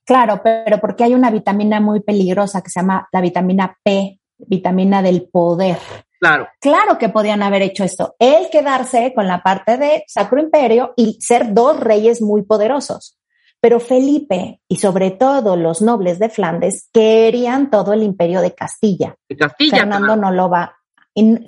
Claro, 0.05 0.39
pero 0.41 0.79
porque 0.79 1.03
hay 1.03 1.15
una 1.15 1.31
vitamina 1.31 1.81
muy 1.81 1.99
peligrosa 1.99 2.61
que 2.61 2.69
se 2.69 2.79
llama 2.79 3.09
la 3.11 3.19
vitamina 3.19 3.77
P, 3.83 4.17
vitamina 4.37 5.01
del 5.01 5.27
poder. 5.29 5.77
Claro. 6.19 6.49
Claro 6.59 6.97
que 6.97 7.09
podían 7.09 7.41
haber 7.41 7.61
hecho 7.61 7.83
esto. 7.83 8.15
Él 8.19 8.47
quedarse 8.51 9.13
con 9.13 9.27
la 9.27 9.41
parte 9.41 9.77
de 9.77 10.03
Sacro 10.07 10.41
Imperio 10.41 10.93
y 10.97 11.17
ser 11.21 11.53
dos 11.53 11.79
reyes 11.79 12.21
muy 12.21 12.43
poderosos. 12.43 13.17
Pero 13.61 13.79
Felipe 13.79 14.61
y 14.67 14.77
sobre 14.77 15.11
todo 15.11 15.55
los 15.55 15.81
nobles 15.81 16.19
de 16.19 16.29
Flandes 16.29 16.89
querían 16.93 17.69
todo 17.69 17.93
el 17.93 18.03
imperio 18.03 18.41
de 18.41 18.53
Castilla. 18.53 19.15
De 19.27 19.37
Castilla. 19.37 19.77
Fernando 19.77 20.15
no 20.15 20.31
lo 20.31 20.49
va, 20.49 20.77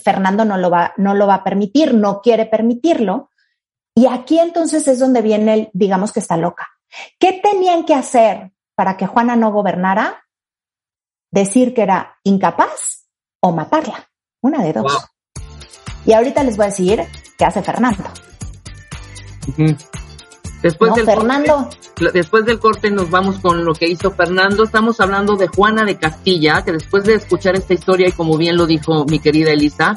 Fernando 0.01 0.43
no 0.43 0.57
lo 0.57 0.69
va, 0.69 0.93
no 0.97 1.13
lo 1.13 1.27
va 1.27 1.35
a 1.35 1.43
permitir, 1.43 1.93
no 1.93 2.21
quiere 2.21 2.45
permitirlo. 2.45 3.29
Y 3.95 4.07
aquí 4.07 4.39
entonces 4.39 4.87
es 4.87 4.99
donde 4.99 5.21
viene 5.21 5.53
el, 5.53 5.69
digamos 5.73 6.11
que 6.11 6.19
está 6.19 6.37
loca. 6.37 6.69
¿Qué 7.19 7.39
tenían 7.41 7.85
que 7.85 7.93
hacer 7.93 8.51
para 8.75 8.97
que 8.97 9.07
Juana 9.07 9.35
no 9.35 9.51
gobernara? 9.51 10.25
Decir 11.29 11.73
que 11.73 11.83
era 11.83 12.17
incapaz 12.23 13.07
o 13.41 13.53
matarla. 13.53 14.10
Una 14.41 14.63
de 14.63 14.73
dos. 14.73 15.07
Y 16.05 16.13
ahorita 16.13 16.43
les 16.43 16.57
voy 16.57 16.65
a 16.65 16.69
decir 16.69 17.01
qué 17.37 17.45
hace 17.45 17.61
Fernando. 17.61 18.03
Después 20.63 20.95
del 20.95 21.05
Fernando. 21.05 21.69
Corte, 21.95 22.11
después 22.11 22.45
del 22.45 22.59
corte 22.59 22.89
nos 22.89 23.09
vamos 23.09 23.39
con 23.39 23.63
lo 23.63 23.73
que 23.73 23.87
hizo 23.87 24.11
Fernando. 24.11 24.63
Estamos 24.63 24.99
hablando 24.99 25.35
de 25.35 25.47
Juana 25.47 25.85
de 25.85 25.97
Castilla, 25.97 26.63
que 26.63 26.71
después 26.71 27.03
de 27.03 27.15
escuchar 27.15 27.55
esta 27.55 27.75
historia, 27.75 28.07
y 28.07 28.11
como 28.11 28.37
bien 28.37 28.57
lo 28.57 28.65
dijo 28.65 29.05
mi 29.05 29.19
querida 29.19 29.51
Elisa, 29.51 29.95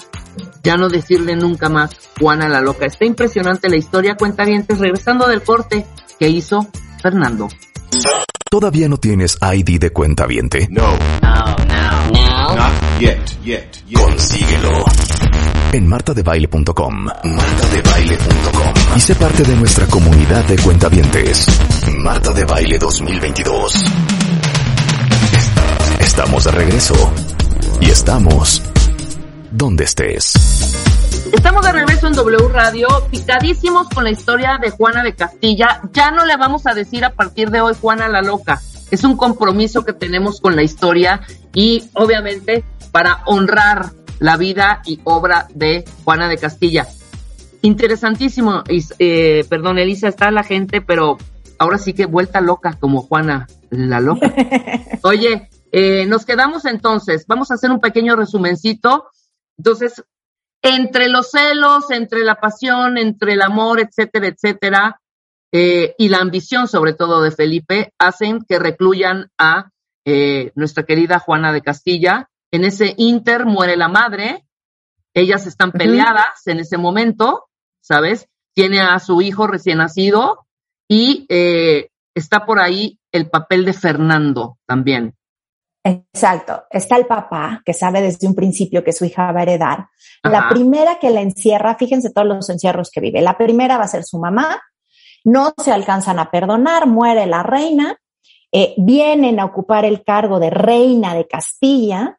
ya 0.62 0.76
no 0.76 0.88
decirle 0.88 1.36
nunca 1.36 1.70
más 1.70 1.90
Juana 2.20 2.48
la 2.48 2.60
loca. 2.60 2.84
Está 2.84 3.06
impresionante 3.06 3.70
la 3.70 3.76
historia, 3.76 4.16
cuenta 4.16 4.44
bien, 4.44 4.66
regresando 4.68 5.26
del 5.26 5.42
corte 5.42 5.86
que 6.18 6.28
hizo 6.28 6.66
Fernando. 7.02 7.48
¿Todavía 8.50 8.88
no 8.88 8.98
tienes 8.98 9.38
ID 9.40 9.80
de 9.80 9.90
cuenta 9.90 10.26
viente? 10.26 10.68
No. 10.70 10.96
No, 11.22 11.73
no, 12.12 12.48
no. 12.48 12.54
Not 12.56 12.72
yet, 13.00 13.18
yet, 13.44 13.84
yet. 13.86 13.98
Consíguelo. 14.00 14.84
En 15.72 15.88
martadebaile.com. 15.88 17.04
Martadebaile.com. 17.24 18.96
Y 18.96 19.00
sé 19.00 19.14
parte 19.16 19.42
de 19.42 19.56
nuestra 19.56 19.86
comunidad 19.86 20.44
de 20.44 20.56
cuentavientes. 20.56 21.46
Marta 21.98 22.32
de 22.32 22.44
Baile 22.44 22.78
2022. 22.78 23.84
Estamos 26.00 26.44
de 26.44 26.50
regreso. 26.52 26.94
Y 27.80 27.90
estamos 27.90 28.62
donde 29.50 29.84
estés. 29.84 30.34
Estamos 31.32 31.64
de 31.64 31.72
regreso 31.72 32.06
en 32.06 32.12
W 32.12 32.48
Radio, 32.52 32.86
picadísimos 33.10 33.88
con 33.88 34.04
la 34.04 34.10
historia 34.10 34.58
de 34.60 34.70
Juana 34.70 35.02
de 35.02 35.14
Castilla. 35.14 35.80
Ya 35.92 36.10
no 36.10 36.24
le 36.24 36.36
vamos 36.36 36.66
a 36.66 36.74
decir 36.74 37.04
a 37.04 37.10
partir 37.10 37.50
de 37.50 37.60
hoy 37.60 37.74
Juana 37.80 38.08
la 38.08 38.22
Loca. 38.22 38.60
Es 38.94 39.02
un 39.02 39.16
compromiso 39.16 39.84
que 39.84 39.92
tenemos 39.92 40.40
con 40.40 40.54
la 40.54 40.62
historia 40.62 41.20
y 41.52 41.82
obviamente 41.94 42.62
para 42.92 43.24
honrar 43.26 43.90
la 44.20 44.36
vida 44.36 44.82
y 44.86 45.00
obra 45.02 45.48
de 45.52 45.84
Juana 46.04 46.28
de 46.28 46.38
Castilla. 46.38 46.86
Interesantísimo, 47.62 48.62
eh, 49.00 49.44
perdón 49.48 49.80
Elisa, 49.80 50.06
está 50.06 50.30
la 50.30 50.44
gente, 50.44 50.80
pero 50.80 51.18
ahora 51.58 51.78
sí 51.78 51.92
que 51.92 52.06
vuelta 52.06 52.40
loca 52.40 52.76
como 52.78 53.02
Juana 53.02 53.48
la 53.70 53.98
Loca. 53.98 54.32
Oye, 55.02 55.48
eh, 55.72 56.06
nos 56.06 56.24
quedamos 56.24 56.64
entonces, 56.64 57.24
vamos 57.26 57.50
a 57.50 57.54
hacer 57.54 57.72
un 57.72 57.80
pequeño 57.80 58.14
resumencito. 58.14 59.06
Entonces, 59.58 60.04
entre 60.62 61.08
los 61.08 61.32
celos, 61.32 61.90
entre 61.90 62.20
la 62.20 62.36
pasión, 62.36 62.96
entre 62.96 63.32
el 63.32 63.42
amor, 63.42 63.80
etcétera, 63.80 64.28
etcétera, 64.28 65.00
eh, 65.56 65.94
y 65.98 66.08
la 66.08 66.18
ambición 66.18 66.66
sobre 66.66 66.94
todo 66.94 67.22
de 67.22 67.30
Felipe, 67.30 67.92
hacen 67.96 68.40
que 68.44 68.58
recluyan 68.58 69.30
a 69.38 69.70
eh, 70.04 70.50
nuestra 70.56 70.82
querida 70.82 71.20
Juana 71.20 71.52
de 71.52 71.62
Castilla. 71.62 72.28
En 72.50 72.64
ese 72.64 72.94
inter 72.96 73.46
muere 73.46 73.76
la 73.76 73.86
madre, 73.86 74.46
ellas 75.14 75.46
están 75.46 75.70
peleadas 75.70 76.44
en 76.46 76.58
ese 76.58 76.76
momento, 76.76 77.44
¿sabes? 77.80 78.26
Tiene 78.52 78.80
a 78.80 78.98
su 78.98 79.22
hijo 79.22 79.46
recién 79.46 79.78
nacido 79.78 80.44
y 80.88 81.24
eh, 81.28 81.90
está 82.16 82.46
por 82.46 82.58
ahí 82.58 82.98
el 83.12 83.30
papel 83.30 83.64
de 83.64 83.74
Fernando 83.74 84.58
también. 84.66 85.14
Exacto. 85.84 86.64
Está 86.68 86.96
el 86.96 87.06
papá, 87.06 87.62
que 87.64 87.74
sabe 87.74 88.00
desde 88.00 88.26
un 88.26 88.34
principio 88.34 88.82
que 88.82 88.92
su 88.92 89.04
hija 89.04 89.30
va 89.30 89.40
a 89.40 89.42
heredar. 89.44 89.86
La 90.24 90.48
primera 90.48 90.98
que 90.98 91.10
la 91.10 91.20
encierra, 91.20 91.76
fíjense 91.76 92.10
todos 92.10 92.26
los 92.26 92.50
encierros 92.50 92.90
que 92.90 93.00
vive. 93.00 93.20
La 93.20 93.38
primera 93.38 93.78
va 93.78 93.84
a 93.84 93.88
ser 93.88 94.02
su 94.02 94.18
mamá. 94.18 94.60
No 95.24 95.54
se 95.56 95.72
alcanzan 95.72 96.18
a 96.18 96.30
perdonar, 96.30 96.86
muere 96.86 97.26
la 97.26 97.42
reina. 97.42 97.98
Eh, 98.52 98.74
vienen 98.76 99.40
a 99.40 99.46
ocupar 99.46 99.84
el 99.84 100.04
cargo 100.04 100.38
de 100.38 100.50
reina 100.50 101.14
de 101.14 101.26
Castilla. 101.26 102.18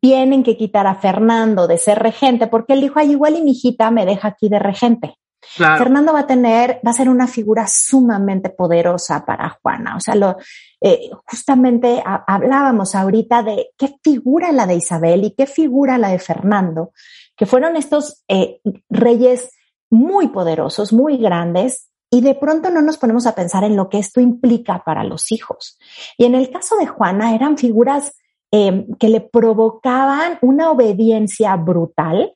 Tienen 0.00 0.42
que 0.42 0.56
quitar 0.56 0.86
a 0.86 0.94
Fernando 0.94 1.66
de 1.66 1.78
ser 1.78 1.98
regente, 1.98 2.46
porque 2.46 2.72
él 2.72 2.80
dijo, 2.80 2.98
ay, 2.98 3.12
igual 3.12 3.36
y 3.36 3.42
mi 3.42 3.50
hijita 3.52 3.90
me 3.90 4.06
deja 4.06 4.28
aquí 4.28 4.48
de 4.48 4.58
regente. 4.58 5.18
Fernando 5.46 6.12
va 6.12 6.20
a 6.20 6.26
tener, 6.26 6.80
va 6.84 6.90
a 6.90 6.94
ser 6.94 7.08
una 7.08 7.26
figura 7.26 7.66
sumamente 7.66 8.50
poderosa 8.50 9.24
para 9.24 9.58
Juana. 9.62 9.96
O 9.96 10.00
sea, 10.00 10.14
lo, 10.14 10.36
eh, 10.80 11.10
justamente 11.26 12.02
hablábamos 12.04 12.94
ahorita 12.94 13.42
de 13.42 13.70
qué 13.76 13.94
figura 14.02 14.52
la 14.52 14.66
de 14.66 14.76
Isabel 14.76 15.24
y 15.24 15.34
qué 15.34 15.46
figura 15.46 15.98
la 15.98 16.08
de 16.08 16.18
Fernando, 16.18 16.92
que 17.36 17.46
fueron 17.46 17.76
estos 17.76 18.24
eh, 18.28 18.60
reyes 18.88 19.50
muy 19.90 20.28
poderosos, 20.28 20.92
muy 20.92 21.18
grandes, 21.18 21.90
y 22.14 22.20
de 22.20 22.36
pronto 22.36 22.70
no 22.70 22.80
nos 22.80 22.96
ponemos 22.96 23.26
a 23.26 23.34
pensar 23.34 23.64
en 23.64 23.74
lo 23.74 23.88
que 23.88 23.98
esto 23.98 24.20
implica 24.20 24.84
para 24.84 25.02
los 25.02 25.32
hijos. 25.32 25.80
Y 26.16 26.26
en 26.26 26.36
el 26.36 26.48
caso 26.48 26.76
de 26.76 26.86
Juana 26.86 27.34
eran 27.34 27.58
figuras 27.58 28.12
eh, 28.52 28.86
que 29.00 29.08
le 29.08 29.20
provocaban 29.20 30.38
una 30.40 30.70
obediencia 30.70 31.56
brutal, 31.56 32.32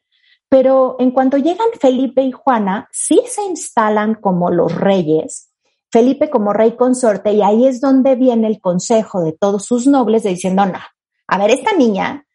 pero 0.49 0.97
en 0.99 1.13
cuanto 1.13 1.37
llegan 1.37 1.69
Felipe 1.81 2.23
y 2.23 2.33
Juana, 2.33 2.89
sí 2.91 3.23
se 3.29 3.45
instalan 3.45 4.17
como 4.17 4.51
los 4.51 4.75
reyes, 4.75 5.53
Felipe 5.93 6.29
como 6.29 6.53
rey 6.53 6.73
consorte, 6.73 7.33
y 7.33 7.43
ahí 7.43 7.65
es 7.65 7.81
donde 7.81 8.17
viene 8.17 8.49
el 8.49 8.61
consejo 8.61 9.23
de 9.23 9.31
todos 9.31 9.65
sus 9.65 9.87
nobles 9.87 10.25
de 10.25 10.31
diciendo, 10.31 10.67
no, 10.67 10.81
a 11.29 11.39
ver, 11.39 11.53
esta 11.53 11.73
niña 11.75 12.27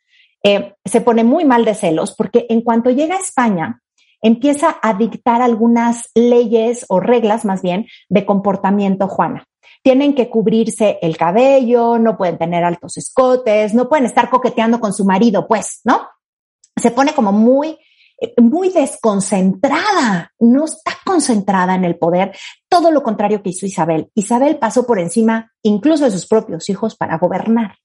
eh, 0.44 0.76
se 0.86 1.02
pone 1.02 1.26
muy 1.26 1.44
mal 1.44 1.66
de 1.66 1.76
celos 1.76 2.16
porque 2.16 2.46
en 2.48 2.62
cuanto 2.62 2.90
llega 2.90 3.16
a 3.16 3.20
España, 3.20 3.83
empieza 4.24 4.78
a 4.82 4.96
dictar 4.96 5.44
algunas 5.44 6.10
leyes 6.16 6.86
o 6.90 7.00
reglas 7.00 7.46
más 7.46 7.62
bien 7.62 7.86
de 8.10 8.26
comportamiento 8.26 9.08
Juana. 9.08 9.46
Tienen 9.84 10.16
que 10.16 10.30
cubrirse 10.30 10.98
el 11.02 11.18
cabello, 11.18 12.00
no 12.00 12.18
pueden 12.18 12.40
tener 12.40 12.64
altos 12.64 12.98
escotes, 12.98 13.76
no 13.76 13.88
pueden 13.88 14.06
estar 14.06 14.30
coqueteando 14.30 14.80
con 14.80 14.94
su 14.94 15.06
marido, 15.06 15.48
pues, 15.48 15.82
¿no? 15.84 16.08
Se 16.76 16.90
pone 16.90 17.14
como 17.14 17.32
muy 17.32 17.78
muy 18.38 18.70
desconcentrada, 18.70 20.32
no 20.40 20.66
está 20.66 20.98
concentrada 21.06 21.76
en 21.76 21.84
el 21.84 21.98
poder, 21.98 22.36
todo 22.70 22.92
lo 22.92 23.04
contrario 23.04 23.44
que 23.44 23.50
hizo 23.50 23.66
Isabel. 23.66 24.10
Isabel 24.16 24.58
pasó 24.58 24.86
por 24.86 25.00
encima 25.00 25.52
incluso 25.62 26.06
de 26.06 26.12
sus 26.12 26.26
propios 26.26 26.70
hijos 26.70 26.96
para 26.96 27.18
gobernar. 27.18 27.78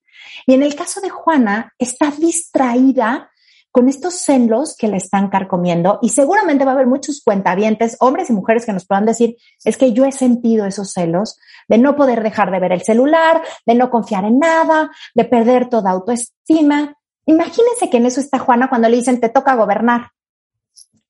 Y 0.47 0.55
en 0.55 0.63
el 0.63 0.75
caso 0.75 1.01
de 1.01 1.11
Juana, 1.11 1.73
está 1.79 2.11
distraída 2.11 3.31
con 3.79 3.89
estos 3.89 4.15
celos 4.15 4.75
que 4.77 4.89
le 4.89 4.97
están 4.97 5.29
carcomiendo 5.29 6.01
y 6.03 6.09
seguramente 6.09 6.65
va 6.65 6.73
a 6.73 6.75
haber 6.75 6.89
muchos 6.89 7.23
cuentavientes, 7.25 7.97
hombres 8.01 8.29
y 8.29 8.33
mujeres 8.33 8.67
que 8.67 8.73
nos 8.73 8.85
puedan 8.85 9.07
decir, 9.07 9.37
es 9.65 9.77
que 9.77 9.93
yo 9.93 10.05
he 10.05 10.11
sentido 10.11 10.67
esos 10.67 10.91
celos 10.91 11.39
de 11.69 11.79
no 11.79 11.95
poder 11.95 12.25
dejar 12.25 12.51
de 12.51 12.59
ver 12.59 12.73
el 12.73 12.83
celular, 12.83 13.41
de 13.67 13.77
no 13.77 13.89
confiar 13.89 14.25
en 14.25 14.41
nada, 14.41 14.91
de 15.15 15.25
perder 15.27 15.69
toda 15.69 15.93
autoestima. 15.93 16.97
Imagínense 17.25 17.89
que 17.89 17.99
en 17.99 18.07
eso 18.07 18.19
está 18.19 18.41
Juana 18.41 18.69
cuando 18.69 18.89
le 18.89 18.97
dicen, 18.97 19.21
te 19.21 19.29
toca 19.29 19.55
gobernar. 19.55 20.09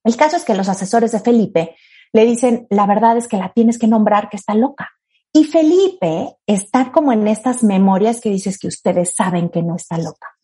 El 0.04 0.18
caso 0.18 0.36
es 0.36 0.44
que 0.44 0.54
los 0.54 0.68
asesores 0.68 1.12
de 1.12 1.20
Felipe 1.20 1.74
le 2.12 2.26
dicen, 2.26 2.66
la 2.68 2.86
verdad 2.86 3.16
es 3.16 3.28
que 3.28 3.38
la 3.38 3.50
tienes 3.54 3.78
que 3.78 3.86
nombrar 3.86 4.28
que 4.28 4.36
está 4.36 4.52
loca. 4.52 4.90
Y 5.32 5.44
Felipe 5.44 6.36
está 6.46 6.92
como 6.92 7.12
en 7.12 7.28
estas 7.28 7.64
memorias 7.64 8.20
que 8.20 8.28
dices 8.28 8.58
que 8.58 8.68
ustedes 8.68 9.14
saben 9.14 9.48
que 9.48 9.62
no 9.62 9.74
está 9.74 9.96
loca. 9.96 10.37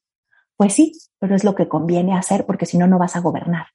Pues 0.56 0.74
sí, 0.74 0.92
pero 1.18 1.34
es 1.34 1.44
lo 1.44 1.54
que 1.54 1.68
conviene 1.68 2.16
hacer 2.16 2.46
porque 2.46 2.66
si 2.66 2.78
no, 2.78 2.86
no 2.86 2.98
vas 2.98 3.16
a 3.16 3.20
gobernar. 3.20 3.66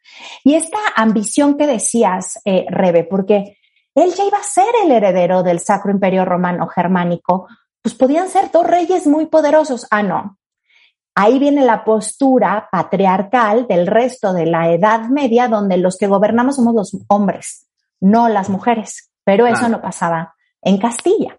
Y 0.44 0.56
esta 0.56 0.80
ambición 0.96 1.58
que 1.58 1.68
decías, 1.68 2.40
eh, 2.46 2.66
Rebe, 2.70 3.04
porque 3.04 3.58
él 3.96 4.14
ya 4.14 4.26
iba 4.26 4.38
a 4.38 4.44
ser 4.44 4.74
el 4.84 4.92
heredero 4.92 5.44
del 5.44 5.60
Sacro 5.60 5.92
Imperio 5.92 6.26
Romano 6.26 6.68
Germánico, 6.68 7.48
pues 7.82 7.96
podían 7.96 8.30
ser 8.30 8.52
dos 8.52 8.66
reyes 8.66 9.08
muy 9.08 9.26
poderosos. 9.26 9.88
Ah, 9.92 10.04
no, 10.04 10.40
Ahí 11.22 11.38
viene 11.38 11.66
la 11.66 11.84
postura 11.84 12.70
patriarcal 12.72 13.68
del 13.68 13.88
resto 13.88 14.32
de 14.32 14.46
la 14.46 14.72
Edad 14.72 15.10
Media, 15.10 15.50
donde 15.50 15.76
los 15.76 15.98
que 15.98 16.08
gobernamos 16.08 16.56
somos 16.56 16.74
los 16.74 16.98
hombres, 17.10 17.68
no 18.00 18.30
las 18.30 18.50
mujeres. 18.50 19.12
Pero 19.26 19.46
eso 19.46 19.68
no 19.68 19.82
pasaba 19.82 20.36
en 20.62 20.78
Castilla. 20.78 21.38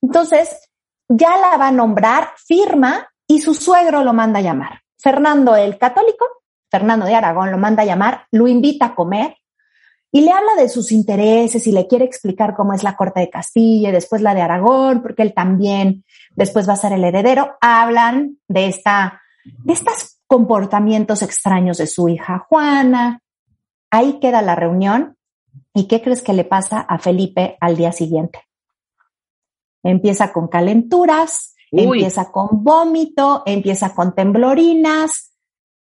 Entonces, 0.00 0.70
ya 1.08 1.36
la 1.38 1.56
va 1.56 1.68
a 1.68 1.72
nombrar, 1.72 2.28
firma 2.36 3.08
y 3.26 3.40
su 3.40 3.54
suegro 3.54 4.04
lo 4.04 4.12
manda 4.12 4.38
a 4.38 4.42
llamar. 4.42 4.82
Fernando 4.98 5.56
el 5.56 5.78
Católico, 5.78 6.26
Fernando 6.70 7.06
de 7.06 7.14
Aragón 7.14 7.50
lo 7.50 7.58
manda 7.58 7.82
a 7.82 7.86
llamar, 7.86 8.26
lo 8.30 8.48
invita 8.48 8.86
a 8.86 8.94
comer 8.94 9.36
y 10.12 10.22
le 10.22 10.32
habla 10.32 10.54
de 10.56 10.68
sus 10.68 10.92
intereses 10.92 11.66
y 11.66 11.72
le 11.72 11.86
quiere 11.86 12.04
explicar 12.04 12.54
cómo 12.54 12.72
es 12.72 12.82
la 12.82 12.96
corte 12.96 13.20
de 13.20 13.30
Castilla 13.30 13.90
y 13.90 13.92
después 13.92 14.22
la 14.22 14.34
de 14.34 14.40
Aragón, 14.40 15.02
porque 15.02 15.22
él 15.22 15.34
también 15.34 16.04
después 16.34 16.68
va 16.68 16.72
a 16.74 16.76
ser 16.76 16.92
el 16.92 17.04
heredero, 17.04 17.56
hablan 17.60 18.38
de 18.48 18.66
esta, 18.66 19.20
de 19.44 19.72
estos 19.72 20.18
comportamientos 20.26 21.22
extraños 21.22 21.78
de 21.78 21.86
su 21.86 22.08
hija 22.08 22.46
Juana. 22.48 23.20
Ahí 23.90 24.18
queda 24.20 24.42
la 24.42 24.54
reunión. 24.54 25.16
¿Y 25.74 25.86
qué 25.88 26.00
crees 26.00 26.22
que 26.22 26.32
le 26.32 26.44
pasa 26.44 26.80
a 26.80 26.98
Felipe 26.98 27.58
al 27.60 27.76
día 27.76 27.92
siguiente? 27.92 28.40
Empieza 29.82 30.32
con 30.32 30.48
calenturas, 30.48 31.55
empieza 31.70 32.30
con 32.30 32.62
vómito, 32.64 33.42
empieza 33.46 33.94
con 33.94 34.14
temblorinas. 34.14 35.32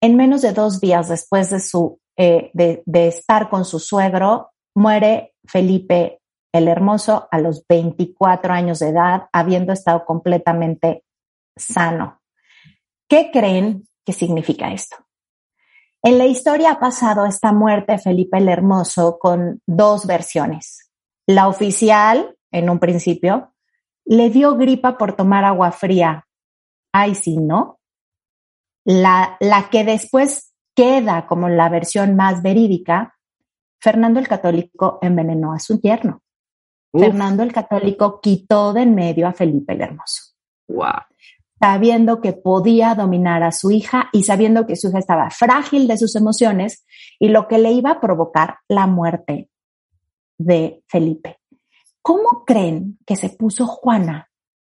En 0.02 0.16
menos 0.16 0.42
de 0.42 0.54
dos 0.54 0.80
días 0.80 1.10
después 1.10 1.50
de 1.50 1.60
su 1.60 2.00
eh, 2.18 2.50
de, 2.54 2.82
de 2.86 3.08
estar 3.08 3.50
con 3.50 3.64
su 3.64 3.80
suegro, 3.80 4.52
muere 4.76 5.36
Felipe 5.46 6.20
el 6.52 6.68
Hermoso 6.68 7.28
a 7.30 7.40
los 7.40 7.66
24 7.68 8.54
años 8.54 8.80
de 8.80 8.90
edad, 8.90 9.28
habiendo 9.32 9.72
estado 9.72 10.04
completamente 10.06 11.04
sano. 11.56 12.22
¿Qué 13.08 13.30
creen 13.32 13.88
que 14.06 14.14
significa 14.14 14.72
esto? 14.72 14.98
En 16.04 16.18
la 16.18 16.26
historia 16.26 16.72
ha 16.72 16.80
pasado 16.80 17.26
esta 17.26 17.52
muerte 17.52 17.94
de 17.94 18.00
Felipe 18.00 18.38
el 18.38 18.50
Hermoso 18.50 19.20
con 19.20 19.62
dos 19.68 20.06
versiones. 20.06 20.92
La 21.28 21.48
oficial, 21.48 22.36
en 22.52 22.70
un 22.70 22.80
principio, 22.80 23.54
le 24.08 24.30
dio 24.30 24.56
gripa 24.56 24.98
por 24.98 25.14
tomar 25.14 25.44
agua 25.44 25.72
fría. 25.72 26.26
Ay, 26.92 27.16
sí, 27.16 27.38
¿no? 27.38 27.80
La, 28.86 29.38
la 29.40 29.70
que 29.70 29.84
después 29.84 30.54
queda 30.74 31.28
como 31.28 31.50
la 31.50 31.70
versión 31.70 32.16
más 32.16 32.42
verídica, 32.42 33.18
Fernando 33.80 34.20
el 34.20 34.28
Católico 34.28 34.98
envenenó 35.02 35.54
a 35.54 35.60
su 35.60 35.80
yerno. 35.80 36.22
Fernando 36.94 37.44
el 37.44 37.52
Católico 37.52 38.22
quitó 38.22 38.74
de 38.74 38.82
en 38.82 38.96
medio 38.96 39.28
a 39.28 39.34
Felipe 39.34 39.74
el 39.74 39.82
Hermoso. 39.82 40.34
Wow. 40.68 41.04
Sabiendo 41.60 42.22
que 42.22 42.34
podía 42.34 42.96
dominar 42.96 43.44
a 43.44 43.52
su 43.52 43.72
hija 43.72 44.10
y 44.14 44.24
sabiendo 44.24 44.66
que 44.66 44.76
su 44.76 44.90
hija 44.90 45.00
estaba 45.00 45.30
frágil 45.30 45.88
de 45.88 45.98
sus 45.98 46.16
emociones 46.16 46.86
y 47.20 47.30
lo 47.30 47.48
que 47.48 47.58
le 47.58 47.72
iba 47.72 47.92
a 47.92 48.02
provocar 48.02 48.58
la 48.68 48.88
muerte 48.88 49.50
de 50.38 50.84
Felipe. 50.88 51.37
¿Cómo 52.08 52.46
creen 52.46 52.98
que 53.06 53.18
se 53.18 53.28
puso 53.28 53.68
Juana 53.68 54.30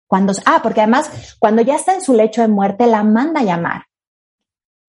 cuando, 0.09 0.33
ah, 0.47 0.61
porque 0.63 0.81
además 0.81 1.37
cuando 1.39 1.61
ya 1.61 1.77
está 1.77 1.93
en 1.93 2.01
su 2.01 2.15
lecho 2.15 2.41
de 2.41 2.49
muerte 2.49 2.87
la 2.87 3.05
manda 3.05 3.41
a 3.41 3.45
llamar 3.45 3.83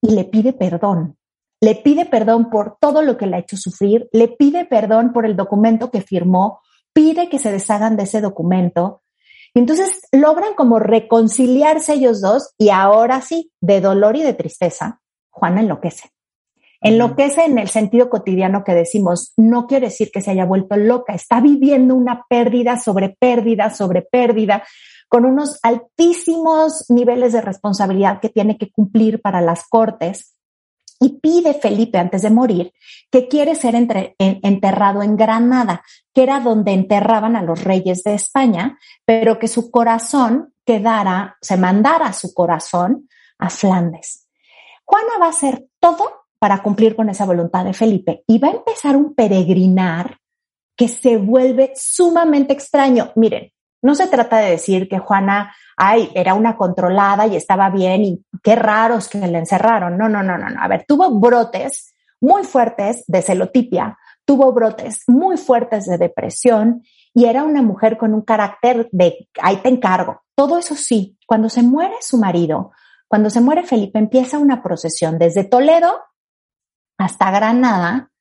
y 0.01 0.12
le 0.12 0.23
pide 0.23 0.53
perdón. 0.53 1.17
le 1.60 1.75
pide 1.75 2.05
perdón 2.05 2.49
por 2.49 2.77
todo 2.79 3.01
lo 3.01 3.17
que 3.17 3.27
le 3.27 3.36
ha 3.36 3.39
hecho 3.39 3.57
sufrir, 3.57 4.07
le 4.13 4.29
pide 4.29 4.63
perdón 4.63 5.12
por 5.12 5.25
el 5.25 5.36
documento 5.36 5.91
que 5.91 5.99
firmó, 5.99 6.62
pide 6.93 7.27
que 7.27 7.38
se 7.38 7.51
deshagan 7.51 7.97
de 7.97 8.03
ese 8.03 8.21
documento. 8.21 9.01
Y 9.53 9.60
entonces 9.60 10.07
logran 10.13 10.53
como 10.53 10.79
reconciliarse 10.79 11.95
ellos 11.95 12.21
dos 12.21 12.53
y 12.57 12.69
ahora 12.69 13.19
sí, 13.19 13.51
de 13.60 13.81
dolor 13.81 14.15
y 14.15 14.23
de 14.23 14.33
tristeza, 14.33 15.01
Juana 15.31 15.60
enloquece. 15.60 16.13
Enloquece 16.81 17.45
en 17.45 17.57
el 17.57 17.69
sentido 17.69 18.09
cotidiano 18.09 18.63
que 18.63 18.73
decimos, 18.73 19.33
no 19.35 19.65
quiere 19.67 19.87
decir 19.87 20.11
que 20.11 20.21
se 20.21 20.31
haya 20.31 20.45
vuelto 20.45 20.77
loca, 20.77 21.13
está 21.13 21.41
viviendo 21.41 21.95
una 21.95 22.25
pérdida 22.29 22.77
sobre 22.77 23.09
pérdida 23.09 23.69
sobre 23.71 24.01
pérdida, 24.03 24.63
con 25.09 25.25
unos 25.25 25.59
altísimos 25.63 26.85
niveles 26.89 27.33
de 27.33 27.41
responsabilidad 27.41 28.19
que 28.19 28.29
tiene 28.29 28.57
que 28.57 28.71
cumplir 28.71 29.21
para 29.21 29.41
las 29.41 29.67
cortes. 29.67 30.33
Y 30.99 31.19
pide 31.19 31.53
Felipe 31.53 31.99
antes 31.99 32.23
de 32.23 32.31
morir 32.31 32.73
que 33.11 33.27
quiere 33.27 33.53
ser 33.53 33.75
enterrado 33.75 35.03
en 35.03 35.15
Granada, 35.15 35.83
que 36.11 36.23
era 36.23 36.39
donde 36.39 36.71
enterraban 36.71 37.35
a 37.35 37.43
los 37.43 37.63
reyes 37.63 38.03
de 38.03 38.15
España, 38.15 38.79
pero 39.05 39.37
que 39.37 39.47
su 39.47 39.69
corazón 39.69 40.53
quedara, 40.65 41.37
se 41.39 41.55
mandara 41.55 42.13
su 42.13 42.33
corazón 42.33 43.07
a 43.37 43.51
Flandes. 43.51 44.27
Juana 44.85 45.19
va 45.21 45.27
a 45.27 45.29
hacer 45.29 45.67
todo 45.79 46.26
para 46.39 46.62
cumplir 46.62 46.95
con 46.95 47.10
esa 47.10 47.26
voluntad 47.26 47.65
de 47.65 47.73
Felipe 47.73 48.23
y 48.28 48.38
va 48.38 48.50
a 48.50 48.52
empezar 48.52 48.95
un 48.95 49.13
peregrinar 49.15 50.17
que 50.76 50.88
se 50.88 51.17
vuelve 51.17 51.73
sumamente 51.76 52.54
extraño. 52.54 53.12
Miren, 53.15 53.52
no 53.82 53.95
se 53.95 54.08
trata 54.08 54.38
de 54.38 54.52
decir 54.52 54.88
que 54.88 55.00
Juana, 55.00 55.54
ay, 55.76 56.12
era 56.13 56.34
una 56.34 56.56
controlada 56.56 57.28
y 57.28 57.36
estaba 57.36 57.69
bien 57.69 58.04
y 58.04 58.26
qué 58.43 58.56
raros 58.56 59.08
que 59.08 59.19
le 59.19 59.38
encerraron. 59.38 59.97
No, 59.97 60.08
no, 60.10 60.23
no, 60.23 60.38
no, 60.38 60.50
no. 60.50 60.62
A 60.62 60.67
ver, 60.67 60.86
tuvo 60.88 61.19
brotes 61.19 61.93
muy 62.19 62.43
fuertes 62.43 63.04
de 63.08 63.21
celotipia, 63.21 63.97
tuvo 64.26 64.52
brotes 64.52 65.04
muy 65.08 65.38
fuertes 65.38 65.86
de 65.86 65.97
depresión 65.97 66.84
y 67.13 67.26
era 67.26 67.43
una 67.43 67.62
mujer 67.62 67.97
con 67.97 68.13
un 68.13 68.21
carácter 68.21 68.89
de, 68.91 69.28
ahí 69.41 69.58
te 69.58 69.69
encargo. 69.69 70.21
Todo 70.36 70.58
eso 70.58 70.76
sí, 70.76 71.17
cuando 71.26 71.50
se 71.50 71.63
muere 71.63 71.95
su 72.02 72.17
marido, 72.17 72.71
cuando 73.08 73.30
se 73.30 73.41
muere 73.41 73.63
Felipe, 73.63 74.00
empieza 74.00 74.38
una 74.38 74.62
procesión 74.62 75.17
desde 75.17 75.43
Toledo 75.43 76.02
hasta 76.97 77.31
Granada, 77.31 78.12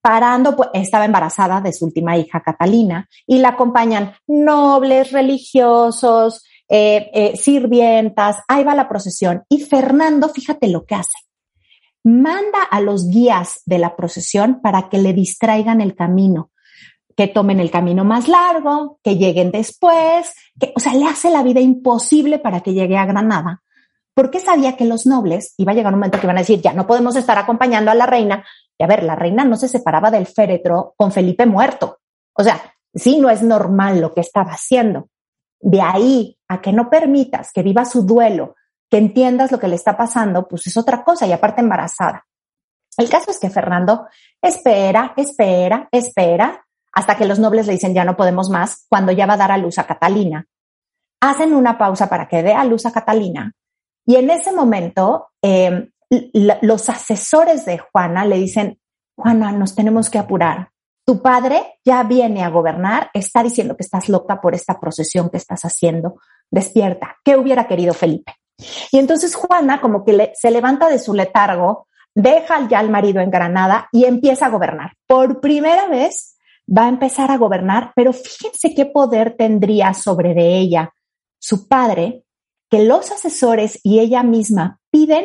parando, 0.00 0.56
pues 0.56 0.70
estaba 0.74 1.04
embarazada 1.04 1.60
de 1.60 1.72
su 1.72 1.84
última 1.84 2.16
hija 2.16 2.42
Catalina 2.42 3.08
y 3.26 3.38
la 3.38 3.50
acompañan 3.50 4.14
nobles, 4.26 5.12
religiosos, 5.12 6.44
eh, 6.68 7.10
eh, 7.12 7.36
sirvientas, 7.36 8.38
ahí 8.48 8.64
va 8.64 8.74
la 8.74 8.88
procesión. 8.88 9.44
Y 9.48 9.60
Fernando, 9.60 10.28
fíjate 10.28 10.68
lo 10.68 10.84
que 10.84 10.94
hace. 10.94 11.18
Manda 12.02 12.62
a 12.70 12.80
los 12.80 13.08
guías 13.08 13.60
de 13.66 13.78
la 13.78 13.94
procesión 13.94 14.60
para 14.62 14.88
que 14.88 14.98
le 14.98 15.12
distraigan 15.12 15.82
el 15.82 15.94
camino, 15.94 16.50
que 17.14 17.26
tomen 17.26 17.60
el 17.60 17.70
camino 17.70 18.04
más 18.04 18.26
largo, 18.26 18.98
que 19.02 19.16
lleguen 19.16 19.50
después, 19.50 20.32
que, 20.58 20.72
o 20.74 20.80
sea, 20.80 20.94
le 20.94 21.04
hace 21.04 21.28
la 21.30 21.42
vida 21.42 21.60
imposible 21.60 22.38
para 22.38 22.60
que 22.60 22.72
llegue 22.72 22.96
a 22.96 23.04
Granada 23.04 23.62
porque 24.20 24.38
sabía 24.38 24.76
que 24.76 24.84
los 24.84 25.06
nobles 25.06 25.54
iba 25.56 25.72
a 25.72 25.74
llegar 25.74 25.94
un 25.94 25.98
momento 25.98 26.20
que 26.20 26.26
iban 26.26 26.36
a 26.36 26.40
decir, 26.40 26.60
ya 26.60 26.74
no 26.74 26.86
podemos 26.86 27.16
estar 27.16 27.38
acompañando 27.38 27.90
a 27.90 27.94
la 27.94 28.04
reina. 28.04 28.44
Y 28.76 28.84
a 28.84 28.86
ver, 28.86 29.02
la 29.02 29.16
reina 29.16 29.46
no 29.46 29.56
se 29.56 29.66
separaba 29.66 30.10
del 30.10 30.26
féretro 30.26 30.92
con 30.94 31.10
Felipe 31.10 31.46
muerto. 31.46 32.00
O 32.34 32.44
sea, 32.44 32.60
sí, 32.94 33.18
no 33.18 33.30
es 33.30 33.40
normal 33.40 33.98
lo 33.98 34.12
que 34.12 34.20
estaba 34.20 34.52
haciendo. 34.52 35.08
De 35.58 35.80
ahí 35.80 36.36
a 36.48 36.60
que 36.60 36.70
no 36.70 36.90
permitas 36.90 37.50
que 37.50 37.62
viva 37.62 37.86
su 37.86 38.02
duelo, 38.02 38.56
que 38.90 38.98
entiendas 38.98 39.52
lo 39.52 39.58
que 39.58 39.68
le 39.68 39.76
está 39.76 39.96
pasando, 39.96 40.46
pues 40.46 40.66
es 40.66 40.76
otra 40.76 41.02
cosa 41.02 41.26
y 41.26 41.32
aparte 41.32 41.62
embarazada. 41.62 42.26
El 42.98 43.08
caso 43.08 43.30
es 43.30 43.38
que 43.38 43.48
Fernando 43.48 44.06
espera, 44.42 45.14
espera, 45.16 45.88
espera, 45.90 46.62
hasta 46.92 47.16
que 47.16 47.24
los 47.24 47.38
nobles 47.38 47.66
le 47.66 47.72
dicen 47.72 47.94
ya 47.94 48.04
no 48.04 48.18
podemos 48.18 48.50
más, 48.50 48.84
cuando 48.86 49.12
ya 49.12 49.24
va 49.24 49.32
a 49.32 49.38
dar 49.38 49.52
a 49.52 49.56
luz 49.56 49.78
a 49.78 49.86
Catalina. 49.86 50.46
Hacen 51.22 51.54
una 51.54 51.78
pausa 51.78 52.10
para 52.10 52.28
que 52.28 52.42
dé 52.42 52.52
a 52.52 52.64
luz 52.64 52.84
a 52.84 52.92
Catalina 52.92 53.54
y 54.06 54.16
en 54.16 54.30
ese 54.30 54.52
momento, 54.52 55.28
em, 55.42 55.90
los 56.62 56.88
asesores 56.88 57.64
de 57.64 57.78
Juana 57.78 58.24
le 58.24 58.36
dicen, 58.36 58.78
Juana, 59.16 59.52
nos 59.52 59.74
tenemos 59.74 60.10
que 60.10 60.18
apurar. 60.18 60.70
Tu 61.06 61.22
padre 61.22 61.78
ya 61.84 62.02
viene 62.02 62.42
a 62.42 62.50
gobernar, 62.50 63.10
está 63.14 63.42
diciendo 63.42 63.76
que 63.76 63.82
estás 63.82 64.08
loca 64.08 64.40
por 64.40 64.54
esta 64.54 64.78
procesión 64.80 65.30
que 65.30 65.36
estás 65.36 65.62
haciendo. 65.62 66.16
Despierta. 66.50 67.16
¿Qué 67.24 67.36
hubiera 67.36 67.66
querido 67.66 67.94
Felipe? 67.94 68.34
Y 68.92 68.98
entonces 68.98 69.34
Juana 69.34 69.80
como 69.80 70.04
que 70.04 70.32
se 70.34 70.50
levanta 70.50 70.88
de 70.88 70.98
su 70.98 71.14
letargo, 71.14 71.86
deja 72.14 72.68
ya 72.68 72.78
al 72.78 72.90
marido 72.90 73.20
en 73.20 73.30
Granada 73.30 73.88
y 73.92 74.04
empieza 74.04 74.46
a 74.46 74.50
gobernar. 74.50 74.92
Por 75.06 75.40
primera 75.40 75.86
vez 75.86 76.36
va 76.66 76.84
a 76.84 76.88
empezar 76.88 77.30
a 77.30 77.38
gobernar, 77.38 77.92
pero 77.94 78.12
fíjense 78.12 78.74
qué 78.74 78.86
poder 78.86 79.36
tendría 79.36 79.94
sobre 79.94 80.34
de 80.34 80.58
ella 80.58 80.92
su 81.38 81.66
padre, 81.66 82.24
que 82.70 82.84
los 82.84 83.10
asesores 83.10 83.80
y 83.82 83.98
ella 83.98 84.22
misma 84.22 84.80
piden 84.90 85.24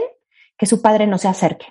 que 0.57 0.65
su 0.65 0.81
padre 0.81 1.07
no 1.07 1.17
se 1.17 1.27
acerque. 1.27 1.67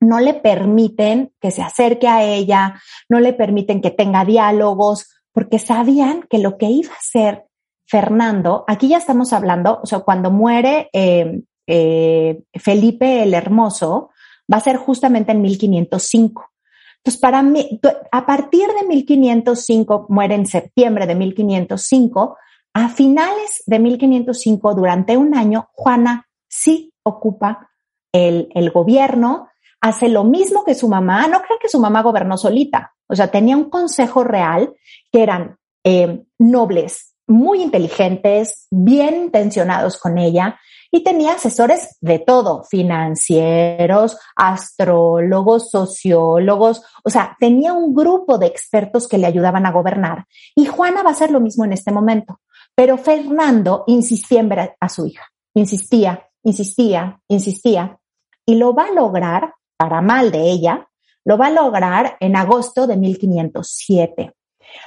No 0.00 0.20
le 0.20 0.34
permiten 0.34 1.32
que 1.40 1.50
se 1.50 1.62
acerque 1.62 2.08
a 2.08 2.22
ella, 2.22 2.80
no 3.08 3.20
le 3.20 3.32
permiten 3.32 3.80
que 3.80 3.90
tenga 3.90 4.24
diálogos, 4.24 5.08
porque 5.32 5.58
sabían 5.58 6.22
que 6.30 6.38
lo 6.38 6.56
que 6.56 6.66
iba 6.66 6.92
a 6.92 6.98
hacer 6.98 7.44
Fernando, 7.86 8.64
aquí 8.66 8.88
ya 8.88 8.98
estamos 8.98 9.32
hablando, 9.32 9.80
o 9.82 9.86
sea, 9.86 10.00
cuando 10.00 10.30
muere 10.30 10.88
eh, 10.92 11.42
eh, 11.66 12.42
Felipe 12.54 13.22
el 13.22 13.34
Hermoso, 13.34 14.10
va 14.50 14.58
a 14.58 14.60
ser 14.60 14.76
justamente 14.76 15.32
en 15.32 15.42
1505. 15.42 16.50
Entonces, 16.98 17.20
para 17.20 17.42
mí, 17.42 17.80
a 18.12 18.24
partir 18.24 18.66
de 18.68 18.86
1505, 18.86 20.06
muere 20.08 20.36
en 20.36 20.46
septiembre 20.46 21.06
de 21.06 21.14
1505, 21.14 22.36
a 22.74 22.88
finales 22.88 23.62
de 23.66 23.78
1505, 23.78 24.74
durante 24.74 25.16
un 25.16 25.36
año, 25.36 25.68
Juana 25.72 26.26
sí 26.48 26.92
ocupa 27.04 27.70
el, 28.12 28.70
gobierno, 28.72 29.48
hace 29.80 30.08
lo 30.08 30.24
mismo 30.24 30.64
que 30.64 30.74
su 30.74 30.88
mamá. 30.88 31.26
No 31.28 31.40
creo 31.42 31.58
que 31.60 31.68
su 31.68 31.78
mamá 31.78 32.02
gobernó 32.02 32.36
solita. 32.36 32.92
O 33.06 33.14
sea, 33.14 33.28
tenía 33.30 33.56
un 33.56 33.70
consejo 33.70 34.24
real 34.24 34.74
que 35.12 35.22
eran 35.22 35.56
eh, 35.84 36.24
nobles, 36.38 37.14
muy 37.26 37.62
inteligentes, 37.62 38.66
bien 38.70 39.14
intencionados 39.16 39.98
con 39.98 40.18
ella 40.18 40.58
y 40.90 41.02
tenía 41.02 41.32
asesores 41.32 41.96
de 42.00 42.20
todo, 42.20 42.62
financieros, 42.70 44.16
astrólogos, 44.36 45.70
sociólogos, 45.70 46.82
o 47.02 47.10
sea, 47.10 47.36
tenía 47.40 47.72
un 47.72 47.94
grupo 47.94 48.38
de 48.38 48.46
expertos 48.46 49.08
que 49.08 49.18
le 49.18 49.26
ayudaban 49.26 49.66
a 49.66 49.72
gobernar. 49.72 50.26
Y 50.54 50.66
Juana 50.66 51.02
va 51.02 51.10
a 51.10 51.12
hacer 51.12 51.32
lo 51.32 51.40
mismo 51.40 51.64
en 51.64 51.72
este 51.72 51.90
momento. 51.90 52.38
Pero 52.74 52.98
Fernando 52.98 53.84
insistía 53.86 54.40
en 54.40 54.48
ver 54.48 54.76
a 54.78 54.88
su 54.88 55.06
hija, 55.06 55.24
insistía, 55.54 56.28
insistía, 56.42 57.20
insistía, 57.28 57.98
y 58.44 58.56
lo 58.56 58.74
va 58.74 58.86
a 58.86 58.92
lograr, 58.92 59.54
para 59.76 60.00
mal 60.00 60.30
de 60.30 60.50
ella, 60.50 60.88
lo 61.24 61.38
va 61.38 61.46
a 61.46 61.50
lograr 61.50 62.16
en 62.20 62.36
agosto 62.36 62.86
de 62.86 62.96
1507. 62.96 64.34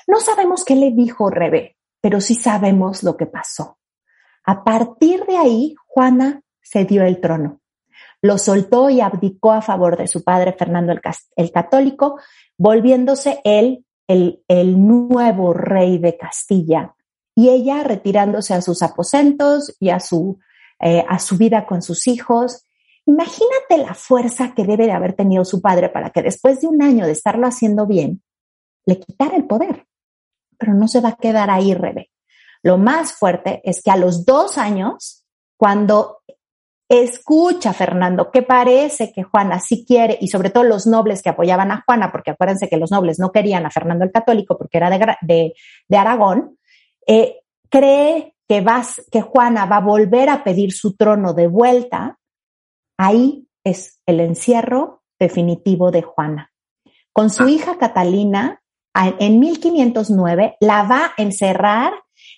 No 0.07 0.19
sabemos 0.19 0.65
qué 0.65 0.75
le 0.75 0.91
dijo 0.91 1.29
Rebe, 1.29 1.77
pero 2.01 2.21
sí 2.21 2.35
sabemos 2.35 3.03
lo 3.03 3.17
que 3.17 3.25
pasó. 3.25 3.79
A 4.45 4.63
partir 4.63 5.25
de 5.25 5.37
ahí, 5.37 5.75
Juana 5.87 6.41
se 6.61 6.85
dio 6.85 7.03
el 7.03 7.19
trono. 7.19 7.61
Lo 8.21 8.37
soltó 8.37 8.89
y 8.89 9.01
abdicó 9.01 9.51
a 9.51 9.61
favor 9.61 9.97
de 9.97 10.07
su 10.07 10.23
padre 10.23 10.53
Fernando 10.53 10.93
el, 11.35 11.51
Católico, 11.51 12.19
volviéndose 12.57 13.39
él 13.43 13.85
el 14.07 14.87
nuevo 14.87 15.53
rey 15.53 15.97
de 15.97 16.17
Castilla 16.17 16.95
y 17.37 17.49
ella 17.49 17.83
retirándose 17.83 18.55
a 18.55 18.63
sus 18.63 18.81
aposentos 18.81 19.77
y 19.79 19.91
a 19.91 19.99
su, 19.99 20.39
eh, 20.79 21.05
a 21.07 21.19
su 21.19 21.37
vida 21.37 21.67
con 21.67 21.83
sus 21.83 22.07
hijos. 22.07 22.65
Imagínate 23.05 23.77
la 23.77 23.93
fuerza 23.93 24.55
que 24.55 24.65
debe 24.65 24.87
de 24.87 24.93
haber 24.93 25.13
tenido 25.13 25.45
su 25.45 25.61
padre 25.61 25.89
para 25.89 26.09
que 26.09 26.23
después 26.23 26.61
de 26.61 26.67
un 26.67 26.81
año 26.81 27.05
de 27.05 27.11
estarlo 27.11 27.45
haciendo 27.45 27.85
bien, 27.85 28.23
le 28.87 28.99
quitara 28.99 29.35
el 29.35 29.45
poder. 29.45 29.85
Pero 30.57 30.73
no 30.73 30.87
se 30.87 30.99
va 30.99 31.09
a 31.09 31.15
quedar 31.15 31.51
ahí, 31.51 31.75
Rebe. 31.75 32.09
Lo 32.63 32.79
más 32.79 33.13
fuerte 33.13 33.61
es 33.63 33.83
que 33.83 33.91
a 33.91 33.97
los 33.97 34.25
dos 34.25 34.57
años, 34.57 35.23
cuando 35.57 36.23
escucha 36.89 37.71
Fernando 37.71 38.31
que 38.31 38.41
parece 38.41 39.11
que 39.13 39.21
Juana 39.21 39.59
sí 39.59 39.85
quiere, 39.85 40.17
y 40.19 40.29
sobre 40.29 40.49
todo 40.49 40.63
los 40.63 40.87
nobles 40.87 41.21
que 41.21 41.29
apoyaban 41.29 41.69
a 41.69 41.83
Juana, 41.85 42.11
porque 42.11 42.31
acuérdense 42.31 42.67
que 42.67 42.77
los 42.77 42.89
nobles 42.89 43.19
no 43.19 43.31
querían 43.31 43.63
a 43.67 43.69
Fernando 43.69 44.05
el 44.05 44.11
Católico 44.11 44.57
porque 44.57 44.79
era 44.79 44.89
de, 44.89 45.53
de 45.87 45.97
Aragón, 45.97 46.57
eh, 47.07 47.39
cree 47.69 48.35
que, 48.47 48.61
vas, 48.61 49.01
que 49.11 49.21
Juana 49.21 49.65
va 49.65 49.77
a 49.77 49.81
volver 49.81 50.29
a 50.29 50.43
pedir 50.43 50.71
su 50.73 50.95
trono 50.95 51.33
de 51.33 51.47
vuelta, 51.47 52.19
ahí 52.97 53.47
es 53.63 53.99
el 54.05 54.19
encierro 54.19 55.03
definitivo 55.19 55.91
de 55.91 56.01
Juana. 56.01 56.51
Con 57.13 57.29
su 57.29 57.43
ah. 57.43 57.49
hija 57.49 57.77
Catalina, 57.77 58.61
en 58.93 59.39
1509, 59.39 60.57
la 60.59 60.83
va 60.83 61.05
a 61.05 61.21
encerrar 61.21 61.93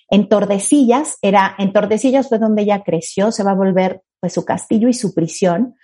en 0.08 0.28
Tordesillas, 0.28 1.16
era, 1.22 1.54
en 1.58 1.72
Tordesillas 1.72 2.28
fue 2.28 2.38
donde 2.38 2.62
ella 2.62 2.82
creció, 2.84 3.32
se 3.32 3.44
va 3.44 3.52
a 3.52 3.54
volver 3.54 4.02
pues 4.20 4.34
su 4.34 4.44
castillo 4.44 4.88
y 4.88 4.94
su 4.94 5.14
prisión, 5.14 5.76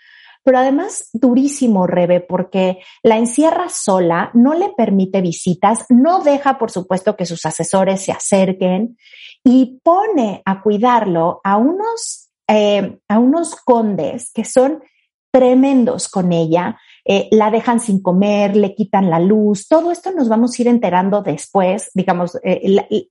pero 0.46 0.58
además 0.58 1.10
durísimo, 1.12 1.88
Rebe, 1.88 2.20
porque 2.20 2.78
la 3.02 3.18
encierra 3.18 3.68
sola, 3.68 4.30
no 4.32 4.54
le 4.54 4.68
permite 4.76 5.20
visitas, 5.20 5.86
no 5.88 6.20
deja, 6.20 6.56
por 6.56 6.70
supuesto, 6.70 7.16
que 7.16 7.26
sus 7.26 7.44
asesores 7.44 8.04
se 8.04 8.12
acerquen 8.12 8.96
y 9.42 9.80
pone 9.82 10.42
a 10.44 10.62
cuidarlo 10.62 11.40
a 11.42 11.56
unos, 11.56 12.30
eh, 12.46 13.00
a 13.08 13.18
unos 13.18 13.56
condes 13.56 14.30
que 14.32 14.44
son 14.44 14.84
tremendos 15.32 16.08
con 16.08 16.30
ella, 16.30 16.78
eh, 17.04 17.26
la 17.32 17.50
dejan 17.50 17.80
sin 17.80 18.00
comer, 18.00 18.54
le 18.54 18.72
quitan 18.72 19.10
la 19.10 19.18
luz, 19.18 19.66
todo 19.66 19.90
esto 19.90 20.12
nos 20.12 20.28
vamos 20.28 20.56
a 20.56 20.62
ir 20.62 20.68
enterando 20.68 21.22
después, 21.22 21.90
digamos, 21.92 22.38
eh, 22.44 23.08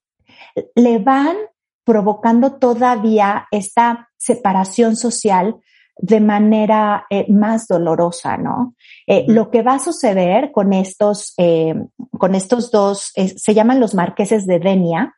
le 0.74 1.00
van 1.00 1.36
provocando 1.84 2.54
todavía 2.54 3.46
esta 3.52 4.10
separación 4.16 4.96
social 4.96 5.58
de 5.98 6.20
manera 6.20 7.06
eh, 7.10 7.26
más 7.30 7.68
dolorosa, 7.68 8.38
¿no? 8.38 8.76
Eh, 9.08 9.26
lo 9.28 9.50
que 9.50 9.62
va 9.62 9.76
a 9.76 9.80
suceder 9.80 10.52
con 10.52 10.74
estos, 10.74 11.34
eh, 11.38 11.76
con 12.18 12.36
estos 12.36 12.72
dos, 12.72 13.12
se 13.16 13.54
llaman 13.54 13.80
los 13.80 13.96
marqueses 13.96 14.46
de 14.46 14.60
Denia, 14.60 15.16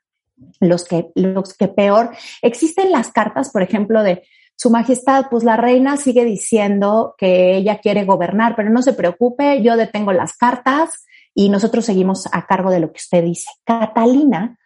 los 0.60 0.86
que, 0.86 1.10
los 1.16 1.56
que 1.56 1.68
peor, 1.68 2.12
existen 2.42 2.92
las 2.92 3.12
cartas, 3.12 3.50
por 3.50 3.64
ejemplo, 3.64 4.04
de 4.04 4.24
su 4.56 4.70
Majestad, 4.72 5.26
pues 5.30 5.44
la 5.44 5.56
reina 5.56 5.98
sigue 5.98 6.26
diciendo 6.26 7.16
que 7.18 7.56
ella 7.56 7.80
quiere 7.80 8.06
gobernar, 8.06 8.56
pero 8.56 8.70
no 8.70 8.82
se 8.82 8.94
preocupe, 8.94 9.62
yo 9.62 9.78
detengo 9.78 10.14
las 10.14 10.34
cartas 10.34 11.06
y 11.34 11.50
nosotros 11.50 11.86
seguimos 11.86 12.28
a 12.32 12.48
cargo 12.48 12.72
de 12.72 12.80
lo 12.80 12.92
que 12.92 12.98
usted 12.98 13.24
dice. 13.24 13.50
Catalina 13.64 14.58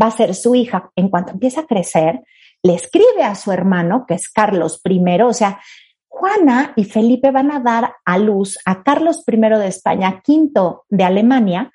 va 0.00 0.06
a 0.06 0.10
ser 0.10 0.34
su 0.34 0.54
hija 0.56 0.90
en 0.96 1.08
cuanto 1.08 1.32
empieza 1.32 1.60
a 1.60 1.66
crecer, 1.66 2.22
le 2.66 2.74
escribe 2.74 3.22
a 3.22 3.36
su 3.36 3.52
hermano, 3.52 4.06
que 4.06 4.14
es 4.14 4.28
Carlos 4.28 4.80
I, 4.84 5.22
o 5.22 5.32
sea, 5.32 5.60
Juana 6.08 6.72
y 6.74 6.84
Felipe 6.84 7.30
van 7.30 7.52
a 7.52 7.60
dar 7.60 7.94
a 8.04 8.18
luz 8.18 8.58
a 8.64 8.82
Carlos 8.82 9.22
I 9.26 9.36
de 9.36 9.68
España, 9.68 10.20
quinto 10.22 10.84
de 10.88 11.04
Alemania, 11.04 11.70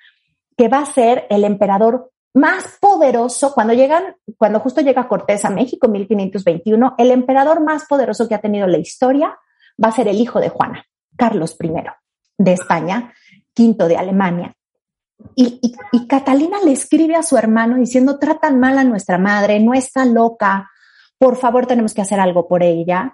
que 0.58 0.68
va 0.68 0.80
a 0.80 0.86
ser 0.86 1.28
el 1.30 1.46
emperador 1.46 2.12
más 2.34 2.78
poderoso 2.80 3.54
cuando 3.54 3.74
llegan, 3.74 4.16
cuando 4.38 4.60
justo 4.60 4.82
llega 4.82 5.08
Cortés 5.08 5.46
a 5.46 5.50
México, 5.50 5.88
1521, 5.88 6.96
el 6.98 7.12
emperador 7.12 7.64
más 7.64 7.86
poderoso 7.86 8.28
que 8.28 8.36
ha 8.36 8.42
tenido 8.42 8.68
la 8.68 8.78
historia 8.78 9.38
va 9.82 9.90
a 9.90 9.94
ser 9.94 10.08
el 10.08 10.20
hijo 10.20 10.40
de 10.40 10.50
Juana, 10.50 10.86
Carlos 11.16 11.56
I 11.62 11.72
de 12.38 12.54
España, 12.54 13.14
quinto 13.54 13.88
de 13.88 13.98
Alemania. 13.98 14.56
Y, 15.36 15.60
y, 15.92 16.08
Catalina 16.08 16.58
le 16.66 16.72
escribe 16.72 17.16
a 17.16 17.22
su 17.22 17.38
hermano 17.38 17.76
diciendo, 17.76 18.18
tratan 18.18 18.60
mal 18.60 18.80
a 18.80 18.84
nuestra 18.84 19.20
madre, 19.20 19.60
no 19.60 19.76
está 19.76 20.04
loca, 20.04 20.71
por 21.22 21.38
favor 21.38 21.68
tenemos 21.68 21.94
que 21.94 22.02
hacer 22.02 22.20
algo 22.20 22.48
por 22.48 22.64
ella. 22.64 23.14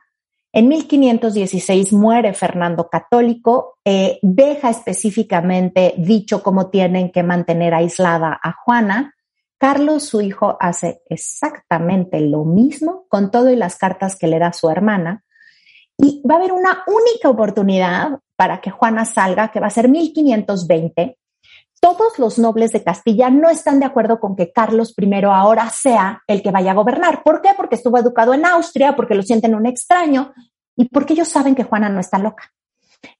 En 0.53 0.69
1516 0.69 1.91
muere 1.91 2.33
Fernando 2.33 2.87
Católico, 2.89 3.79
eh, 3.83 4.17
deja 4.21 4.69
específicamente 4.69 5.93
dicho 5.97 6.41
cómo 6.41 6.69
tienen 6.69 7.11
que 7.11 7.23
mantener 7.23 7.73
aislada 7.73 8.39
a 8.41 8.53
Juana. 8.53 9.13
Carlos, 9.57 10.03
su 10.05 10.21
hijo, 10.21 10.55
hace 10.61 11.01
exactamente 11.09 12.21
lo 12.21 12.45
mismo 12.45 13.07
con 13.09 13.29
todo 13.29 13.49
y 13.49 13.57
las 13.57 13.75
cartas 13.75 14.15
que 14.15 14.27
le 14.27 14.39
da 14.39 14.53
su 14.53 14.69
hermana. 14.69 15.25
Y 15.97 16.23
va 16.25 16.35
a 16.35 16.37
haber 16.37 16.53
una 16.53 16.85
única 16.87 17.27
oportunidad 17.27 18.19
para 18.37 18.61
que 18.61 18.71
Juana 18.71 19.03
salga, 19.03 19.51
que 19.51 19.59
va 19.59 19.67
a 19.67 19.71
ser 19.71 19.89
1520, 19.89 21.17
todos 21.79 22.17
los 22.17 22.39
nobles 22.39 22.71
de 22.71 22.83
Castilla 22.83 23.29
no 23.29 23.49
están 23.49 23.79
de 23.79 23.85
acuerdo 23.85 24.19
con 24.19 24.35
que 24.35 24.51
Carlos 24.51 24.93
I 24.97 25.23
ahora 25.25 25.69
sea 25.69 26.23
el 26.27 26.41
que 26.41 26.51
vaya 26.51 26.71
a 26.71 26.75
gobernar. 26.75 27.23
¿Por 27.23 27.41
qué? 27.41 27.49
Porque 27.55 27.75
estuvo 27.75 27.97
educado 27.97 28.33
en 28.33 28.45
Austria, 28.45 28.95
porque 28.95 29.15
lo 29.15 29.23
sienten 29.23 29.55
un 29.55 29.65
extraño 29.65 30.33
y 30.75 30.89
porque 30.89 31.13
ellos 31.13 31.29
saben 31.29 31.55
que 31.55 31.63
Juana 31.63 31.89
no 31.89 31.99
está 31.99 32.17
loca. 32.17 32.53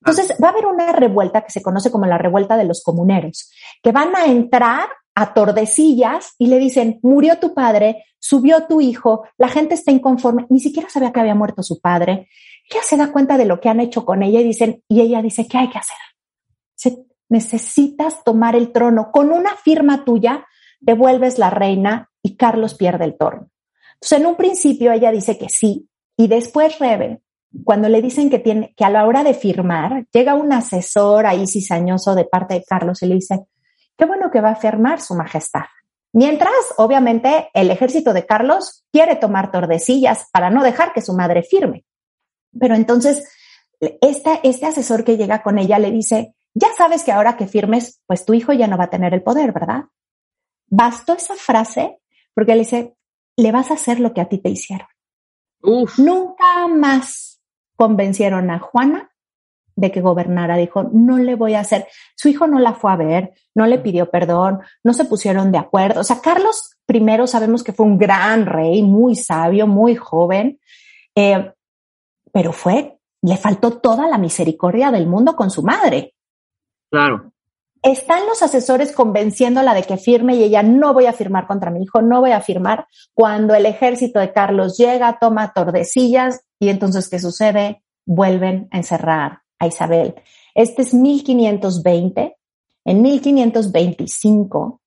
Entonces 0.02 0.36
va 0.42 0.48
a 0.48 0.52
haber 0.52 0.66
una 0.66 0.92
revuelta 0.92 1.42
que 1.42 1.52
se 1.52 1.62
conoce 1.62 1.92
como 1.92 2.06
la 2.06 2.18
revuelta 2.18 2.58
de 2.58 2.66
los 2.66 2.82
comuneros, 2.84 3.52
que 3.82 3.92
van 3.92 4.16
a 4.16 4.26
entrar 4.26 4.90
a 5.16 5.34
Tordesillas 5.34 6.34
y 6.38 6.48
le 6.48 6.60
dicen, 6.60 7.00
murió 7.02 7.40
tu 7.40 7.54
padre, 7.54 8.06
subió 8.20 8.66
tu 8.68 8.82
hijo, 8.82 9.28
la 9.38 9.50
gente 9.50 9.76
está 9.76 9.92
inconforme, 9.92 10.46
ni 10.50 10.60
siquiera 10.60 10.90
sabía 10.90 11.12
que 11.12 11.20
había 11.20 11.36
muerto 11.36 11.64
su 11.64 11.80
padre. 11.80 12.28
Ella 12.70 12.82
se 12.84 12.98
da 12.98 13.12
cuenta 13.12 13.38
de 13.38 13.46
lo 13.46 13.60
que 13.60 13.70
han 13.70 13.80
hecho 13.80 14.06
con 14.06 14.24
ella 14.24 14.40
y 14.40 14.44
dicen, 14.44 14.84
y 14.88 15.02
ella 15.02 15.22
dice, 15.22 15.48
¿qué 15.48 15.58
hay 15.58 15.70
que 15.70 15.78
hacer? 15.78 15.98
Necesitas 17.30 18.24
tomar 18.24 18.56
el 18.56 18.72
trono. 18.72 19.12
Con 19.12 19.32
una 19.32 19.56
firma 19.56 20.06
tuya, 20.06 20.46
devuelves 20.80 21.38
la 21.38 21.50
reina 21.50 22.10
y 22.22 22.36
Carlos 22.36 22.76
pierde 22.76 23.06
el 23.06 23.18
trono. 23.18 23.50
Entonces, 23.94 24.20
en 24.20 24.26
un 24.26 24.36
principio 24.36 24.92
ella 24.92 25.12
dice 25.12 25.38
que 25.38 25.50
sí, 25.50 25.90
y 26.16 26.28
después 26.28 26.80
Rebe, 26.80 27.22
cuando 27.64 27.90
le 27.90 28.02
dicen 28.02 28.30
que 28.30 28.40
tiene, 28.40 28.74
que 28.76 28.86
a 28.86 28.90
la 28.90 29.06
hora 29.06 29.24
de 29.24 29.34
firmar, 29.34 30.06
llega 30.12 30.36
un 30.36 30.52
asesor 30.54 31.26
ahí 31.26 31.48
cizañoso 31.48 32.16
de 32.16 32.26
parte 32.26 32.56
de 32.56 32.64
Carlos 32.64 33.02
y 33.02 33.08
le 33.08 33.16
dice, 33.16 33.46
qué 33.98 34.06
bueno 34.06 34.30
que 34.32 34.42
va 34.42 34.52
a 34.52 34.56
firmar 34.56 35.02
su 35.02 35.16
majestad. 35.16 35.66
Mientras, 36.14 36.52
obviamente, 36.78 37.50
el 37.54 37.70
ejército 37.70 38.14
de 38.14 38.26
Carlos 38.26 38.86
quiere 38.92 39.16
tomar 39.16 39.52
Tordesillas 39.52 40.30
para 40.32 40.50
no 40.50 40.64
dejar 40.64 40.94
que 40.94 41.02
su 41.02 41.14
madre 41.14 41.44
firme. 41.44 41.86
Pero 42.60 42.76
entonces, 42.76 43.28
este 43.80 44.66
asesor 44.66 45.04
que 45.04 45.18
llega 45.18 45.44
con 45.44 45.60
ella 45.60 45.78
le 45.80 45.92
dice, 45.92 46.34
ya 46.58 46.70
sabes 46.76 47.04
que 47.04 47.12
ahora 47.12 47.38
que 47.38 47.48
firmes, 47.48 48.02
pues 48.08 48.26
tu 48.26 48.34
hijo 48.34 48.52
ya 48.54 48.68
no 48.68 48.78
va 48.78 48.86
a 48.86 48.90
tener 48.90 49.14
el 49.14 49.22
poder, 49.22 49.52
¿verdad? 49.52 49.86
Bastó 50.68 51.14
esa 51.14 51.36
frase 51.36 52.00
porque 52.34 52.54
le 52.54 52.60
dice, 52.60 52.96
le 53.36 53.52
vas 53.52 53.70
a 53.70 53.76
hacer 53.76 54.00
lo 54.00 54.14
que 54.14 54.22
a 54.22 54.30
ti 54.30 54.40
te 54.40 54.50
hicieron. 54.50 54.88
Nunca 55.98 56.68
más 56.68 57.42
convencieron 57.76 58.50
a 58.50 58.60
Juana 58.60 59.12
de 59.76 59.92
que 59.92 60.02
gobernara. 60.02 60.58
Dijo, 60.58 60.84
no 60.84 61.18
le 61.20 61.36
voy 61.36 61.54
a 61.54 61.60
hacer. 61.60 61.88
Su 62.16 62.28
hijo 62.28 62.48
no 62.48 62.60
la 62.60 62.74
fue 62.74 62.92
a 62.92 62.96
ver, 62.96 63.34
no 63.54 63.68
le 63.68 63.78
pidió 63.78 64.10
perdón, 64.10 64.62
no 64.84 64.94
se 64.94 65.06
pusieron 65.06 65.52
de 65.52 65.60
acuerdo. 65.60 66.02
O 66.02 66.04
sea, 66.04 66.22
Carlos 66.22 66.78
I 66.90 67.28
sabemos 67.28 67.64
que 67.64 67.74
fue 67.74 67.86
un 67.86 67.98
gran 67.98 68.46
rey, 68.46 68.82
muy 68.82 69.16
sabio, 69.16 69.68
muy 69.68 69.96
joven, 69.96 70.60
eh, 71.16 71.54
pero 72.32 72.52
fue, 72.54 72.98
le 73.22 73.38
faltó 73.38 73.80
toda 73.80 74.08
la 74.08 74.18
misericordia 74.18 74.90
del 74.90 75.08
mundo 75.08 75.36
con 75.36 75.52
su 75.52 75.64
madre. 75.64 76.16
Claro. 76.90 77.32
Están 77.84 78.26
los 78.26 78.42
asesores 78.42 78.92
convenciéndola 78.92 79.74
de 79.74 79.84
que 79.84 79.98
firme 79.98 80.36
y 80.36 80.44
ella 80.44 80.64
no 80.64 80.94
voy 80.94 81.06
a 81.06 81.14
firmar 81.14 81.48
contra 81.48 81.72
mi 81.72 81.84
hijo, 81.84 82.02
no 82.02 82.22
voy 82.22 82.32
a 82.32 82.42
firmar. 82.42 82.88
Cuando 83.14 83.54
el 83.56 83.66
ejército 83.66 84.20
de 84.20 84.34
Carlos 84.34 84.78
llega, 84.78 85.20
toma 85.20 85.54
Tordesillas 85.54 86.42
y 86.60 86.70
entonces, 86.70 87.08
¿qué 87.08 87.20
sucede? 87.20 87.84
Vuelven 88.06 88.68
a 88.72 88.78
encerrar 88.78 89.42
a 89.60 89.68
Isabel. 89.68 90.16
Este 90.56 90.82
es 90.82 90.94
1520. 90.94 92.38
En 92.86 93.02
1525 93.02 94.82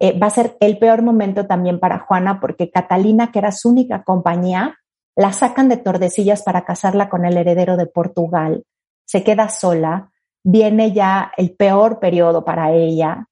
eh, 0.00 0.18
va 0.18 0.28
a 0.28 0.30
ser 0.30 0.56
el 0.60 0.78
peor 0.78 1.02
momento 1.02 1.46
también 1.46 1.78
para 1.78 1.98
Juana 2.00 2.40
porque 2.40 2.70
Catalina, 2.70 3.30
que 3.30 3.40
era 3.40 3.52
su 3.52 3.68
única 3.68 4.02
compañía, 4.02 4.78
la 5.14 5.32
sacan 5.32 5.68
de 5.68 5.76
Tordesillas 5.76 6.42
para 6.42 6.64
casarla 6.64 7.08
con 7.08 7.26
el 7.26 7.36
heredero 7.36 7.76
de 7.76 7.86
Portugal. 7.86 8.64
Se 9.04 9.22
queda 9.22 9.48
sola 9.48 10.09
viene 10.42 10.92
ya 10.92 11.32
el 11.36 11.52
peor 11.52 11.98
periodo 12.00 12.44
para 12.44 12.72
ella. 12.72 13.26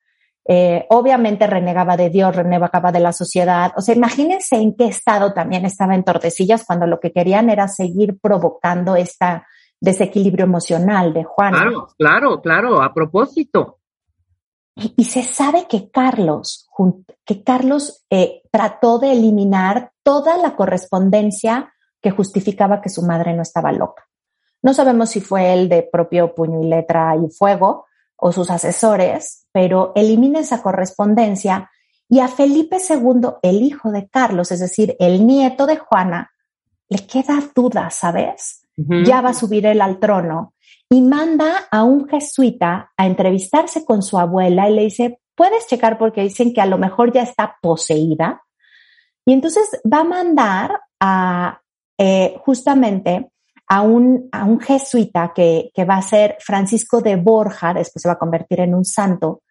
Eh, 0.51 0.87
obviamente 0.89 1.47
renegaba 1.47 1.97
de 1.97 2.09
Dios, 2.09 2.35
renegaba 2.35 2.91
de 2.91 3.01
la 3.01 3.13
sociedad. 3.13 3.73
O 3.77 3.83
sea, 3.83 3.95
imagínense 3.95 4.57
en 4.57 4.75
qué 4.75 4.87
estado 4.87 5.35
también 5.35 5.67
estaba 5.67 5.95
en 5.95 6.05
Tordesillas 6.05 6.65
cuando 6.65 6.87
lo 6.87 7.01
que 7.01 7.13
querían 7.13 7.51
era 7.51 7.69
seguir 7.69 8.19
provocando 8.19 8.97
este 8.97 9.43
desequilibrio 9.81 10.45
emocional 10.47 11.13
de 11.13 11.25
Juan. 11.25 11.53
Claro, 11.53 11.89
claro, 11.99 12.41
claro, 12.41 12.83
a 12.83 12.95
propósito. 12.95 13.79
Y, 14.97 15.05
se 15.05 15.25
sabe 15.25 15.67
que 15.69 15.91
Carlos, 15.91 16.69
que 17.25 17.43
Carlos 17.43 18.05
eh, 18.11 18.43
trató 18.53 19.01
de 19.01 19.13
eliminar 19.13 19.91
toda 20.05 20.39
la 20.39 20.55
correspondencia 20.55 21.75
que 22.01 22.13
justificaba 22.13 22.81
que 22.81 22.89
su 22.89 23.03
madre 23.03 23.35
no 23.35 23.43
estaba 23.43 23.73
loca. 23.73 24.08
No 24.63 24.75
sabemos 24.75 25.11
si 25.11 25.21
fue 25.21 25.53
él 25.53 25.69
de 25.69 25.83
propio 25.83 26.35
puño 26.35 26.63
y 26.63 26.67
letra 26.67 27.15
y 27.17 27.31
fuego 27.31 27.87
o 28.17 28.33
sus 28.33 28.51
asesores, 28.51 29.47
pero 29.53 29.93
elimina 29.95 30.41
esa 30.41 30.63
correspondencia 30.63 31.71
y 32.09 32.21
a 32.21 32.29
Felipe 32.29 32.79
II, 32.79 33.35
el 33.43 33.63
hijo 33.63 33.93
de 33.93 34.09
Carlos, 34.09 34.51
es 34.51 34.61
decir, 34.61 34.97
el 34.99 35.27
nieto 35.27 35.67
de 35.67 35.77
Juana, 35.77 36.31
le 36.89 37.07
queda 37.07 37.39
duda, 37.55 37.91
¿sabes? 37.91 38.63
Ya 38.77 39.21
va 39.21 39.31
a 39.31 39.35
subir 39.35 39.67
él 39.67 39.81
al 39.81 39.99
trono 39.99 40.55
y 40.89 41.03
manda 41.03 41.67
a 41.71 41.83
un 41.83 42.09
jesuita 42.09 42.93
a 42.97 43.07
entrevistarse 43.07 43.85
con 43.85 44.03
su 44.03 44.19
abuela 44.19 44.71
y 44.71 44.75
le 44.75 44.83
dice, 44.83 45.21
puedes 45.35 45.67
checar 45.67 45.99
porque 45.99 46.23
dicen 46.23 46.55
que 46.55 46.61
a 46.61 46.67
lo 46.67 46.79
mejor 46.79 47.13
ya 47.13 47.23
está 47.23 47.57
poseída. 47.61 48.45
Y 49.27 49.33
entonces 49.33 49.69
va 49.93 50.01
a 50.01 50.05
mandar 50.05 50.81
a 51.01 51.61
eh, 51.99 52.37
justamente 52.45 53.33
a 53.69 53.83
un, 53.83 54.29
a 54.33 54.45
un 54.45 54.61
jesuita 54.61 55.33
que, 55.35 55.71
que 55.75 55.85
va 55.85 55.97
a 55.97 56.03
ser 56.03 56.37
Francisco 56.41 57.01
de 57.01 57.17
Borja, 57.17 57.75
después 57.75 58.03
se 58.03 58.09
va 58.09 58.15
a 58.15 58.19
convertir 58.19 58.61
en 58.61 58.75
un 58.75 58.85
santo. 58.85 59.43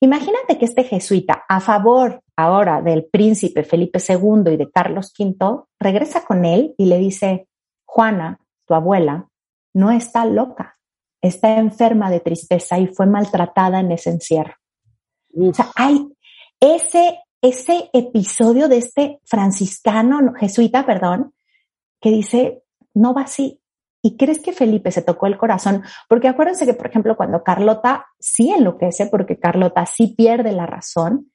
Imagínate 0.00 0.58
que 0.58 0.64
este 0.64 0.84
jesuita, 0.84 1.44
a 1.48 1.60
favor 1.60 2.22
ahora 2.36 2.82
del 2.82 3.04
príncipe 3.04 3.62
Felipe 3.64 3.98
II 4.06 4.52
y 4.52 4.56
de 4.56 4.70
Carlos 4.70 5.12
V, 5.18 5.64
regresa 5.78 6.24
con 6.24 6.44
él 6.44 6.74
y 6.76 6.86
le 6.86 6.98
dice, 6.98 7.48
Juana, 7.84 8.40
tu 8.66 8.74
abuela, 8.74 9.28
no 9.74 9.90
está 9.90 10.26
loca, 10.26 10.76
está 11.20 11.56
enferma 11.56 12.10
de 12.10 12.20
tristeza 12.20 12.78
y 12.78 12.88
fue 12.88 13.06
maltratada 13.06 13.80
en 13.80 13.92
ese 13.92 14.10
encierro. 14.10 14.54
O 15.34 15.54
sea, 15.54 15.70
hay 15.76 16.08
ese, 16.60 17.20
ese 17.40 17.88
episodio 17.92 18.68
de 18.68 18.78
este 18.78 19.20
franciscano, 19.24 20.34
jesuita, 20.34 20.84
perdón, 20.84 21.32
que 22.00 22.10
dice, 22.10 22.64
no 22.94 23.14
va 23.14 23.22
así. 23.22 23.61
¿Y 24.02 24.16
crees 24.16 24.40
que 24.40 24.52
Felipe 24.52 24.90
se 24.90 25.02
tocó 25.02 25.26
el 25.26 25.38
corazón? 25.38 25.84
Porque 26.08 26.26
acuérdense 26.26 26.66
que, 26.66 26.74
por 26.74 26.88
ejemplo, 26.88 27.16
cuando 27.16 27.44
Carlota 27.44 28.06
sí 28.18 28.50
enloquece, 28.50 29.06
porque 29.06 29.38
Carlota 29.38 29.86
sí 29.86 30.14
pierde 30.16 30.50
la 30.50 30.66
razón, 30.66 31.30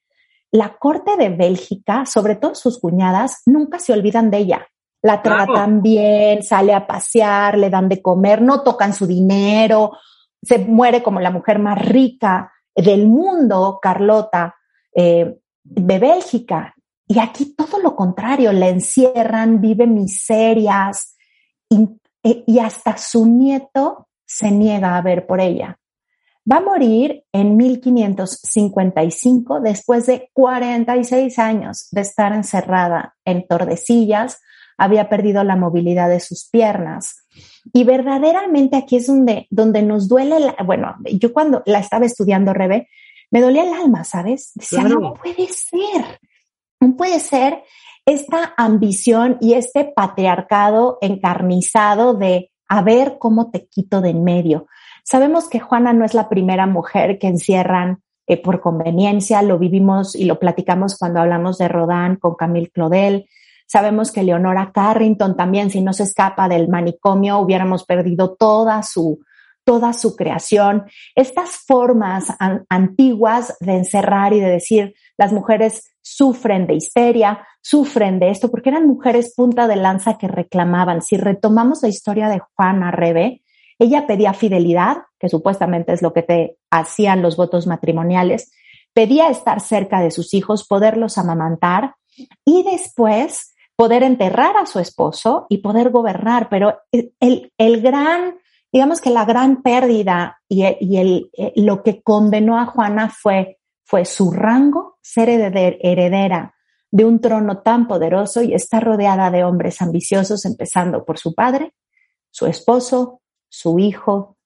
la 0.50 0.76
corte 0.78 1.16
de 1.16 1.30
Bélgica, 1.30 2.04
sobre 2.04 2.36
todo 2.36 2.54
sus 2.54 2.78
cuñadas, 2.78 3.42
nunca 3.46 3.78
se 3.78 3.94
olvidan 3.94 4.30
de 4.30 4.38
ella. 4.38 4.66
La 5.02 5.22
tratan 5.22 5.80
bien, 5.80 6.42
sale 6.42 6.74
a 6.74 6.86
pasear, 6.86 7.56
le 7.56 7.70
dan 7.70 7.88
de 7.88 8.02
comer, 8.02 8.42
no 8.42 8.62
tocan 8.62 8.92
su 8.92 9.06
dinero, 9.06 9.92
se 10.42 10.58
muere 10.58 11.02
como 11.02 11.20
la 11.20 11.30
mujer 11.30 11.58
más 11.58 11.78
rica 11.86 12.52
del 12.74 13.06
mundo, 13.06 13.78
Carlota, 13.80 14.56
eh, 14.94 15.38
de 15.62 15.98
Bélgica. 15.98 16.74
Y 17.06 17.18
aquí 17.18 17.54
todo 17.54 17.78
lo 17.78 17.96
contrario, 17.96 18.52
la 18.52 18.68
encierran, 18.68 19.60
vive 19.60 19.86
miserias 19.86 21.16
eh, 22.22 22.44
y 22.46 22.58
hasta 22.58 22.96
su 22.96 23.26
nieto 23.26 24.08
se 24.24 24.50
niega 24.50 24.96
a 24.96 25.02
ver 25.02 25.26
por 25.26 25.40
ella. 25.40 25.78
Va 26.50 26.58
a 26.58 26.62
morir 26.62 27.24
en 27.32 27.56
1555 27.56 29.60
después 29.60 30.06
de 30.06 30.30
46 30.32 31.38
años 31.38 31.88
de 31.90 32.00
estar 32.00 32.32
encerrada 32.32 33.16
en 33.24 33.46
Tordesillas, 33.46 34.40
había 34.78 35.08
perdido 35.08 35.44
la 35.44 35.56
movilidad 35.56 36.08
de 36.08 36.20
sus 36.20 36.48
piernas. 36.48 37.26
Y 37.72 37.84
verdaderamente 37.84 38.76
aquí 38.76 38.96
es 38.96 39.08
donde, 39.08 39.46
donde 39.50 39.82
nos 39.82 40.08
duele, 40.08 40.54
bueno, 40.64 40.94
yo 41.04 41.34
cuando 41.34 41.62
la 41.66 41.80
estaba 41.80 42.06
estudiando, 42.06 42.54
Rebe, 42.54 42.88
me 43.30 43.42
dolía 43.42 43.64
el 43.64 43.74
alma, 43.74 44.04
¿sabes? 44.04 44.52
Decía, 44.54 44.84
no 44.84 45.14
puede 45.14 45.48
ser, 45.48 46.20
puede 46.96 47.20
ser 47.20 47.62
esta 48.06 48.54
ambición 48.56 49.36
y 49.40 49.54
este 49.54 49.84
patriarcado 49.84 50.98
encarnizado 51.00 52.14
de 52.14 52.50
a 52.68 52.82
ver 52.82 53.16
cómo 53.18 53.50
te 53.50 53.66
quito 53.66 54.00
de 54.00 54.10
en 54.10 54.24
medio. 54.24 54.66
Sabemos 55.04 55.48
que 55.48 55.60
Juana 55.60 55.92
no 55.92 56.04
es 56.04 56.14
la 56.14 56.28
primera 56.28 56.66
mujer 56.66 57.18
que 57.18 57.28
encierran 57.28 58.02
eh, 58.26 58.36
por 58.40 58.60
conveniencia, 58.60 59.40
lo 59.42 59.58
vivimos 59.58 60.14
y 60.14 60.24
lo 60.24 60.38
platicamos 60.38 60.98
cuando 60.98 61.20
hablamos 61.20 61.56
de 61.56 61.68
Rodán 61.68 62.16
con 62.16 62.34
Camille 62.34 62.70
Claudel. 62.70 63.26
Sabemos 63.66 64.12
que 64.12 64.22
Leonora 64.22 64.70
Carrington 64.72 65.36
también, 65.36 65.70
si 65.70 65.80
no 65.80 65.92
se 65.92 66.02
escapa 66.02 66.48
del 66.48 66.68
manicomio, 66.68 67.38
hubiéramos 67.38 67.84
perdido 67.84 68.34
toda 68.34 68.82
su, 68.82 69.20
toda 69.64 69.92
su 69.94 70.14
creación. 70.14 70.84
Estas 71.14 71.56
formas 71.66 72.34
antiguas 72.68 73.56
de 73.60 73.76
encerrar 73.76 74.32
y 74.32 74.40
de 74.40 74.48
decir 74.48 74.94
las 75.18 75.32
mujeres 75.32 75.94
sufren 76.16 76.66
de 76.66 76.74
histeria, 76.74 77.46
sufren 77.60 78.18
de 78.18 78.30
esto, 78.30 78.50
porque 78.50 78.70
eran 78.70 78.86
mujeres 78.86 79.34
punta 79.34 79.68
de 79.68 79.76
lanza 79.76 80.18
que 80.18 80.28
reclamaban. 80.28 81.02
Si 81.02 81.16
retomamos 81.16 81.82
la 81.82 81.88
historia 81.88 82.28
de 82.28 82.40
Juana 82.54 82.90
Rebe, 82.90 83.42
ella 83.78 84.06
pedía 84.06 84.32
fidelidad, 84.32 84.98
que 85.18 85.28
supuestamente 85.28 85.92
es 85.92 86.02
lo 86.02 86.12
que 86.12 86.22
te 86.22 86.56
hacían 86.70 87.22
los 87.22 87.36
votos 87.36 87.66
matrimoniales, 87.66 88.50
pedía 88.92 89.28
estar 89.28 89.60
cerca 89.60 90.00
de 90.00 90.10
sus 90.10 90.34
hijos, 90.34 90.66
poderlos 90.66 91.18
amamantar 91.18 91.94
y 92.44 92.64
después 92.64 93.54
poder 93.76 94.02
enterrar 94.02 94.56
a 94.56 94.66
su 94.66 94.80
esposo 94.80 95.46
y 95.48 95.58
poder 95.58 95.90
gobernar, 95.90 96.48
pero 96.48 96.80
el, 96.90 97.52
el 97.56 97.80
gran, 97.80 98.38
digamos 98.72 99.00
que 99.00 99.10
la 99.10 99.24
gran 99.24 99.62
pérdida 99.62 100.40
y, 100.48 100.64
el, 100.64 101.30
eh, 101.34 101.52
lo 101.54 101.84
que 101.84 102.02
condenó 102.02 102.58
a 102.58 102.66
Juana 102.66 103.08
fue, 103.08 103.58
fue 103.84 104.04
su 104.04 104.32
rango, 104.32 104.97
ser 105.08 105.30
heredera 105.30 106.54
de 106.90 107.04
un 107.04 107.20
trono 107.20 107.62
tan 107.62 107.88
poderoso 107.88 108.42
y 108.42 108.52
estar 108.52 108.84
rodeada 108.84 109.30
de 109.30 109.42
hombres 109.42 109.80
ambiciosos, 109.80 110.44
empezando 110.44 111.04
por 111.04 111.18
su 111.18 111.34
padre, 111.34 111.72
su 112.30 112.46
esposo, 112.46 113.22
su 113.48 113.78
hijo 113.78 114.36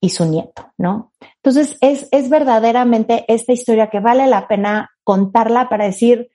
y 0.00 0.10
su 0.10 0.24
nieto, 0.24 0.72
¿no? 0.76 1.12
Entonces, 1.36 1.78
es, 1.80 2.08
es 2.10 2.28
verdaderamente 2.28 3.24
esta 3.28 3.52
historia 3.52 3.90
que 3.90 4.00
vale 4.00 4.26
la 4.26 4.48
pena 4.48 4.90
contarla 5.04 5.68
para 5.68 5.84
decir, 5.86 6.30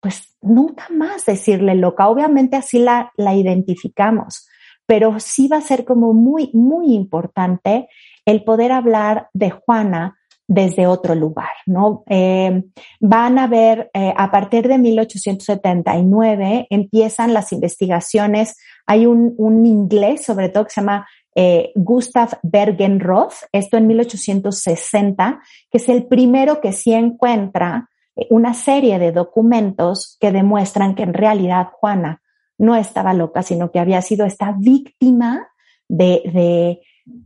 pues 0.00 0.36
nunca 0.42 0.88
más 0.90 1.24
decirle 1.24 1.74
loca. 1.74 2.08
Obviamente 2.08 2.56
así 2.56 2.78
la, 2.80 3.12
la 3.16 3.34
identificamos, 3.34 4.46
pero 4.84 5.18
sí 5.20 5.48
va 5.48 5.58
a 5.58 5.62
ser 5.62 5.86
como 5.86 6.12
muy, 6.12 6.50
muy 6.52 6.94
importante 6.94 7.88
el 8.26 8.44
poder 8.44 8.72
hablar 8.72 9.28
de 9.32 9.50
Juana 9.50 10.18
desde 10.52 10.86
otro 10.86 11.14
lugar, 11.14 11.54
¿no? 11.64 12.04
Eh, 12.08 12.62
van 13.00 13.38
a 13.38 13.46
ver, 13.46 13.90
eh, 13.94 14.12
a 14.14 14.30
partir 14.30 14.68
de 14.68 14.76
1879 14.76 16.66
empiezan 16.68 17.32
las 17.32 17.52
investigaciones, 17.52 18.58
hay 18.86 19.06
un, 19.06 19.34
un 19.38 19.64
inglés 19.64 20.24
sobre 20.24 20.50
todo 20.50 20.64
que 20.64 20.70
se 20.70 20.80
llama 20.82 21.06
eh, 21.34 21.72
Gustav 21.74 22.38
Bergenroth, 22.42 23.32
esto 23.52 23.78
en 23.78 23.86
1860, 23.86 25.40
que 25.70 25.78
es 25.78 25.88
el 25.88 26.06
primero 26.06 26.60
que 26.60 26.72
sí 26.72 26.92
encuentra 26.92 27.88
eh, 28.14 28.26
una 28.28 28.52
serie 28.52 28.98
de 28.98 29.12
documentos 29.12 30.18
que 30.20 30.32
demuestran 30.32 30.94
que 30.94 31.04
en 31.04 31.14
realidad 31.14 31.68
Juana 31.72 32.20
no 32.58 32.76
estaba 32.76 33.14
loca, 33.14 33.42
sino 33.42 33.70
que 33.70 33.78
había 33.78 34.02
sido 34.02 34.26
esta 34.26 34.54
víctima 34.58 35.48
de, 35.88 36.80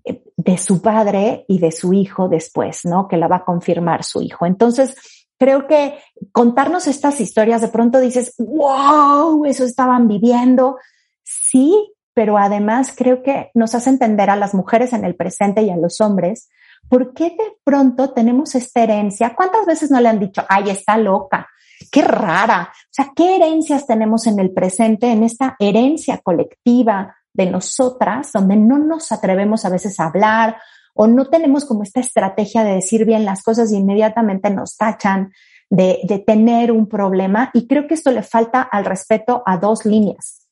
de, 0.04 0.22
de, 0.46 0.58
su 0.58 0.80
padre 0.80 1.44
y 1.48 1.58
de 1.58 1.72
su 1.72 1.92
hijo 1.92 2.28
después, 2.28 2.84
¿no? 2.84 3.08
Que 3.08 3.16
la 3.16 3.28
va 3.28 3.36
a 3.36 3.44
confirmar 3.44 4.04
su 4.04 4.22
hijo. 4.22 4.46
Entonces, 4.46 4.94
creo 5.38 5.66
que 5.66 5.98
contarnos 6.32 6.86
estas 6.86 7.20
historias, 7.20 7.60
de 7.60 7.68
pronto 7.68 8.00
dices, 8.00 8.34
wow, 8.38 9.44
eso 9.44 9.64
estaban 9.64 10.08
viviendo. 10.08 10.78
Sí, 11.22 11.92
pero 12.14 12.38
además 12.38 12.94
creo 12.96 13.22
que 13.22 13.50
nos 13.54 13.74
hace 13.74 13.90
entender 13.90 14.30
a 14.30 14.36
las 14.36 14.54
mujeres 14.54 14.92
en 14.92 15.04
el 15.04 15.16
presente 15.16 15.62
y 15.62 15.70
a 15.70 15.76
los 15.76 16.00
hombres 16.00 16.48
¿por 16.88 17.14
qué 17.14 17.30
de 17.30 17.56
pronto 17.64 18.12
tenemos 18.12 18.54
esta 18.54 18.82
herencia? 18.82 19.34
¿Cuántas 19.34 19.66
veces 19.66 19.90
no 19.90 20.00
le 20.00 20.08
han 20.08 20.18
dicho, 20.18 20.44
ay, 20.48 20.70
está 20.70 20.96
loca? 20.96 21.48
Qué 21.90 22.02
rara. 22.02 22.70
O 22.72 22.88
sea, 22.90 23.12
¿qué 23.14 23.36
herencias 23.36 23.86
tenemos 23.86 24.26
en 24.26 24.38
el 24.38 24.52
presente, 24.52 25.10
en 25.10 25.22
esta 25.22 25.56
herencia 25.58 26.18
colectiva 26.18 27.16
de 27.36 27.46
nosotras, 27.46 28.32
donde 28.32 28.56
no 28.56 28.78
nos 28.78 29.12
atrevemos 29.12 29.64
a 29.64 29.70
veces 29.70 30.00
a 30.00 30.06
hablar 30.06 30.56
o 30.94 31.06
no 31.06 31.26
tenemos 31.26 31.64
como 31.64 31.82
esta 31.82 32.00
estrategia 32.00 32.64
de 32.64 32.74
decir 32.74 33.04
bien 33.04 33.24
las 33.24 33.42
cosas 33.42 33.70
y 33.70 33.76
inmediatamente 33.76 34.50
nos 34.50 34.76
tachan 34.76 35.32
de, 35.68 36.00
de 36.04 36.18
tener 36.18 36.72
un 36.72 36.88
problema? 36.88 37.50
Y 37.52 37.66
creo 37.66 37.86
que 37.86 37.94
esto 37.94 38.10
le 38.10 38.22
falta 38.22 38.62
al 38.62 38.86
respeto 38.86 39.42
a 39.44 39.58
dos 39.58 39.84
líneas. 39.84 40.46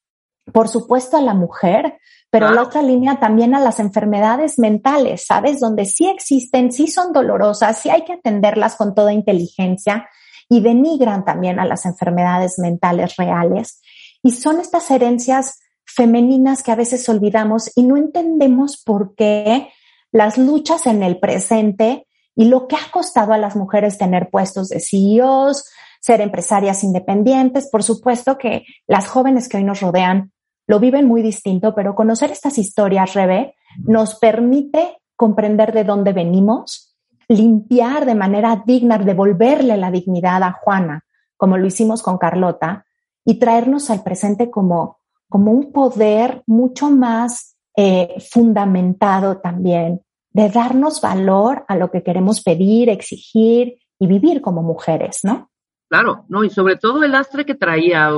Por 0.53 0.69
supuesto, 0.69 1.17
a 1.17 1.23
la 1.23 1.33
mujer, 1.33 1.99
pero 2.31 2.51
la 2.51 2.63
otra 2.63 2.83
línea 2.83 3.19
también 3.21 3.55
a 3.55 3.61
las 3.61 3.81
enfermedades 3.81 4.59
mentales, 4.59 5.25
¿sabes? 5.25 5.61
Donde 5.61 5.87
sí 5.87 6.07
existen, 6.07 6.73
sí 6.73 6.89
son 6.89 7.13
dolorosas, 7.13 7.79
sí 7.79 7.89
hay 7.89 8.05
que 8.05 8.15
atenderlas 8.15 8.77
con 8.77 8.95
toda 8.95 9.13
inteligencia 9.13 10.09
y 10.49 10.61
denigran 10.61 11.25
también 11.25 11.59
a 11.59 11.65
las 11.65 11.87
enfermedades 11.87 12.59
mentales 12.59 13.17
reales. 13.17 13.81
Y 14.23 14.33
son 14.33 14.61
estas 14.61 14.91
herencias 14.91 15.61
femeninas 15.95 16.63
que 16.63 16.73
a 16.73 16.77
veces 16.77 17.09
olvidamos 17.09 17.71
y 17.77 17.85
no 17.85 17.97
entendemos 17.97 18.83
por 18.83 19.15
qué 19.15 19.69
las 20.13 20.39
luchas 20.39 20.87
en 20.87 21.03
el 21.03 21.19
presente 21.19 22.07
y 22.37 22.47
lo 22.47 22.67
que 22.67 22.77
ha 22.77 22.91
costado 22.93 23.33
a 23.33 23.39
las 23.39 23.57
mujeres 23.57 23.99
tener 23.99 24.31
puestos 24.31 24.69
de 24.69 24.81
CEOs, 24.81 25.65
ser 26.01 26.21
empresarias 26.21 26.85
independientes, 26.85 27.69
por 27.71 27.83
supuesto 27.83 28.37
que 28.37 28.65
las 28.87 29.07
jóvenes 29.07 29.49
que 29.49 29.57
hoy 29.57 29.65
nos 29.65 29.81
rodean 29.81 30.33
lo 30.67 30.81
viven 30.81 31.07
muy 31.07 31.23
distinto, 31.23 31.75
pero 31.75 31.95
conocer 31.95 32.31
estas 32.31 32.59
historias, 32.59 33.15
Rebe, 33.15 33.55
nos 33.79 34.15
permite 34.17 34.99
comprender 35.17 35.73
de 35.73 35.85
dónde 35.85 36.13
venimos, 36.13 36.97
limpiar 37.29 38.07
de 38.07 38.15
manera 38.15 38.63
digna, 38.67 38.99
devolverle 38.99 39.77
la 39.77 39.91
dignidad 39.91 40.43
a 40.43 40.53
Juana, 40.53 41.05
como 41.37 41.57
lo 41.57 41.67
hicimos 41.67 42.03
con 42.03 42.19
Carlota, 42.19 42.87
y 43.25 43.39
traernos 43.39 43.91
al 43.91 44.03
presente 44.03 44.51
como, 44.51 44.99
como 45.35 45.51
un 45.51 45.73
poder 45.73 46.45
mucho 46.47 46.91
más 46.91 47.57
eh, 47.77 48.23
fundamentado 48.31 49.39
también, 49.39 50.01
de 50.31 50.49
darnos 50.49 51.01
valor 51.01 51.65
a 51.67 51.75
lo 51.75 51.91
que 51.91 52.05
queremos 52.05 52.41
pedir, 52.41 52.89
exigir 52.89 53.81
y 53.99 54.07
vivir 54.07 54.41
como 54.41 54.63
mujeres, 54.63 55.25
¿no? 55.25 55.51
Claro, 55.91 56.25
no, 56.29 56.45
y 56.45 56.51
sobre 56.51 56.77
todo 56.77 57.03
el 57.03 57.11
lastre 57.11 57.45
que 57.45 57.57
traía, 57.57 58.13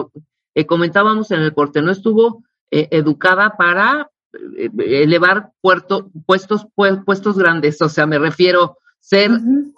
eh, 0.54 0.66
comentábamos 0.66 1.30
en 1.30 1.40
el 1.40 1.54
corte, 1.54 1.80
no 1.80 1.90
estuvo 1.90 2.44
eh, 2.70 2.88
educada 2.90 3.56
para 3.56 4.10
eh, 4.34 4.68
elevar 4.76 5.52
puerto, 5.62 6.10
puestos, 6.26 6.66
puestos 6.74 7.38
grandes, 7.38 7.80
o 7.80 7.88
sea, 7.88 8.04
me 8.04 8.18
refiero 8.18 8.76
ser 9.00 9.30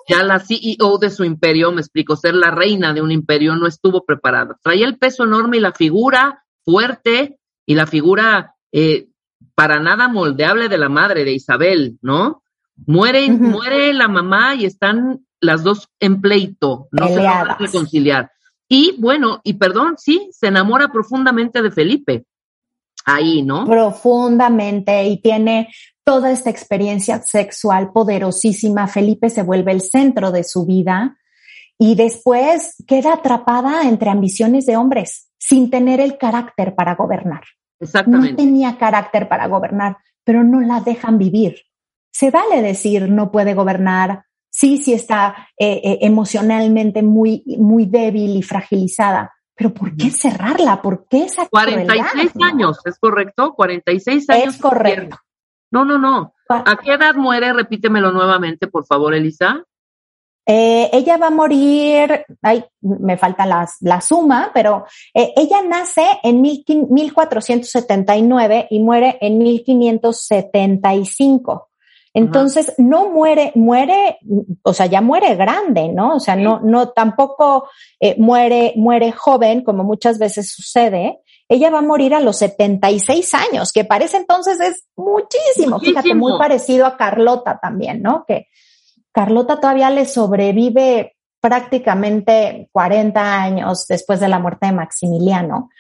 ya 0.09 0.25
la 0.25 0.41
CEO 0.41 0.99
de 0.99 1.11
su 1.11 1.23
imperio, 1.23 1.71
me 1.71 1.83
explico, 1.83 2.17
ser 2.17 2.35
la 2.35 2.51
reina 2.51 2.93
de 2.95 3.01
un 3.01 3.13
imperio, 3.13 3.55
no 3.55 3.69
estuvo 3.69 4.05
preparada. 4.05 4.59
Traía 4.61 4.87
el 4.87 4.99
peso 4.99 5.23
enorme 5.23 5.59
y 5.59 5.61
la 5.61 5.73
figura 5.73 6.43
fuerte 6.69 7.39
y 7.65 7.75
la 7.75 7.87
figura 7.87 8.55
para 9.55 9.81
nada 9.81 10.07
moldeable 10.09 10.69
de 10.69 10.77
la 10.77 10.91
madre 10.91 11.25
de 11.25 11.33
Isabel, 11.33 11.99
¿no? 12.03 12.43
Muere, 12.87 13.31
muere 13.31 13.95
la 13.95 14.07
mamá 14.07 14.55
y 14.55 14.67
están 14.67 15.25
las 15.41 15.63
dos 15.63 15.89
en 15.99 16.21
pleito, 16.21 16.89
no 16.93 17.09
se 17.09 17.17
van 17.17 17.51
a 17.51 17.57
reconciliar. 17.57 18.31
Y 18.69 18.97
bueno, 19.01 19.41
y 19.45 19.55
perdón, 19.55 19.95
sí, 19.97 20.29
se 20.31 20.49
enamora 20.49 20.89
profundamente 20.89 21.63
de 21.63 21.71
Felipe. 21.71 22.27
Ahí, 23.07 23.43
¿no? 23.43 23.65
Profundamente 23.65 25.05
y 25.05 25.23
tiene 25.23 25.73
toda 26.05 26.31
esta 26.31 26.51
experiencia 26.51 27.23
sexual 27.23 27.93
poderosísima. 27.93 28.89
Felipe 28.89 29.31
se 29.31 29.43
vuelve 29.43 29.73
el 29.73 29.81
centro 29.81 30.33
de 30.33 30.45
su 30.45 30.67
vida 30.67 31.17
y 31.79 31.95
después 31.95 32.75
queda 32.87 33.15
atrapada 33.15 33.89
entre 33.89 34.11
ambiciones 34.11 34.67
de 34.67 34.77
hombres 34.77 35.28
sin 35.39 35.71
tener 35.71 36.01
el 36.01 36.19
carácter 36.19 36.75
para 36.75 36.95
gobernar. 36.95 37.43
Exactamente. 37.81 38.31
No 38.31 38.37
tenía 38.37 38.77
carácter 38.77 39.29
para 39.29 39.47
gobernar, 39.47 39.99
pero 40.25 40.45
no 40.45 40.61
la 40.61 40.81
dejan 40.81 41.19
vivir. 41.19 41.63
Se 42.11 42.31
vale 42.31 42.61
decir 42.61 43.09
no 43.09 43.31
puede 43.31 43.55
gobernar, 43.55 44.25
sí, 44.51 44.79
sí 44.79 44.93
está 44.93 45.49
eh, 45.59 45.81
eh, 45.85 45.99
emocionalmente 46.03 47.03
muy, 47.03 47.45
muy 47.59 47.87
débil 47.87 48.37
y 48.37 48.43
fragilizada, 48.43 49.33
pero 49.55 49.73
¿por 49.73 49.97
qué 49.97 50.11
cerrarla? 50.11 50.83
¿Por 50.83 51.07
qué 51.09 51.25
esa 51.25 51.47
46 51.47 52.33
años, 52.43 52.79
¿es 52.85 52.99
correcto? 52.99 53.55
46 53.55 54.31
años. 54.31 54.55
Es 54.55 54.61
correcto. 54.61 55.17
No, 55.71 55.85
no, 55.85 55.99
no. 55.99 56.35
¿A 56.49 56.77
qué 56.77 56.95
edad 56.95 57.15
muere? 57.15 57.53
Repítemelo 57.53 58.11
nuevamente, 58.11 58.69
por 58.69 58.87
favor, 58.87 59.15
Elisa. 59.15 59.65
Eh, 60.51 60.89
ella 60.95 61.19
va 61.19 61.27
a 61.27 61.31
morir, 61.31 62.25
ay, 62.41 62.65
me 62.81 63.19
falta 63.19 63.45
la, 63.45 63.69
la 63.83 64.01
suma, 64.01 64.51
pero 64.55 64.87
ella 65.13 65.61
nace 65.63 66.07
en 66.23 66.41
mil, 66.41 66.65
1479 66.67 68.69
y 68.71 68.81
muere 68.81 69.19
en 69.21 69.37
1575. 69.37 71.69
Entonces, 72.15 72.75
no 72.79 73.11
muere, 73.11 73.53
muere, 73.55 74.19
o 74.63 74.73
sea, 74.73 74.87
ya 74.87 75.01
muere 75.01 75.35
grande, 75.37 75.89
¿no? 75.89 76.17
O 76.17 76.21
sea, 76.21 76.37
no, 76.37 76.61
no, 76.61 76.89
tampoco 76.89 77.69
eh, 78.01 78.17
muere, 78.19 78.73
muere 78.77 79.13
joven, 79.13 79.63
como 79.63 79.85
muchas 79.85 80.19
veces 80.19 80.51
sucede. 80.51 81.21
Ella 81.49 81.71
va 81.71 81.79
a 81.79 81.83
morir 81.83 82.15
a 82.15 82.21
los 82.21 82.37
76 82.39 83.35
años, 83.35 83.73
que 83.73 83.85
parece 83.85 84.17
entonces 84.17 84.59
es 84.61 84.87
muchísimo. 84.97 85.79
Fíjate, 85.79 86.15
muy 86.15 86.39
parecido 86.39 86.87
a 86.87 86.97
Carlota 86.97 87.59
también, 87.61 88.03
¿no? 88.03 88.25
Que 88.27 88.49
Carlota 89.13 89.61
todavía 89.61 89.91
le 89.91 90.05
sobrevive 90.05 91.17
prácticamente 91.41 92.69
40 92.73 93.43
años 93.43 93.87
después 93.89 94.21
de 94.21 94.29
la 94.29 94.39
muerte 94.39 94.67
de 94.67 94.73
Maximiliano. 94.73 95.71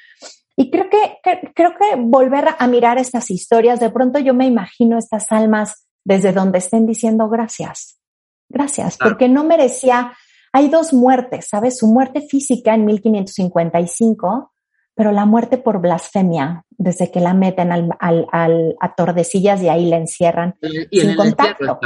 Y 0.56 0.70
creo 0.70 0.88
que, 0.90 1.18
que, 1.22 1.52
creo 1.54 1.72
que 1.78 1.96
volver 1.96 2.48
a 2.58 2.66
mirar 2.66 2.98
estas 2.98 3.30
historias, 3.30 3.80
de 3.80 3.90
pronto 3.90 4.18
yo 4.18 4.34
me 4.34 4.46
imagino 4.46 4.98
estas 4.98 5.30
almas 5.30 5.86
desde 6.04 6.32
donde 6.32 6.58
estén 6.58 6.86
diciendo 6.86 7.28
gracias, 7.28 8.00
gracias, 8.48 8.96
porque 8.96 9.28
no 9.28 9.44
merecía, 9.44 10.14
hay 10.52 10.68
dos 10.68 10.92
muertes, 10.92 11.48
¿sabes? 11.48 11.78
Su 11.78 11.86
muerte 11.86 12.22
física 12.22 12.74
en 12.74 12.86
1555, 12.86 14.52
pero 14.94 15.12
la 15.12 15.26
muerte 15.26 15.58
por 15.58 15.80
blasfemia, 15.80 16.64
desde 16.70 17.12
que 17.12 17.20
la 17.20 17.34
meten 17.34 17.70
al, 17.70 17.90
al, 18.00 18.74
a 18.80 18.94
Tordesillas 18.94 19.62
y 19.62 19.68
ahí 19.68 19.86
la 19.88 19.98
encierran 19.98 20.56
sin 20.90 21.14
contacto. 21.14 21.78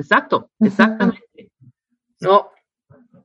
Exacto, 0.00 0.50
exactamente. 0.60 1.50
No. 2.20 2.50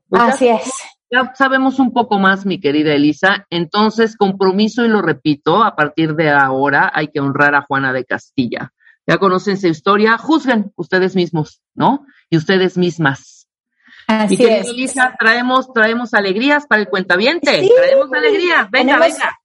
Pues 0.08 0.22
Así 0.22 0.48
es. 0.48 0.74
Ya 1.12 1.34
sabemos 1.36 1.80
un 1.80 1.94
poco 1.94 2.20
más, 2.20 2.46
mi 2.46 2.60
querida 2.60 2.94
Elisa. 2.94 3.46
Entonces, 3.50 4.18
compromiso 4.18 4.86
y 4.86 4.88
lo 4.88 5.02
repito, 5.02 5.64
a 5.64 5.76
partir 5.76 6.16
de 6.16 6.32
ahora 6.32 6.92
hay 6.94 7.10
que 7.10 7.20
honrar 7.20 7.56
a 7.56 7.62
Juana 7.62 7.94
de 7.94 8.06
Castilla 8.06 8.72
ya 9.08 9.18
conocen 9.18 9.58
su 9.58 9.68
historia, 9.68 10.18
juzguen 10.18 10.72
ustedes 10.76 11.16
mismos, 11.16 11.62
¿no? 11.74 12.06
Y 12.30 12.38
ustedes 12.38 12.78
mismas. 12.78 13.48
Así 14.08 14.38
y 14.40 14.46
es. 14.46 14.68
Elisa, 14.68 15.16
traemos, 15.20 15.72
traemos 15.74 16.14
alegrías 16.14 16.66
para 16.68 16.82
el 16.82 16.90
cuentaviente. 16.90 17.62
Sí, 17.62 17.72
traemos 17.76 18.12
alegrías. 18.14 18.70
Venga, 18.72 19.00
venga. 19.00 19.40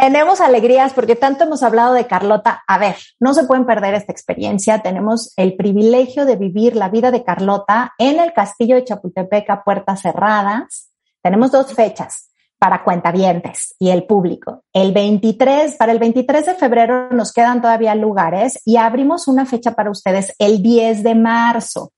Tenemos 0.00 0.40
alegrías 0.40 0.94
porque 0.94 1.14
tanto 1.14 1.44
hemos 1.44 1.62
hablado 1.62 1.92
de 1.92 2.06
Carlota. 2.06 2.64
A 2.66 2.78
ver, 2.78 2.96
no 3.20 3.34
se 3.34 3.44
pueden 3.44 3.66
perder 3.66 3.92
esta 3.92 4.12
experiencia. 4.12 4.78
Tenemos 4.78 5.34
el 5.36 5.56
privilegio 5.56 6.24
de 6.24 6.36
vivir 6.36 6.74
la 6.74 6.88
vida 6.88 7.10
de 7.10 7.22
Carlota 7.22 7.92
en 7.98 8.18
el 8.18 8.32
castillo 8.32 8.76
de 8.76 8.84
Chapultepec 8.84 9.50
a 9.50 9.62
puertas 9.62 10.00
cerradas. 10.00 10.90
Tenemos 11.22 11.52
dos 11.52 11.74
fechas 11.74 12.30
para 12.58 12.82
cuentavientes 12.82 13.74
y 13.78 13.90
el 13.90 14.04
público. 14.04 14.64
El 14.72 14.92
23, 14.92 15.76
para 15.76 15.92
el 15.92 15.98
23 15.98 16.46
de 16.46 16.54
febrero 16.54 17.10
nos 17.10 17.34
quedan 17.34 17.60
todavía 17.60 17.94
lugares 17.94 18.58
y 18.64 18.78
abrimos 18.78 19.28
una 19.28 19.44
fecha 19.44 19.72
para 19.72 19.90
ustedes 19.90 20.34
el 20.38 20.62
10 20.62 21.02
de 21.02 21.14
marzo. 21.14 21.92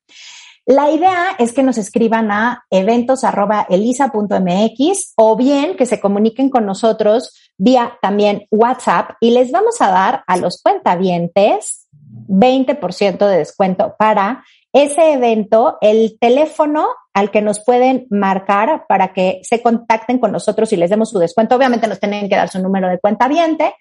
La 0.65 0.93
idea 0.93 1.31
es 1.39 1.53
que 1.53 1.65
nos 1.65 1.77
escriban 1.77 2.31
a 2.31 2.65
eventos.elisa.mx 2.71 5.13
o 5.17 5.37
bien 5.37 5.77
que 5.77 5.85
se 5.87 5.99
comuniquen 6.01 6.51
con 6.51 6.67
nosotros 6.67 7.35
vía 7.59 7.99
también 8.01 8.47
WhatsApp 8.51 9.17
y 9.21 9.33
les 9.33 9.51
vamos 9.51 9.81
a 9.81 9.91
dar 9.91 10.23
a 10.27 10.37
los 10.37 10.63
cuentavientes 10.63 11.89
20% 12.29 13.27
de 13.27 13.39
descuento 13.39 13.97
para 13.99 14.45
ese 14.73 15.13
evento, 15.13 15.79
el 15.81 16.17
teléfono 16.21 16.89
al 17.13 17.31
que 17.31 17.43
nos 17.43 17.63
pueden 17.63 18.07
marcar 18.09 18.87
para 18.89 19.13
que 19.13 19.41
se 19.43 19.63
contacten 19.63 20.19
con 20.19 20.33
nosotros 20.33 20.73
y 20.73 20.77
les 20.77 20.91
demos 20.91 21.11
su 21.11 21.19
descuento. 21.19 21.57
Obviamente 21.57 21.89
nos 21.89 22.01
tienen 22.01 22.29
que 22.29 22.37
dar 22.37 22.49
su 22.49 22.63
número 22.63 22.89
de 22.89 22.99
cuenta 22.99 23.29
viente. 23.29 23.75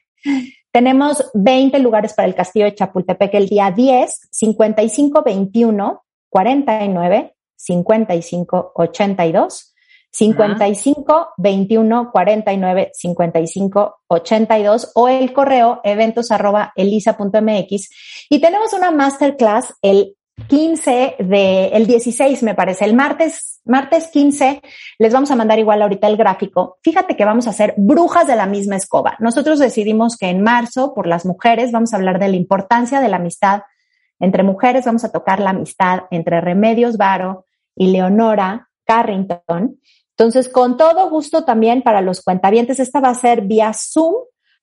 Tenemos 0.72 1.30
20 1.34 1.80
lugares 1.80 2.14
para 2.14 2.28
el 2.28 2.36
Castillo 2.36 2.66
de 2.66 2.76
Chapultepec 2.76 3.34
el 3.36 3.48
día 3.48 3.72
10, 3.72 4.30
55 4.32 5.24
21 5.24 6.02
49 6.32 7.36
55 7.56 8.72
82. 8.74 9.68
55 10.14 11.30
21 11.38 12.12
49 12.12 12.92
55 12.94 14.00
82 14.08 14.92
o 14.96 15.08
el 15.08 15.32
correo 15.32 15.80
eventos 15.86 16.32
arroba 16.32 16.74
elisa.mx 16.76 17.90
y 18.30 18.42
tenemos 18.42 18.74
una 18.74 18.92
masterclass 18.92 19.74
el 19.82 20.18
15 20.48 21.16
de, 21.20 21.68
el 21.68 21.86
16 21.86 22.44
me 22.44 22.56
parece, 22.56 22.86
el 22.86 22.96
martes, 22.96 23.62
martes 23.66 24.08
15, 24.08 24.62
les 24.98 25.14
vamos 25.14 25.32
a 25.32 25.36
mandar 25.36 25.60
igual 25.60 25.82
ahorita 25.82 26.08
el 26.08 26.18
gráfico. 26.18 26.80
Fíjate 26.82 27.16
que 27.16 27.26
vamos 27.26 27.48
a 27.48 27.52
hacer 27.52 27.76
brujas 27.78 28.28
de 28.28 28.36
la 28.36 28.48
misma 28.48 28.76
escoba. 28.76 29.16
Nosotros 29.20 29.60
decidimos 29.60 30.18
que 30.18 30.30
en 30.30 30.42
marzo, 30.42 30.94
por 30.94 31.06
las 31.06 31.26
mujeres, 31.26 31.72
vamos 31.72 31.94
a 31.94 31.98
hablar 31.98 32.20
de 32.20 32.30
la 32.30 32.38
importancia 32.38 33.02
de 33.02 33.10
la 33.10 33.18
amistad 33.18 33.62
entre 34.22 34.44
mujeres, 34.44 34.86
vamos 34.86 35.04
a 35.04 35.12
tocar 35.12 35.40
la 35.40 35.50
amistad 35.50 36.04
entre 36.12 36.40
Remedios 36.40 36.98
Varo 36.98 37.46
y 37.76 37.92
Leonora 37.92 38.70
Carrington. 38.86 39.80
Entonces, 40.12 40.50
con 40.50 40.78
todo 40.78 41.10
gusto 41.10 41.44
también 41.44 41.82
para 41.82 42.02
los 42.02 42.22
cuentavientes, 42.22 42.80
esta 42.80 43.00
va 43.00 43.10
a 43.10 43.16
ser 43.16 43.42
vía 43.42 43.72
Zoom. 43.74 44.14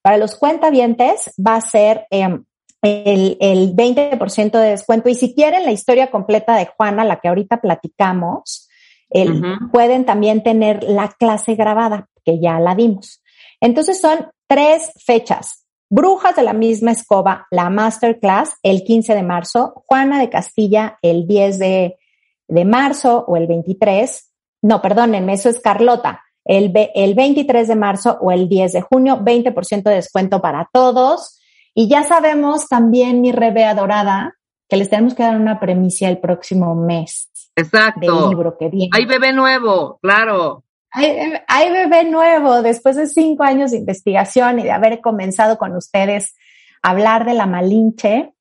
Para 0.02 0.16
los 0.16 0.36
cuentavientes 0.36 1.32
va 1.44 1.56
a 1.56 1.60
ser 1.60 2.06
eh, 2.10 2.38
el, 2.82 3.36
el 3.40 3.74
20% 3.74 4.50
de 4.52 4.70
descuento. 4.70 5.08
Y 5.08 5.14
si 5.14 5.34
quieren 5.34 5.64
la 5.64 5.72
historia 5.72 6.10
completa 6.10 6.56
de 6.56 6.66
Juana, 6.66 7.04
la 7.04 7.20
que 7.20 7.28
ahorita 7.28 7.60
platicamos, 7.60 8.68
el, 9.10 9.42
pueden 9.72 10.04
también 10.04 10.42
tener 10.42 10.84
la 10.84 11.08
clase 11.08 11.54
grabada, 11.54 12.08
que 12.24 12.40
ya 12.40 12.60
la 12.60 12.74
dimos. 12.74 13.22
Entonces 13.60 14.00
son 14.00 14.30
tres 14.46 14.92
fechas. 15.04 15.66
Brujas 15.90 16.36
de 16.36 16.42
la 16.42 16.52
misma 16.52 16.92
escoba, 16.92 17.46
la 17.50 17.70
masterclass 17.70 18.58
el 18.62 18.84
15 18.84 19.14
de 19.14 19.22
marzo, 19.22 19.84
Juana 19.86 20.20
de 20.20 20.28
Castilla 20.28 20.98
el 21.00 21.26
10 21.26 21.58
de, 21.58 21.98
de 22.46 22.64
marzo 22.64 23.24
o 23.26 23.36
el 23.36 23.46
23. 23.46 24.30
No, 24.62 24.82
perdónenme, 24.82 25.34
eso 25.34 25.48
es 25.48 25.60
Carlota. 25.60 26.22
El, 26.44 26.72
el 26.94 27.14
23 27.14 27.68
de 27.68 27.76
marzo 27.76 28.18
o 28.20 28.32
el 28.32 28.48
10 28.48 28.72
de 28.72 28.80
junio, 28.82 29.18
20% 29.20 29.82
de 29.82 29.94
descuento 29.94 30.40
para 30.40 30.68
todos. 30.72 31.40
Y 31.74 31.88
ya 31.88 32.02
sabemos 32.04 32.68
también, 32.68 33.20
mi 33.20 33.32
Rebe 33.32 33.64
adorada, 33.64 34.34
que 34.68 34.76
les 34.76 34.90
tenemos 34.90 35.14
que 35.14 35.22
dar 35.22 35.36
una 35.36 35.60
premisa 35.60 36.08
el 36.08 36.18
próximo 36.18 36.74
mes. 36.74 37.30
Exacto. 37.56 38.00
Del 38.00 38.30
libro 38.30 38.56
que 38.58 38.68
viene. 38.68 38.90
Hay 38.94 39.06
bebé 39.06 39.32
nuevo, 39.32 39.98
claro. 40.02 40.64
Hay, 40.90 41.70
bebé 41.70 42.04
nuevo, 42.04 42.62
después 42.62 42.96
de 42.96 43.06
cinco 43.06 43.44
años 43.44 43.70
de 43.70 43.78
investigación 43.78 44.58
y 44.58 44.62
de 44.62 44.70
haber 44.70 45.00
comenzado 45.00 45.58
con 45.58 45.76
ustedes 45.76 46.34
a 46.82 46.90
hablar 46.90 47.24
de 47.26 47.34
la 47.34 47.46
Malinche, 47.46 48.32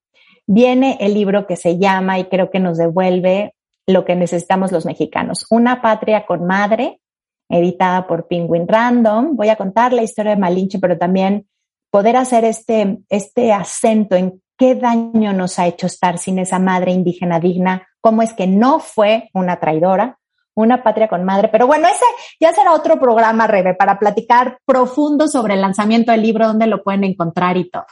viene 0.46 0.98
el 1.02 1.14
libro 1.14 1.46
que 1.46 1.58
se 1.58 1.78
llama 1.78 2.20
y 2.20 2.26
creo 2.26 2.50
que 2.50 2.60
nos 2.60 2.78
devuelve 2.78 3.54
lo 3.86 4.06
que 4.06 4.16
necesitamos 4.16 4.72
los 4.72 4.86
mexicanos. 4.86 5.46
Una 5.50 5.82
patria 5.82 6.26
con 6.26 6.46
madre, 6.46 7.02
editada 7.50 8.08
por 8.08 8.28
Penguin 8.28 8.68
Random. 8.68 9.36
Voy 9.36 9.50
a 9.50 9.56
contar 9.56 9.94
la 9.94 10.04
historia 10.04 10.36
de 10.36 10.42
Malinche, 10.42 10.80
pero 10.80 10.98
también 10.98 11.48
poder 11.92 12.18
hacer 12.18 12.46
este, 12.46 13.00
este 13.10 13.54
acento 13.54 14.16
en 14.16 14.42
qué 14.58 14.76
daño 14.76 15.34
nos 15.34 15.60
ha 15.60 15.68
hecho 15.68 15.88
estar 15.88 16.18
sin 16.18 16.40
esa 16.40 16.60
madre 16.60 16.92
indígena 16.92 17.40
digna, 17.40 17.88
cómo 18.02 18.22
es 18.22 18.34
que 18.34 18.48
no 18.48 18.80
fue 18.80 19.30
una 19.34 19.60
traidora, 19.60 20.18
una 20.64 20.84
patria 20.84 21.08
con 21.08 21.24
madre. 21.24 21.50
Pero 21.50 21.68
bueno, 21.68 21.88
ese 21.88 22.06
ya 22.40 22.52
será 22.54 22.74
otro 22.74 23.00
programa, 23.00 23.48
Rebe, 23.48 23.76
para 23.76 24.00
platicar 24.00 24.60
profundo 24.66 25.28
sobre 25.28 25.54
el 25.54 25.62
lanzamiento 25.62 26.12
del 26.12 26.24
libro, 26.24 26.48
dónde 26.48 26.68
lo 26.68 26.84
pueden 26.84 27.04
encontrar 27.04 27.58
y 27.58 27.70
todo. 27.70 27.86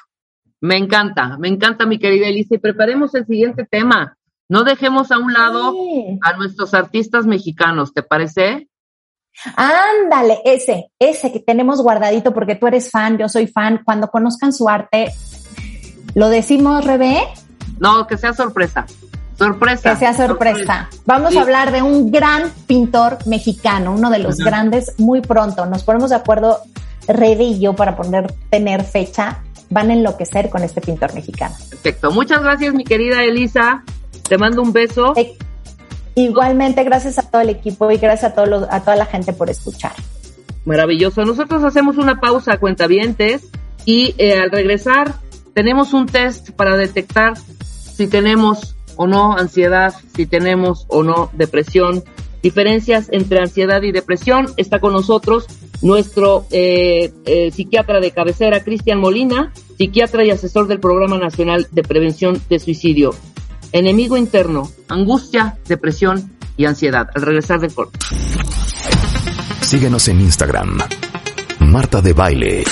Me 0.61 0.77
encanta, 0.77 1.37
me 1.37 1.47
encanta 1.47 1.85
mi 1.85 1.99
querida 1.99 2.27
Elisa 2.27 2.55
y 2.55 2.59
preparemos 2.59 3.13
el 3.13 3.25
siguiente 3.25 3.65
tema. 3.69 4.17
No 4.49 4.63
dejemos 4.63 5.11
a 5.11 5.19
un 5.19 5.33
lado 5.33 5.73
a 6.21 6.33
nuestros 6.33 6.73
artistas 6.73 7.25
mexicanos, 7.25 7.93
¿te 7.93 8.03
parece? 8.03 8.67
Ándale, 9.55 10.39
ese, 10.45 10.91
ese 10.97 11.31
que 11.31 11.39
tenemos 11.39 11.81
guardadito 11.81 12.33
porque 12.33 12.55
tú 12.55 12.67
eres 12.67 12.89
fan, 12.89 13.17
yo 13.17 13.27
soy 13.27 13.47
fan. 13.47 13.81
Cuando 13.83 14.07
conozcan 14.07 14.53
su 14.53 14.69
arte, 14.69 15.11
¿lo 16.15 16.29
decimos, 16.29 16.85
Rebe? 16.85 17.27
No, 17.79 18.07
que 18.07 18.17
sea 18.17 18.33
sorpresa. 18.33 18.85
Sorpresa. 19.37 19.91
Que 19.91 19.97
sea 19.97 20.13
sorpresa. 20.13 20.89
Vamos 21.05 21.35
a 21.35 21.41
hablar 21.41 21.71
de 21.71 21.81
un 21.81 22.11
gran 22.11 22.51
pintor 22.67 23.17
mexicano, 23.25 23.93
uno 23.93 24.09
de 24.09 24.19
los 24.19 24.37
grandes, 24.37 24.93
muy 24.97 25.21
pronto. 25.21 25.65
Nos 25.65 25.83
ponemos 25.83 26.09
de 26.09 26.15
acuerdo, 26.15 26.59
Rebe 27.07 27.43
y 27.43 27.59
yo, 27.59 27.73
para 27.73 27.95
poner, 27.95 28.33
tener 28.49 28.83
fecha. 28.83 29.39
Van 29.69 29.89
a 29.89 29.93
enloquecer 29.93 30.49
con 30.49 30.63
este 30.63 30.79
pintor 30.79 31.13
mexicano. 31.13 31.55
Perfecto. 31.69 32.11
Muchas 32.11 32.41
gracias, 32.41 32.73
mi 32.73 32.83
querida 32.83 33.23
Elisa. 33.23 33.83
Te 34.27 34.37
mando 34.37 34.61
un 34.61 34.71
beso. 34.71 35.13
igualmente, 36.15 36.83
gracias 36.83 37.19
a 37.19 37.23
todo 37.23 37.41
el 37.41 37.49
equipo 37.49 37.91
y 37.91 37.97
gracias 37.97 38.31
a, 38.31 38.35
todos 38.35 38.67
a 38.69 38.79
toda 38.81 38.95
la 38.95 39.05
gente 39.05 39.33
por 39.33 39.49
escuchar. 39.49 39.93
Maravilloso. 40.65 41.25
Nosotros 41.25 41.63
hacemos 41.63 41.97
una 41.97 42.19
pausa, 42.19 42.57
cuentavientes, 42.57 43.49
y 43.85 44.15
eh, 44.17 44.39
al 44.39 44.49
regresar 44.49 45.13
tenemos 45.53 45.93
un 45.93 46.05
test 46.07 46.51
para 46.51 46.75
detectar 46.75 47.33
si 47.37 48.07
tenemos 48.07 48.74
o 48.97 49.07
no 49.07 49.37
ansiedad, 49.37 49.93
si 50.15 50.25
tenemos 50.25 50.85
o 50.87 51.03
no 51.03 51.29
depresión, 51.33 52.03
diferencias 52.41 53.07
entre 53.11 53.39
ansiedad 53.39 53.81
y 53.81 53.91
depresión. 53.91 54.47
Está 54.57 54.79
con 54.79 54.93
nosotros 54.93 55.47
nuestro 55.81 56.45
eh, 56.51 57.11
eh, 57.25 57.51
psiquiatra 57.51 57.99
de 57.99 58.11
cabecera, 58.11 58.63
Cristian 58.63 58.99
Molina, 58.99 59.51
psiquiatra 59.77 60.23
y 60.23 60.31
asesor 60.31 60.67
del 60.67 60.79
Programa 60.79 61.17
Nacional 61.17 61.67
de 61.71 61.83
Prevención 61.83 62.41
de 62.49 62.59
Suicidio 62.59 63.11
enemigo 63.71 64.15
interno, 64.15 64.71
angustia, 64.87 65.57
depresión 65.67 66.37
y 66.55 66.65
ansiedad. 66.65 67.09
Al 67.13 67.21
regresar 67.21 67.59
del 67.59 67.73
corte. 67.73 67.99
Síguenos 69.61 70.07
en 70.07 70.21
Instagram. 70.21 70.79
Marta 71.59 72.01
de 72.01 72.13
Baile. 72.13 72.63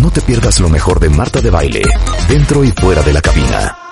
No 0.00 0.10
te 0.10 0.22
pierdas 0.22 0.58
lo 0.60 0.68
mejor 0.68 1.00
de 1.00 1.10
Marta 1.10 1.40
de 1.40 1.50
Baile, 1.50 1.82
dentro 2.28 2.64
y 2.64 2.70
fuera 2.70 3.02
de 3.02 3.12
la 3.12 3.20
cabina. 3.20 3.91